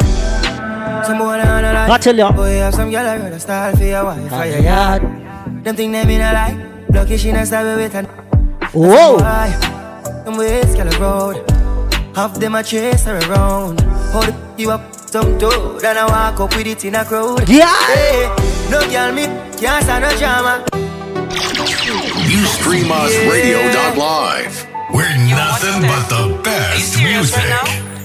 [1.05, 2.31] Some boy on a I tell ya.
[2.31, 5.01] Boy, have some girl I run a style for your wife, for Fire yard.
[5.63, 6.85] Them think them in a lie.
[6.89, 8.05] Lucky she not stab with an.
[8.73, 9.17] Whoa.
[10.25, 11.60] Them ways girl road.
[12.15, 13.79] Half them a chase her around.
[14.11, 17.47] Hold you up some toe, then I walk up with it in a crowd.
[17.47, 17.73] Yeah.
[17.87, 18.27] Hey,
[18.69, 19.25] no girl me
[19.57, 20.65] can't stand no drama.
[22.27, 24.67] You stream us radio.live.
[24.93, 27.43] We're nothing but the best music.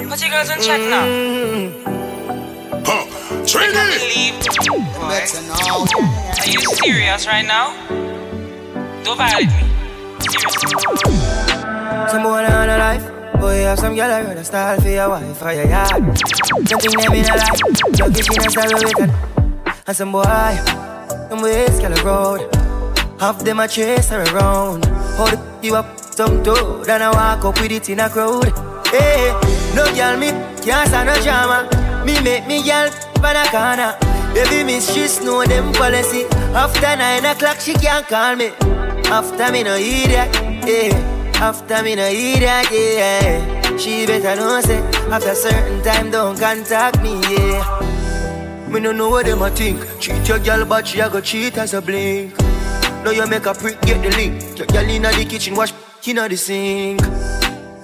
[0.08, 1.06] Put your girls on check now.
[1.06, 1.96] Mm-hmm.
[2.84, 3.06] Huh.
[3.58, 4.34] I can't believe.
[6.38, 7.74] Are you serious right now?
[9.02, 9.66] Don't violate me.
[12.08, 13.15] Some boy on a life.
[13.40, 16.18] Boy, have some girl I run a style for your wife, for your yard.
[16.68, 17.36] Think them in a.
[17.98, 19.12] Lucky she not stab with an.
[19.86, 22.54] And some boy, them ways girl road.
[23.20, 24.84] Half them a chase her around.
[25.16, 28.52] Hold you up some toe, then I walk up with it in a crowd.
[28.88, 29.32] Hey,
[29.74, 30.30] no girl me
[30.62, 31.68] can't stand no drama.
[32.04, 32.90] Me make me girl
[33.20, 33.96] pan a corner.
[34.34, 36.24] Baby miss she know them policy.
[36.54, 38.48] After nine o'clock she can't call me.
[39.08, 40.34] After me no idiot.
[40.66, 41.15] yeah.
[41.38, 43.76] After me no eat that, yeah.
[43.76, 44.78] She better know say
[45.10, 48.68] after certain time don't contact me, yeah.
[48.68, 49.78] Me no know what them a think.
[50.00, 52.36] Cheat your girl, but she a go cheat as a blink.
[53.04, 54.58] Now you make a prick get the link.
[54.58, 55.72] Your girl inna the kitchen wash
[56.06, 57.02] inna the sink.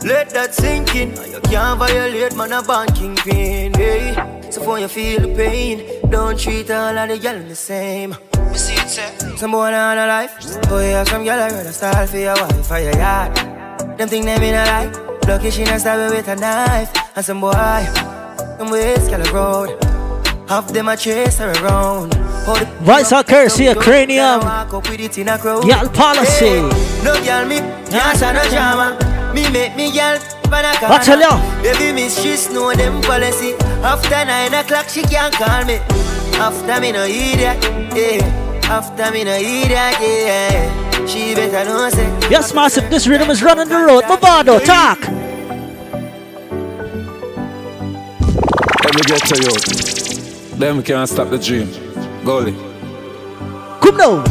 [0.02, 1.10] Let that sink in.
[1.10, 4.50] You can't violate man a born kingpin, hey.
[4.50, 8.16] So for you feel the pain, don't treat all of the girl the same.
[8.52, 9.38] You see it.
[9.38, 10.34] Some boy on a life.
[10.70, 13.34] Oh yeah, some girl I rather style for your wife or your yard.
[13.98, 15.26] Them think them in a life.
[15.26, 16.90] Lucky she not stab with a knife.
[17.16, 19.84] And some boy, them ways girl road.
[20.48, 22.14] Half them a chase her around.
[22.82, 24.40] Vice of Curse Cranium.
[24.42, 26.60] Y'all policy.
[27.02, 27.56] No girl me,
[27.88, 29.32] yes and no drama.
[29.34, 30.18] Me make me girl.
[30.54, 31.40] I tell ya.
[31.62, 33.54] Baby miss, she know them policy.
[33.82, 35.80] After nine o'clock, she can't call me.
[36.34, 37.62] After me no idiot,
[37.94, 38.60] yeah.
[38.64, 41.06] After me no idiot, yeah.
[41.06, 42.06] She better know say.
[42.30, 42.88] Yes, massive.
[42.90, 44.04] This rhythm is running the road.
[44.04, 45.00] Mavado, talk.
[48.84, 50.58] Let me get to you.
[50.58, 51.66] Them can't stop the dream.
[52.24, 52.54] Goalie.
[53.80, 54.24] Come now.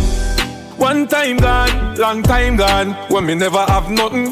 [0.78, 2.94] One time gone, long time gone.
[3.10, 4.32] When me never have nothing.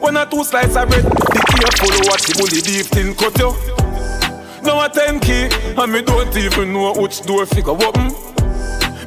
[0.00, 3.85] When I two slices of bread, be careful what the bully deep thing cut you.
[4.66, 5.48] Now a ten key,
[5.80, 8.06] and me don't even know which door figure open.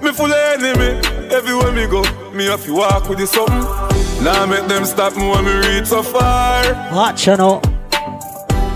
[0.02, 4.24] Me full of enemy, everywhere me go, me have to walk with the something.
[4.24, 6.64] Now make them stop me when me reach so far.
[6.94, 7.62] Watch you know.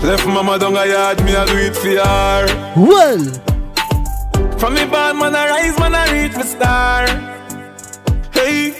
[0.02, 2.46] Left mama down a yard, me a do it for her.
[2.76, 3.24] Well.
[4.58, 7.06] From me bad man I rise, man I reach me star.
[8.32, 8.72] Hey,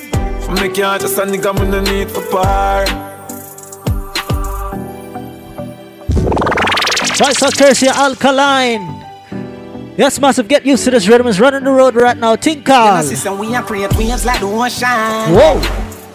[0.43, 3.14] from me can't just a nigga me no need for par.
[7.17, 9.01] Vice of Curse Alkaline.
[9.97, 11.29] Yes, massive, get used to this rhythm.
[11.29, 12.35] is running the road right now.
[12.35, 13.03] Tinkal.
[13.05, 15.35] system, we are create waves like the ocean.
[15.35, 15.61] Whoa.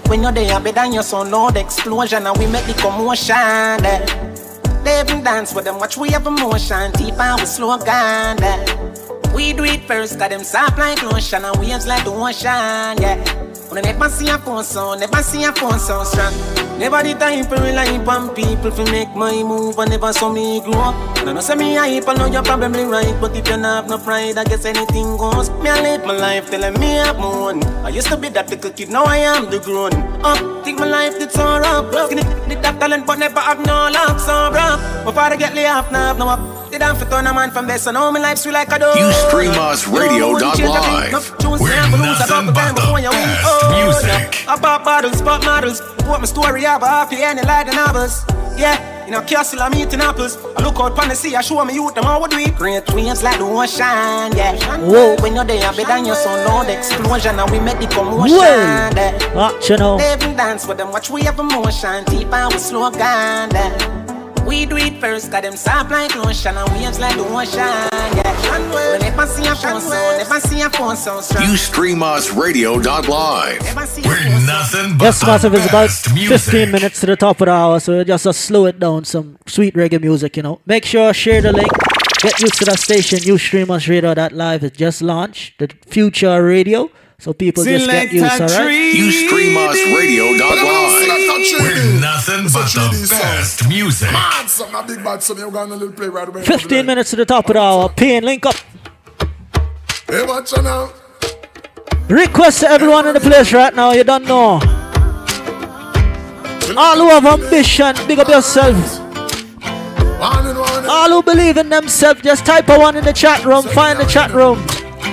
[0.09, 3.35] When you're there, better than your son, Lord explosion, and we make the commotion.
[3.35, 4.05] eh.
[4.83, 8.41] They even dance with them, watch we have emotion, deep and we slow down.
[8.43, 8.65] eh.
[9.33, 13.48] We do it first, got them soft like lotion, and waves like the ocean, yeah.
[13.77, 16.33] I never see a phone sound, never see a phone sound strong.
[16.79, 20.61] Never the time for rely on people to make my move, and never saw me
[20.61, 20.95] grow up.
[21.19, 23.83] And I know say me hype, I know you're probably right, but if you not
[23.83, 25.49] have no pride, I guess anything goes.
[25.61, 27.63] Me I live my life telling me I'm one.
[27.85, 29.93] I used to be that little kid, now I am the grown
[30.23, 30.63] up.
[30.65, 31.93] Think my life did so rough.
[32.07, 35.05] Skinny, did that talent, but never have no luck, so rough.
[35.05, 36.71] My father get laid off, now have no up.
[36.71, 38.77] Did I fit on a man from there, so now my life's sweet like a
[38.79, 38.97] dog.
[38.97, 41.35] You stream us radio.live.
[41.59, 42.77] We're nothing but the best.
[44.49, 45.79] I pop bottles, pop models.
[46.07, 48.25] What my story about happy ending like the novels.
[48.57, 50.37] Yeah, in a castle I'm eating apples.
[50.57, 52.55] I look out on the sea, I show me youth them how we do it.
[52.55, 54.77] Great waves like the ocean, yeah.
[54.79, 55.17] Whoa.
[55.21, 58.37] When you're there, better than your son, no the explosion, and we make the commotion.
[58.37, 58.43] Whoa.
[58.43, 59.35] yeah.
[59.35, 59.97] Watch you know.
[59.99, 63.51] They even dance with them, watch we have emotion, deep and we slow down.
[63.51, 64.08] yeah.
[64.45, 67.59] We do it first, got them soft like lotion and waves like the ocean.
[67.59, 71.45] Yeah, we never see a phone sound, never see a phone sound strong.
[71.47, 73.61] You stream us radio.live.
[74.05, 75.51] We're nothing but Yes, massive.
[75.51, 76.39] the It's about best music.
[76.39, 79.05] 15 minutes to the top of the hour, so just to slow it down.
[79.05, 80.61] Some sweet reggae music, you know.
[80.65, 81.71] Make sure share the link.
[82.21, 83.19] Get used to that station.
[83.23, 84.63] You stream us radio.live.
[84.63, 88.41] It just launched the future radio, so people just get used.
[88.41, 88.93] All right.
[88.93, 90.39] You stream us radio.live.
[91.59, 94.11] We're nothing but the best music.
[94.11, 95.43] Mad something, a big bad something.
[95.43, 96.43] You're gonna little play right away.
[96.43, 97.89] 15 minutes to the top of the hour.
[97.89, 98.55] Paying link up.
[100.07, 100.93] Hey, watch out now.
[102.07, 103.91] Request to everyone in the place right now.
[103.91, 104.59] You don't know.
[106.77, 108.99] All who have ambition, big up yourself.
[110.21, 113.63] All who believe in themselves, just type a one in the chat room.
[113.63, 114.65] Find the chat room.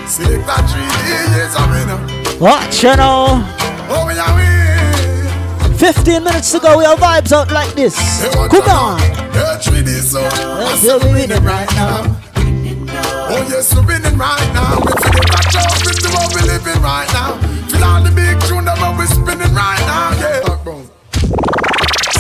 [0.09, 0.87] Select that three
[1.35, 1.99] years of winner.
[2.41, 3.43] Watch you know.
[3.89, 4.47] Oh, we are we.
[5.77, 6.79] 15 minutes to go.
[6.79, 7.95] We are vibes out like this.
[8.51, 8.99] Come on.
[8.99, 10.21] Hey, three days so.
[10.23, 12.21] I Let's we with winning right now.
[13.29, 14.79] Oh yes, we're winning right now.
[14.81, 17.37] We feel the catch up with the what we living right now.
[17.69, 20.15] Feel all the big tune that we're spinning right now.
[20.19, 20.57] Yeah.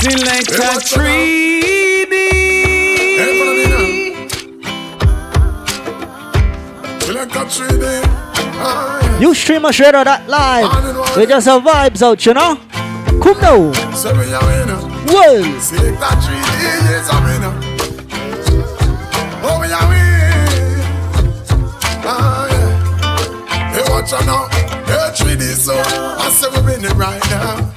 [0.01, 1.76] Select Hey, a watch
[9.20, 11.16] You stream us radio that live.
[11.16, 12.59] We just have vibes out, you know.
[13.23, 13.73] Come now.
[13.94, 14.82] So we are winner.
[15.06, 15.60] Well.
[15.60, 16.43] Select that 3D.
[16.90, 17.55] Yes, I'm winner.
[19.47, 20.82] Oh, we are winner.
[22.02, 22.68] Ah, yeah.
[23.73, 24.48] Hey, watch out now.
[24.90, 27.73] Hey, 3D, so I say we're winning right now.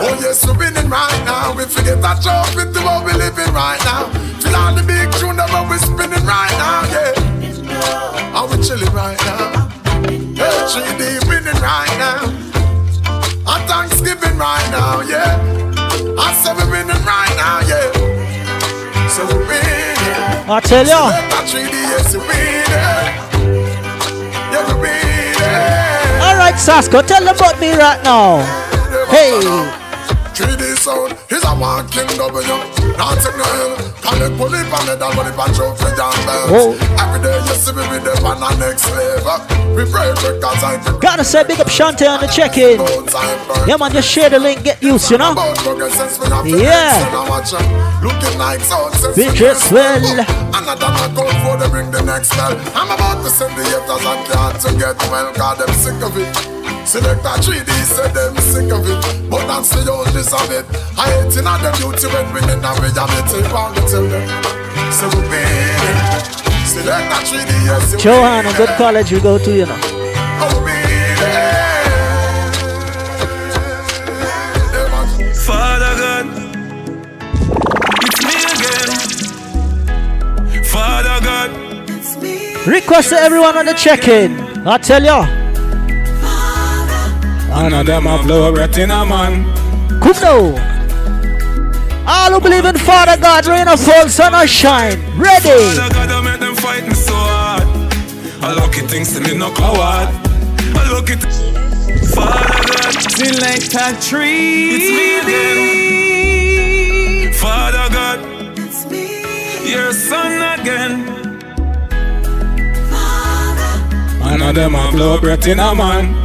[0.00, 1.52] Oh, yes, we're winning right now.
[1.54, 4.08] We forget that job into what we're living right now.
[4.40, 7.33] Feel all the big tune that we're spinning right now, yeah.
[8.34, 9.68] Are we chilling right now?
[10.34, 12.28] Hey, three deep in it right now.
[13.46, 15.38] A Thanksgiving right now, yeah.
[16.18, 17.92] I said we're in it right now, yeah.
[19.08, 19.94] So we're in.
[20.50, 21.10] I tell ya.
[26.24, 28.42] All right, Sasco, tell them about me right now.
[29.10, 29.40] Hey.
[30.84, 32.44] 3D sound is a one king W.
[32.96, 33.76] Not take no hill.
[34.04, 36.76] Call it pull it on the down, but it punch out for young bells.
[37.00, 39.40] Every day you see me with the on the next level.
[39.74, 42.80] We pray because I Gotta say big up Shante on the check-in.
[43.66, 45.34] Yeah man, just share the link, get used, you know.
[46.44, 46.92] Yeah.
[48.02, 50.04] Looking like so Bitch as well.
[50.54, 52.52] Another knock out for the bring the next bell.
[52.74, 56.16] I'm about to send the haters and can't to get well, cause them sick of
[56.16, 56.53] it.
[56.86, 59.30] Select a 3D, say them sick of it.
[59.30, 60.64] But that's the only of it.
[60.96, 63.26] I hate in the beauty when we in a way of it.
[63.28, 64.24] Take on the tell them.
[64.92, 68.04] So we made Select a 3D, yes.
[68.04, 69.78] Johan, a good college you go to, you know.
[70.40, 70.60] Oh,
[75.46, 76.26] Father God,
[78.02, 78.90] it's me again.
[80.64, 81.50] Father God,
[82.66, 84.40] Request to everyone on the check-in.
[84.66, 85.43] I tell ya.
[87.54, 89.44] None of them have blow breath in a man.
[90.00, 90.58] Kumno.
[92.06, 94.98] All who believe in Father God, rain or fall, sun or shine.
[95.16, 95.48] Ready.
[95.48, 97.62] Father God, I make them fight me so hard.
[98.42, 100.08] I lucky things to me no coward.
[100.76, 101.22] I look it.
[102.12, 104.74] Father God, select a tree.
[104.74, 107.32] It's me again.
[107.34, 108.18] Father God,
[108.58, 109.70] it's me.
[109.70, 111.04] Your son again.
[114.18, 116.23] None of them have blow breath in a man.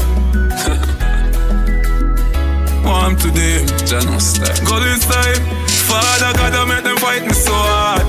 [3.10, 5.42] Warm today, Janos time.
[5.90, 8.06] Father God, I make them fight me so hard.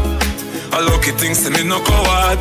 [0.76, 2.36] I lucky things to me no coward.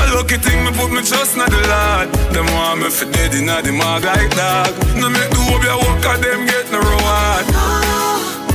[0.00, 2.08] I lucky thing me put me trust in the Lord.
[2.32, 4.72] Them want me for dead in the mag like dog.
[4.96, 7.44] No make do up your work, cause them get no reward.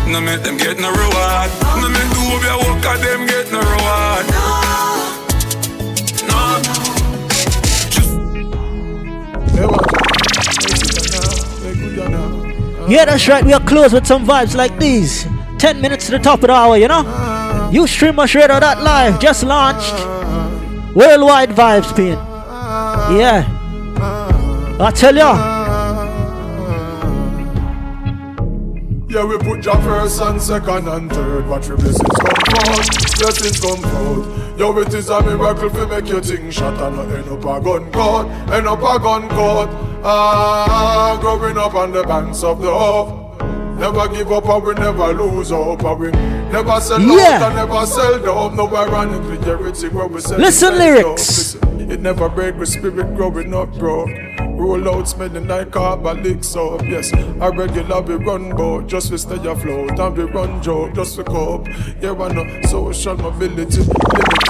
[0.10, 1.50] No make them get no reward.
[1.78, 4.47] No make do up your work, cause them get no reward.
[12.88, 13.44] Yeah, that's right.
[13.44, 15.26] We are close with some vibes like these.
[15.60, 17.70] 10 minutes to the top of the hour, you know?
[17.72, 19.94] You stream us radio that live just launched.
[20.96, 22.18] Worldwide vibes, pin.
[23.18, 23.46] Yeah.
[24.80, 25.58] I tell ya.
[29.10, 31.48] Yeah, we put your first and second and third.
[31.48, 34.47] Watch your blessings come forth, blessings come forth.
[34.58, 37.64] Yo, it is a miracle to make your thing shot and not end up a
[37.64, 39.70] gun court, end up a gun court.
[40.04, 43.40] Ah, growing up on the banks of the Hope.
[43.78, 47.36] Never give up and we never lose hope and we never sell Yeah.
[47.36, 48.54] out and never sell dope.
[48.54, 51.56] No ironically everything where we sell Listen is lyrics.
[51.56, 54.08] Listen, It never break with spirit growing up, bro.
[54.58, 57.14] Roll out smelling like carbolic soap, yes.
[57.14, 61.24] I regular we run boat just to stay afloat and we run joke just to
[61.24, 61.68] cope.
[62.02, 63.84] Yeah, I know social mobility,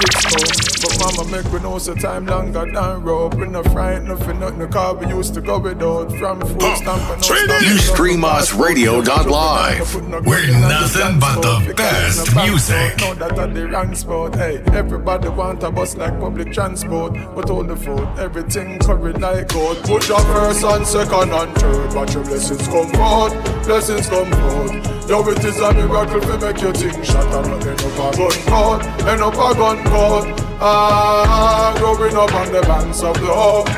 [0.00, 3.34] But mama make we know so time longer than rope.
[3.34, 7.10] We no frightened for nothing, the car we used to go without from food stamp
[7.10, 9.94] and no You stream us radio.live.
[10.26, 12.98] We're nothing but the best music.
[13.00, 14.34] No, that are the wrong spot.
[14.34, 19.48] Hey, everybody want a bus like public transport, but all the food, everything curry like
[19.48, 19.78] gold.
[19.84, 25.08] Put your first and second and third, watch your blessings come forth, blessings come forth.
[25.08, 28.16] Yo, it is a miracle to make your thing shut and not end up a
[28.16, 30.47] gun court, end up a gun court.
[30.60, 33.68] Ah, growing up on the banks of the hope.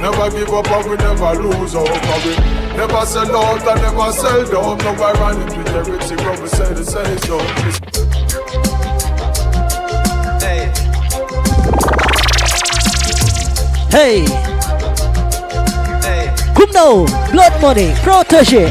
[0.00, 2.34] Never give up and we never lose hope and we
[2.76, 4.78] never sell out and never sell down.
[4.78, 7.38] No ironically, everything what we say to say so.
[13.90, 14.26] Hey.
[16.54, 17.30] Come now.
[17.30, 17.94] Blood money.
[18.02, 18.66] Protege.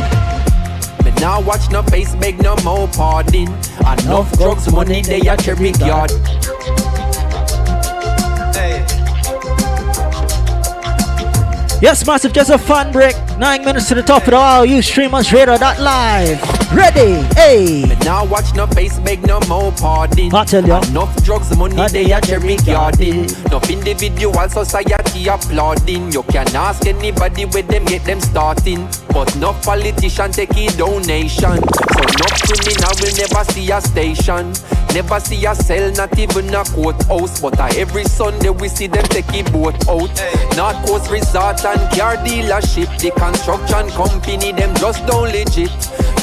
[1.05, 3.47] Me now watch no face, beg no more pardon.
[3.87, 6.11] Enough drugs, money, they a cherry yard.
[11.79, 12.33] Yes, massive.
[12.33, 13.15] Just a fun break.
[13.37, 14.65] Nine minutes to the top of the hour.
[14.65, 16.73] You stream us live.
[16.73, 17.23] Ready.
[17.35, 17.85] Hey.
[17.87, 20.33] Me now watch no face, make no more pardon.
[20.33, 20.81] I tell ya.
[20.89, 23.25] Enough drugs, money, they a cherry garden.
[23.45, 26.11] Enough individual society applauding.
[26.11, 28.87] You can ask anybody where them get them starting.
[29.09, 31.61] But no politician take a donation.
[32.15, 34.53] No criminal will never see a station.
[34.93, 37.41] Never see a cell, not even a courthouse.
[37.41, 40.09] But uh, every Sunday we see them take a boat out.
[40.55, 42.89] North Coast Resort and car dealership.
[42.99, 45.71] The construction company, them just don't legit.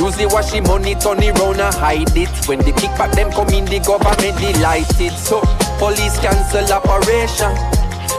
[0.01, 2.33] Usually wash the money, turn it and hide it.
[2.49, 5.13] When the kickback them come in, the government delighted.
[5.13, 5.41] So
[5.79, 7.55] police cancel operation.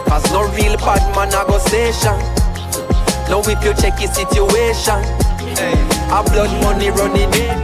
[0.07, 2.15] Cause no real bad man a go station.
[3.27, 5.01] Now if you check the situation,
[6.11, 7.57] a blood money running in.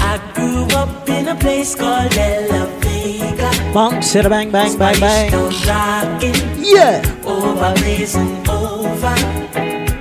[0.00, 3.50] I grew up in a place called Ella Vega.
[3.74, 5.28] Bounce to the bang, bang, bang, bang.
[5.28, 7.02] Stone rocking Yeah.
[7.24, 9.16] Over blazing over.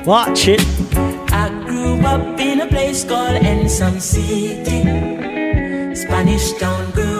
[0.05, 0.61] Watch it.
[1.31, 4.81] I grew up in a place called Ensom City.
[5.95, 7.16] Spanish Town grooving.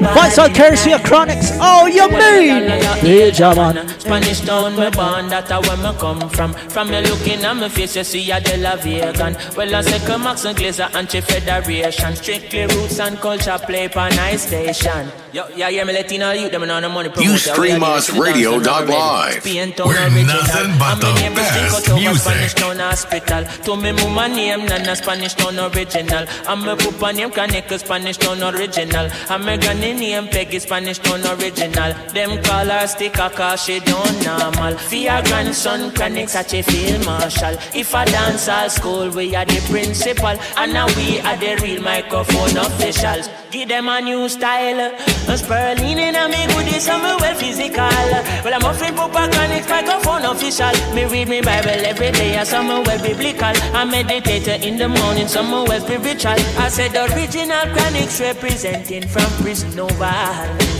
[0.00, 0.20] Everybody.
[0.20, 1.50] Voice on courtesy of Chronics.
[1.60, 2.64] Oh, you mean?
[3.04, 3.86] Yeah, Jaman.
[4.00, 6.54] Spanish town me born, that's where me come from.
[6.54, 9.36] From me looking at my face, you see a De La Vegan.
[9.56, 12.16] Well, I say come Max and Glazer Anti-Federation.
[12.16, 15.12] Strictly roots and culture play for nice station.
[15.34, 17.30] Yo, yeah, yeah, me letting all you them on the money promote.
[17.30, 19.44] You stream us radio.live.
[19.44, 22.20] We're nothing but the best music.
[22.20, 23.44] Spanish town hospital.
[23.64, 26.24] To me mama name Nana Spanish town original.
[26.48, 29.08] I'm a papa name Kaneka Spanish town original.
[29.28, 31.92] I'm a granny name Peggy Spanish town original.
[32.12, 34.76] Them call her sticker cause she don't normal.
[34.90, 37.56] Your grandson Chronic such a field marshal.
[37.74, 40.34] If I dance at school we are the principal.
[40.56, 43.28] And now we are the real microphone officials.
[43.50, 44.94] Give them a new style.
[45.28, 48.10] A spurling in a me goodies and me well physical.
[48.44, 50.72] Well I'm offering Papa Chronic microphone official.
[50.94, 53.52] Me read me Bible every day and some well biblical.
[53.74, 56.38] I meditate in the morning, some well spiritual.
[56.58, 60.12] I said the original Chronics representing from prison over.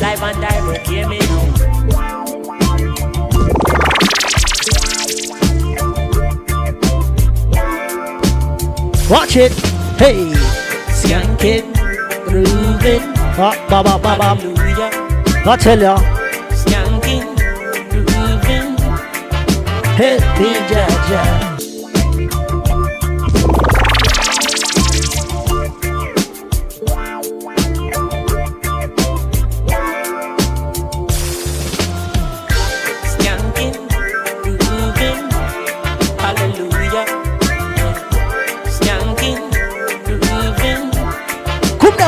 [0.01, 2.21] Live and direct, hear me now.
[9.11, 9.53] Watch it.
[9.99, 10.33] Hey.
[11.01, 11.75] Skanking,
[12.27, 13.15] grooving.
[13.37, 14.31] Ba, ba, ba, ba, ba.
[15.51, 15.97] I tell ya.
[16.61, 17.27] Skanking,
[17.91, 18.77] grooving.
[19.97, 21.50] Hey, hey, ja, ja.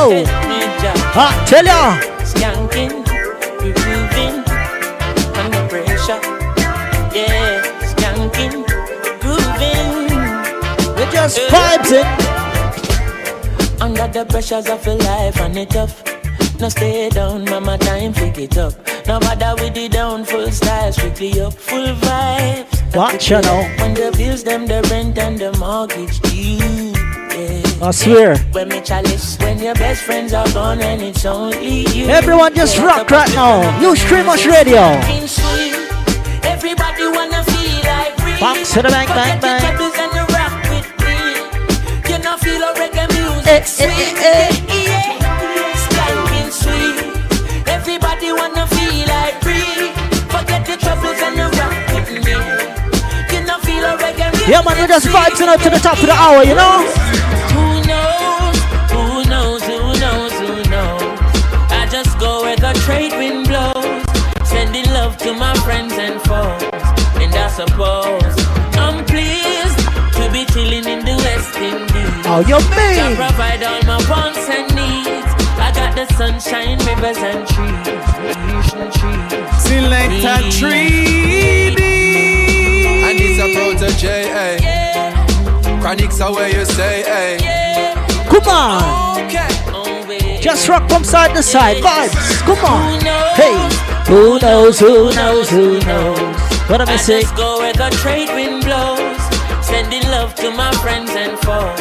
[0.02, 0.34] Come now.
[1.14, 1.94] Ah, tell ya.
[2.26, 3.06] Skanking,
[3.78, 4.42] grooving.
[5.38, 6.18] Under pressure.
[7.14, 8.66] Yeah, skanking,
[9.22, 10.10] grooving.
[10.96, 12.06] We just vibes it.
[13.80, 16.02] Under the pressures of your life and it tough.
[16.58, 18.74] No stay down, mama, time pick it up.
[19.06, 22.96] No bother with the down, full style, strictly up, full vibes.
[22.96, 23.62] Watch now.
[23.78, 26.81] When the bills, them, the rent and the mortgage due.
[27.82, 28.36] I swear.
[28.52, 32.06] When me chalice, when your best friends are gone and it's only you.
[32.06, 33.58] Everyone just rock right now.
[33.80, 34.78] You stream us radio.
[36.46, 38.14] Everybody wanna feel like
[38.70, 39.62] to the bang, bang, bang.
[40.14, 41.18] you rock with me.
[42.06, 44.14] You know feel a reggae music Eh, eh, sweet.
[44.22, 45.18] eh, Yeah,
[45.82, 47.66] Skanking sweet.
[47.66, 49.90] Everybody wanna feel like free.
[50.30, 52.36] Forget your troubles and you rock with me.
[53.34, 55.78] You know feel a reggae music Yeah, man, we just vibes it up to the
[55.82, 56.86] top of the hour, you know?
[62.82, 64.04] Go trade wind blows,
[64.48, 66.62] sending love to my friends and foes.
[67.20, 68.34] And I suppose
[68.76, 69.78] I'm pleased
[70.16, 72.26] to be chilling in the West Indies.
[72.26, 73.16] Oh, you I mean?
[73.16, 75.30] provide all my wants and needs.
[75.58, 77.86] I got the sunshine, rivers and trees,
[78.22, 79.62] trees and trees.
[79.62, 81.74] Select a tree.
[83.04, 85.80] And it's a protege, eh?
[85.80, 87.94] Chronics are where you say, eh?
[88.28, 89.02] Come on.
[90.42, 91.76] Just rock from side to side.
[91.82, 92.42] Vibes.
[92.42, 93.00] Come on.
[93.38, 93.54] Hey.
[94.10, 94.80] Who knows?
[94.80, 95.48] Who knows?
[95.48, 96.18] Who knows?
[96.68, 97.22] What am I I saying?
[97.22, 99.22] just go where the trade wind blows,
[99.64, 101.78] sending love to my friends and foes.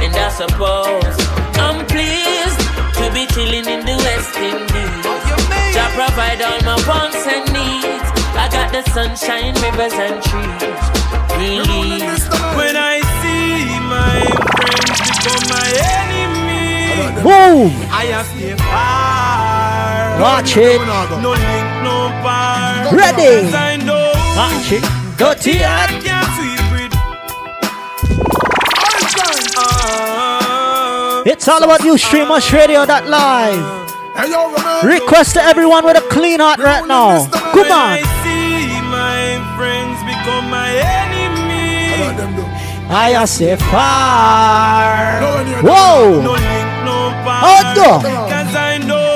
[0.00, 1.16] And I suppose
[1.60, 2.60] I'm pleased
[2.96, 5.04] to be chilling in the West Indies.
[5.76, 8.08] To provide all my wants and needs.
[8.32, 10.80] I got the sunshine, rivers and trees.
[11.36, 12.24] Release.
[12.56, 14.24] When I see my
[14.56, 16.17] friends become my enemy,
[17.22, 17.70] Boom.
[17.90, 20.20] I have stay far.
[20.20, 20.80] Watch it.
[21.22, 22.92] No link, no bar.
[22.92, 23.32] Ready.
[23.42, 24.12] 'Cause I know.
[24.36, 24.84] Watch it.
[25.18, 26.94] Dirty I can't sweep with.
[31.26, 33.64] It's all about you, stream us radio that live.
[34.82, 37.26] Request to everyone with a clean heart right now.
[37.30, 37.98] Come on.
[37.98, 41.28] I see my friends become my enemy.
[42.90, 45.20] I say far.
[45.62, 46.57] Whoa.
[47.18, 47.40] Link, no bar.
[47.42, 48.08] Oh, no.
[48.28, 49.14] Cause I know.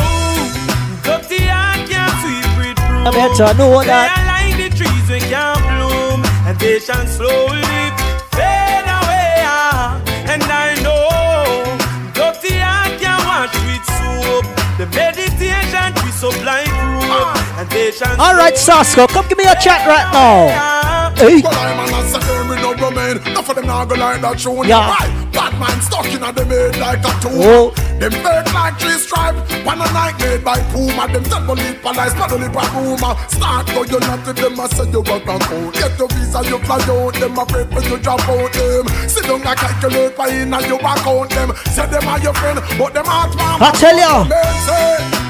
[1.03, 3.07] Dirty I can't sweep with broom.
[3.07, 4.11] I better know They that.
[4.15, 7.63] are like the trees we can't bloom, and they shall slowly
[8.33, 9.43] fade away.
[10.31, 11.11] And I know,
[12.15, 14.45] dirty I can wash with soap.
[14.79, 16.71] The meditation we up like
[17.11, 18.21] rope, and they shall.
[18.21, 21.13] All right, Sasco, come give me a chat right now.
[21.17, 21.43] Hey.
[23.13, 23.27] Well, I'm an assassin, me no romance friend.
[23.27, 24.63] Enough of them now go like that show.
[24.63, 24.89] Yeah.
[24.89, 25.33] Right.
[25.33, 27.33] Bad man stuck in a them head like a tomb.
[27.35, 27.71] Oh.
[27.99, 29.37] Them fake like three stripe.
[29.65, 31.09] One a night made by Puma.
[31.13, 33.15] Them tell me lip not only by rumor.
[33.29, 34.61] Start go you not to them.
[34.61, 35.75] I say you work and code.
[35.75, 37.15] Get your visa, you fly out.
[37.15, 38.85] Them afraid when you drop out them.
[39.09, 41.53] Sit down and calculate by in and you account them.
[41.71, 43.63] Say them are your friend, but them heart man.
[43.63, 44.27] I tell ya.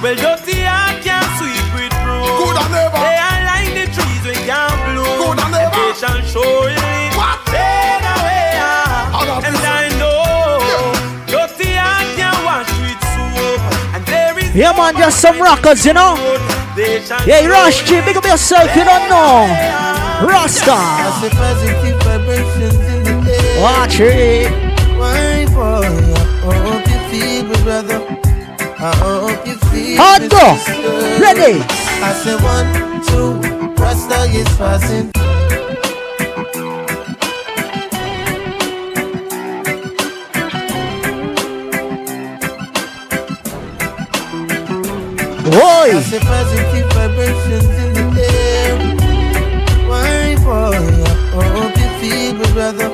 [0.03, 2.27] Well, dirty heart can't sweep with broom.
[2.27, 2.99] Good and never.
[2.99, 5.15] They are like the trees we can't bloom.
[5.19, 5.71] Good and never.
[5.73, 7.02] They shall surely fade
[14.55, 16.15] Yeah, man, just some rockers, you know.
[17.27, 19.49] Yeah, Rush G, big up yourself, you don't know.
[20.29, 20.77] Rasta.
[23.63, 24.53] Watch it.
[29.99, 30.57] Hard go.
[31.19, 31.65] Ready.
[32.03, 32.69] I say one,
[33.07, 35.32] two, Rasta is passing.
[45.45, 45.91] Oi.
[45.97, 48.79] I say positive vibrations in the air.
[49.89, 50.79] Why, boy,
[51.37, 52.91] I hope you feel me, brother.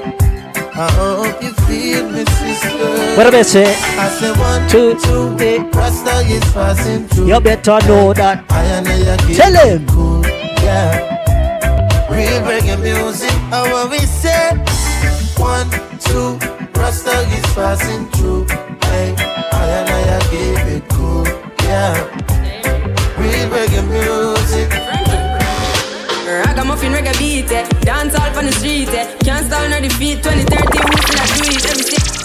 [0.74, 3.16] I hope you feel me, sister.
[3.16, 3.66] What about say?
[3.98, 5.68] I say one, Two, two.
[5.76, 7.26] Rasta is passing through.
[7.28, 8.44] You better know that.
[8.50, 9.86] I and I keep Tell him.
[9.88, 10.22] cool,
[10.64, 12.08] yeah.
[12.10, 14.56] Real reggae music, how what we say.
[15.36, 15.68] One,
[16.00, 16.38] two,
[16.80, 18.46] Rasta is passing through.
[18.88, 19.14] Hey,
[19.52, 21.26] I and I keep it cool,
[21.64, 21.94] yeah.
[27.42, 27.68] Beat, eh.
[27.80, 29.06] dance all on the street, eh.
[29.24, 30.22] can't stall nor defeat.
[30.22, 32.17] 2030, we still a do it every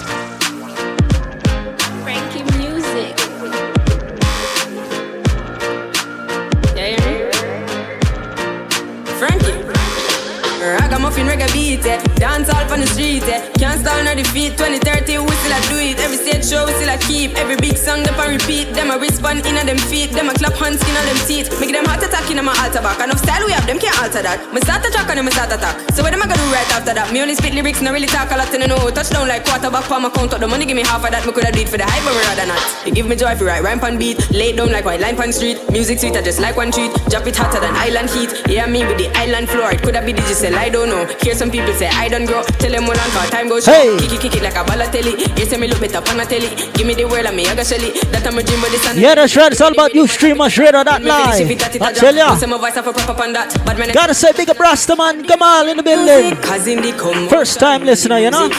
[11.14, 12.02] Ragamuffin reggae beat, eh.
[12.18, 13.46] dance all on the street, eh.
[13.60, 14.58] can't stall nor defeat.
[14.58, 16.00] 2030, we still a do it.
[16.02, 17.38] Every stage show, we still a keep.
[17.38, 18.74] Every big song, them a repeat.
[18.74, 20.10] Them a respond in a them feet.
[20.10, 21.54] Them a clap hands in a them teeth.
[21.62, 22.98] Make them heart attack in my altar back.
[22.98, 24.42] Enough style we have, them can't alter that.
[24.54, 25.78] Me start a track and them start attack.
[25.94, 27.14] So what am I gonna do right after that?
[27.14, 28.90] Me only spit lyrics, not really talk a lot, and I know.
[28.90, 31.26] Touchdown like quarterback, palm count up the money, give me half of that.
[31.30, 32.62] Me coulda do it for the hype, but rather not.
[32.86, 34.18] You give me joy if you write rhyme on beat.
[34.34, 35.62] Lay down like white line on street.
[35.70, 36.90] Music sweet, I just like one treat.
[37.14, 38.34] Drop it hotter than island heat.
[38.50, 39.70] Yeah, me with the island floor.
[39.70, 41.03] It coulda be digital, I don't know.
[41.22, 42.44] Hear some people say I don't grow.
[42.62, 43.98] Tell them when on for time goes Hey.
[44.00, 45.14] Kick it, kick it like a balotelli.
[45.40, 46.50] You say me look better on a telly.
[46.74, 47.92] Give me the world and me I got shelly.
[48.12, 49.52] That I'm a dream, but this and Yeah, that's right.
[49.52, 51.82] It's all about you, streamer radio that live.
[51.82, 52.36] I tell ya.
[52.36, 53.54] Say my voice have a on that.
[53.66, 56.36] But man, Gotta say big up Rasta man, come on in the building.
[56.42, 58.50] Cause in the come First time listener, you know.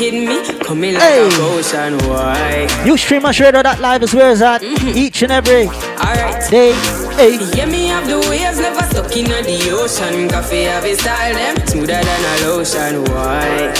[0.64, 0.92] Kidding me?
[0.92, 1.28] Coming like Hey.
[1.28, 2.84] a ocean why?
[2.84, 4.62] You streamers, radio that live is where is that?
[4.62, 6.50] Each and every Alright.
[6.50, 6.72] day.
[7.16, 7.38] Hey.
[7.56, 10.28] Yeah, me have the waves never stuck in the ocean.
[10.28, 13.04] Coffee have a style them smoother than a lotion.
[13.04, 13.72] Why?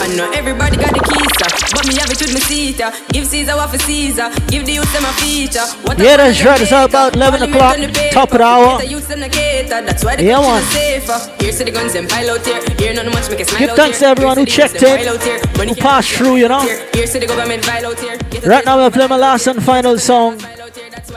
[0.00, 2.80] I know everybody got the keys, uh, but me have it with me seat.
[2.80, 2.90] uh.
[3.12, 4.30] Give Caesar what for Caesar.
[4.48, 5.66] Give the youth them a feature.
[5.84, 6.60] What Yeah, that's right.
[6.60, 7.76] It's all about 11 o'clock,
[8.12, 8.78] top of the hour.
[8.78, 9.82] The youth them a cater.
[9.82, 10.62] That's why the Yeah, country man.
[10.62, 11.18] is safer.
[11.44, 12.62] Here see the guns them pile out here.
[12.78, 14.82] Here nothing much make a smile Give thanks to everyone who see the youths checked
[14.82, 15.40] in, pile out here.
[15.56, 16.60] Money who passed through, you know.
[16.60, 16.86] here.
[16.94, 18.18] Here the government pile out here.
[18.46, 20.38] Right now we're playing my last and final song.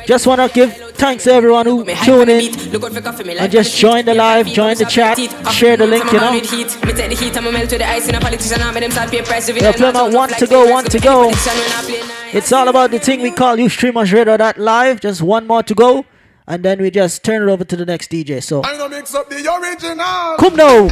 [0.08, 3.42] Just wanna give thanks to everyone who tuned in Look out for coffee, me like
[3.44, 5.18] and just join the live, join the chat,
[5.52, 6.32] share the link, you know.
[6.32, 6.68] Me take
[7.10, 9.54] the heat, I'ma melt to the ice in a politician, I'm them salt paper, so
[9.54, 11.24] we We're don't playing know out to one to go, papers, one to go.
[11.32, 12.36] politician when I play nice.
[12.36, 15.02] It's all about the thing we call you streamers radio that live.
[15.02, 16.06] Just one more to go,
[16.48, 18.42] and then we just turn it over to the next DJ.
[18.44, 20.36] So I know mix up the original.
[20.40, 20.88] come now,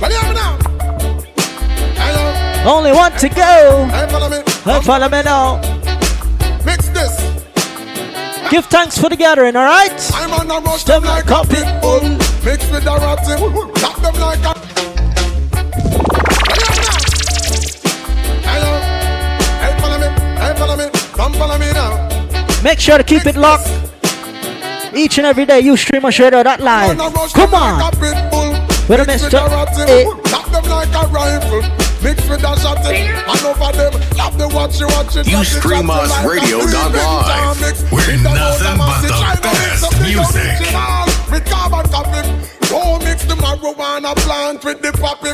[0.00, 0.58] Well, yeah, now.
[1.98, 2.76] Hello.
[2.76, 3.86] only one to go.
[3.90, 4.42] Hey, follow me.
[4.64, 5.81] Hey, follow me now.
[8.52, 10.10] Give thanks for the gathering, all right?
[10.12, 12.02] I'm on a rush them like a pit bull.
[12.44, 13.40] Mix with the ratty.
[13.80, 14.52] Lock them like a.
[18.44, 18.72] Hello.
[19.62, 20.08] Hey, follow me.
[20.38, 20.90] Hey, follow me.
[21.14, 22.62] Come follow me now.
[22.62, 23.70] Make sure to keep it locked.
[24.94, 26.98] Each and every day, you stream streamers radio that live.
[27.32, 27.90] Come on.
[28.86, 29.32] With a Mix with
[32.02, 32.36] mister.
[32.36, 32.94] the ratty.
[32.94, 33.26] Hey.
[33.26, 33.38] Lock them like a with the.
[33.38, 33.92] And over them.
[34.18, 35.26] Love the watch you watch it.
[35.26, 37.60] You stream us like a radio.live.
[37.60, 37.82] mix.
[37.90, 40.58] We're With nothing but the best music.
[41.30, 42.22] With carbon copy.
[42.68, 45.30] Don't mix the marijuana plant with the poppy.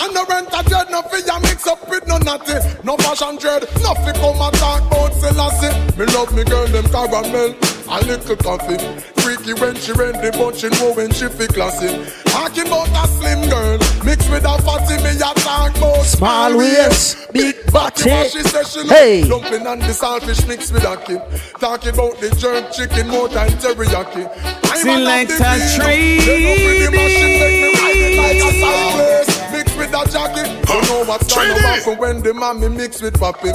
[0.00, 2.56] And the rent a dread, no fear mix up with no natty.
[2.84, 5.70] No fashion dread, no fi come and talk about Selassie.
[5.98, 7.54] Me love me girl, them caramel.
[7.92, 8.78] A little coffee.
[9.20, 11.88] Freaky when she ready, but she know when she fi classy.
[12.30, 17.32] Talking about a slim girl, mixed with a fatty, me a talk about Small waist,
[17.32, 18.02] big body.
[18.28, 19.24] She says she Hey.
[19.24, 21.20] love dumpling and the saltfish mixed with a kid.
[21.58, 24.24] Talking about the jerk chicken, more than teriyaki.
[24.70, 26.26] I'm a love the Selector feel.
[26.26, 29.52] They know with the machine make me ride it like a cyclist.
[29.52, 30.48] Mixed with a jacket.
[30.70, 33.50] You know what's gonna happen when the mommy mix with papi.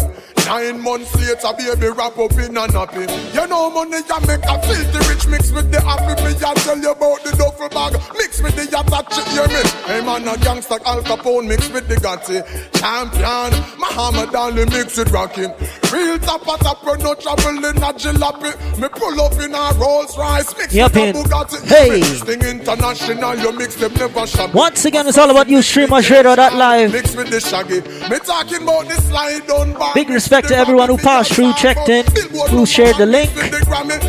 [0.46, 3.10] Nine months later, baby wrap up in a nappy.
[3.34, 6.14] You know money ya make a filthy rich mix with the happy.
[6.22, 9.26] Me ya tell you about the duffel bag mix with the yatta chick.
[9.34, 9.62] Hear me?
[9.90, 12.46] Hey man, a gangster Al Capone mix with the Gotti.
[12.78, 15.48] Champion, Muhammad Ali mix with Rocky.
[15.92, 18.54] Real top of top, no trouble in a jalopy.
[18.80, 21.20] Me pull up in a Rolls Royce mix Yup, with a.
[21.24, 21.66] Bugatti.
[21.66, 22.02] Hey.
[22.02, 24.54] Sting international, you mix them never shop.
[24.54, 26.92] Once again, it's all about you, streamers, radio.live.
[26.92, 27.82] Mix with the shaggy.
[28.10, 29.96] Me talking about the slide down back.
[29.96, 32.06] Big respect to everyone who passed through, checked in,
[32.50, 33.32] who shared the link.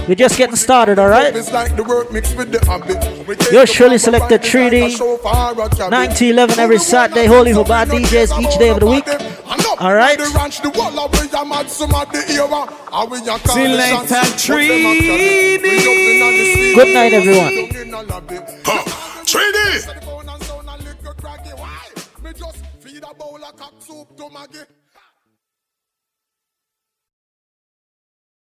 [0.08, 1.34] We're just getting started, alright?
[1.34, 3.26] It's like the work mixed with the habit.
[3.26, 4.90] We take surely selected bike, it's Treaty.
[4.90, 5.90] chauffeur or a cabby.
[5.90, 9.06] 9 to 11 every Saturday, holy for bad DJs each day of the week.
[9.80, 10.18] Alright?
[10.18, 12.66] The ranch, the wall of we a mad some of the era.
[12.92, 15.58] And we a call the Selector shots, but them a carry.
[15.58, 16.74] We up in on the scene.
[16.74, 17.52] Good night, everyone.
[19.26, 19.68] Treaty.
[22.22, 24.64] Me just feed a bowl of cock soup to Maggie.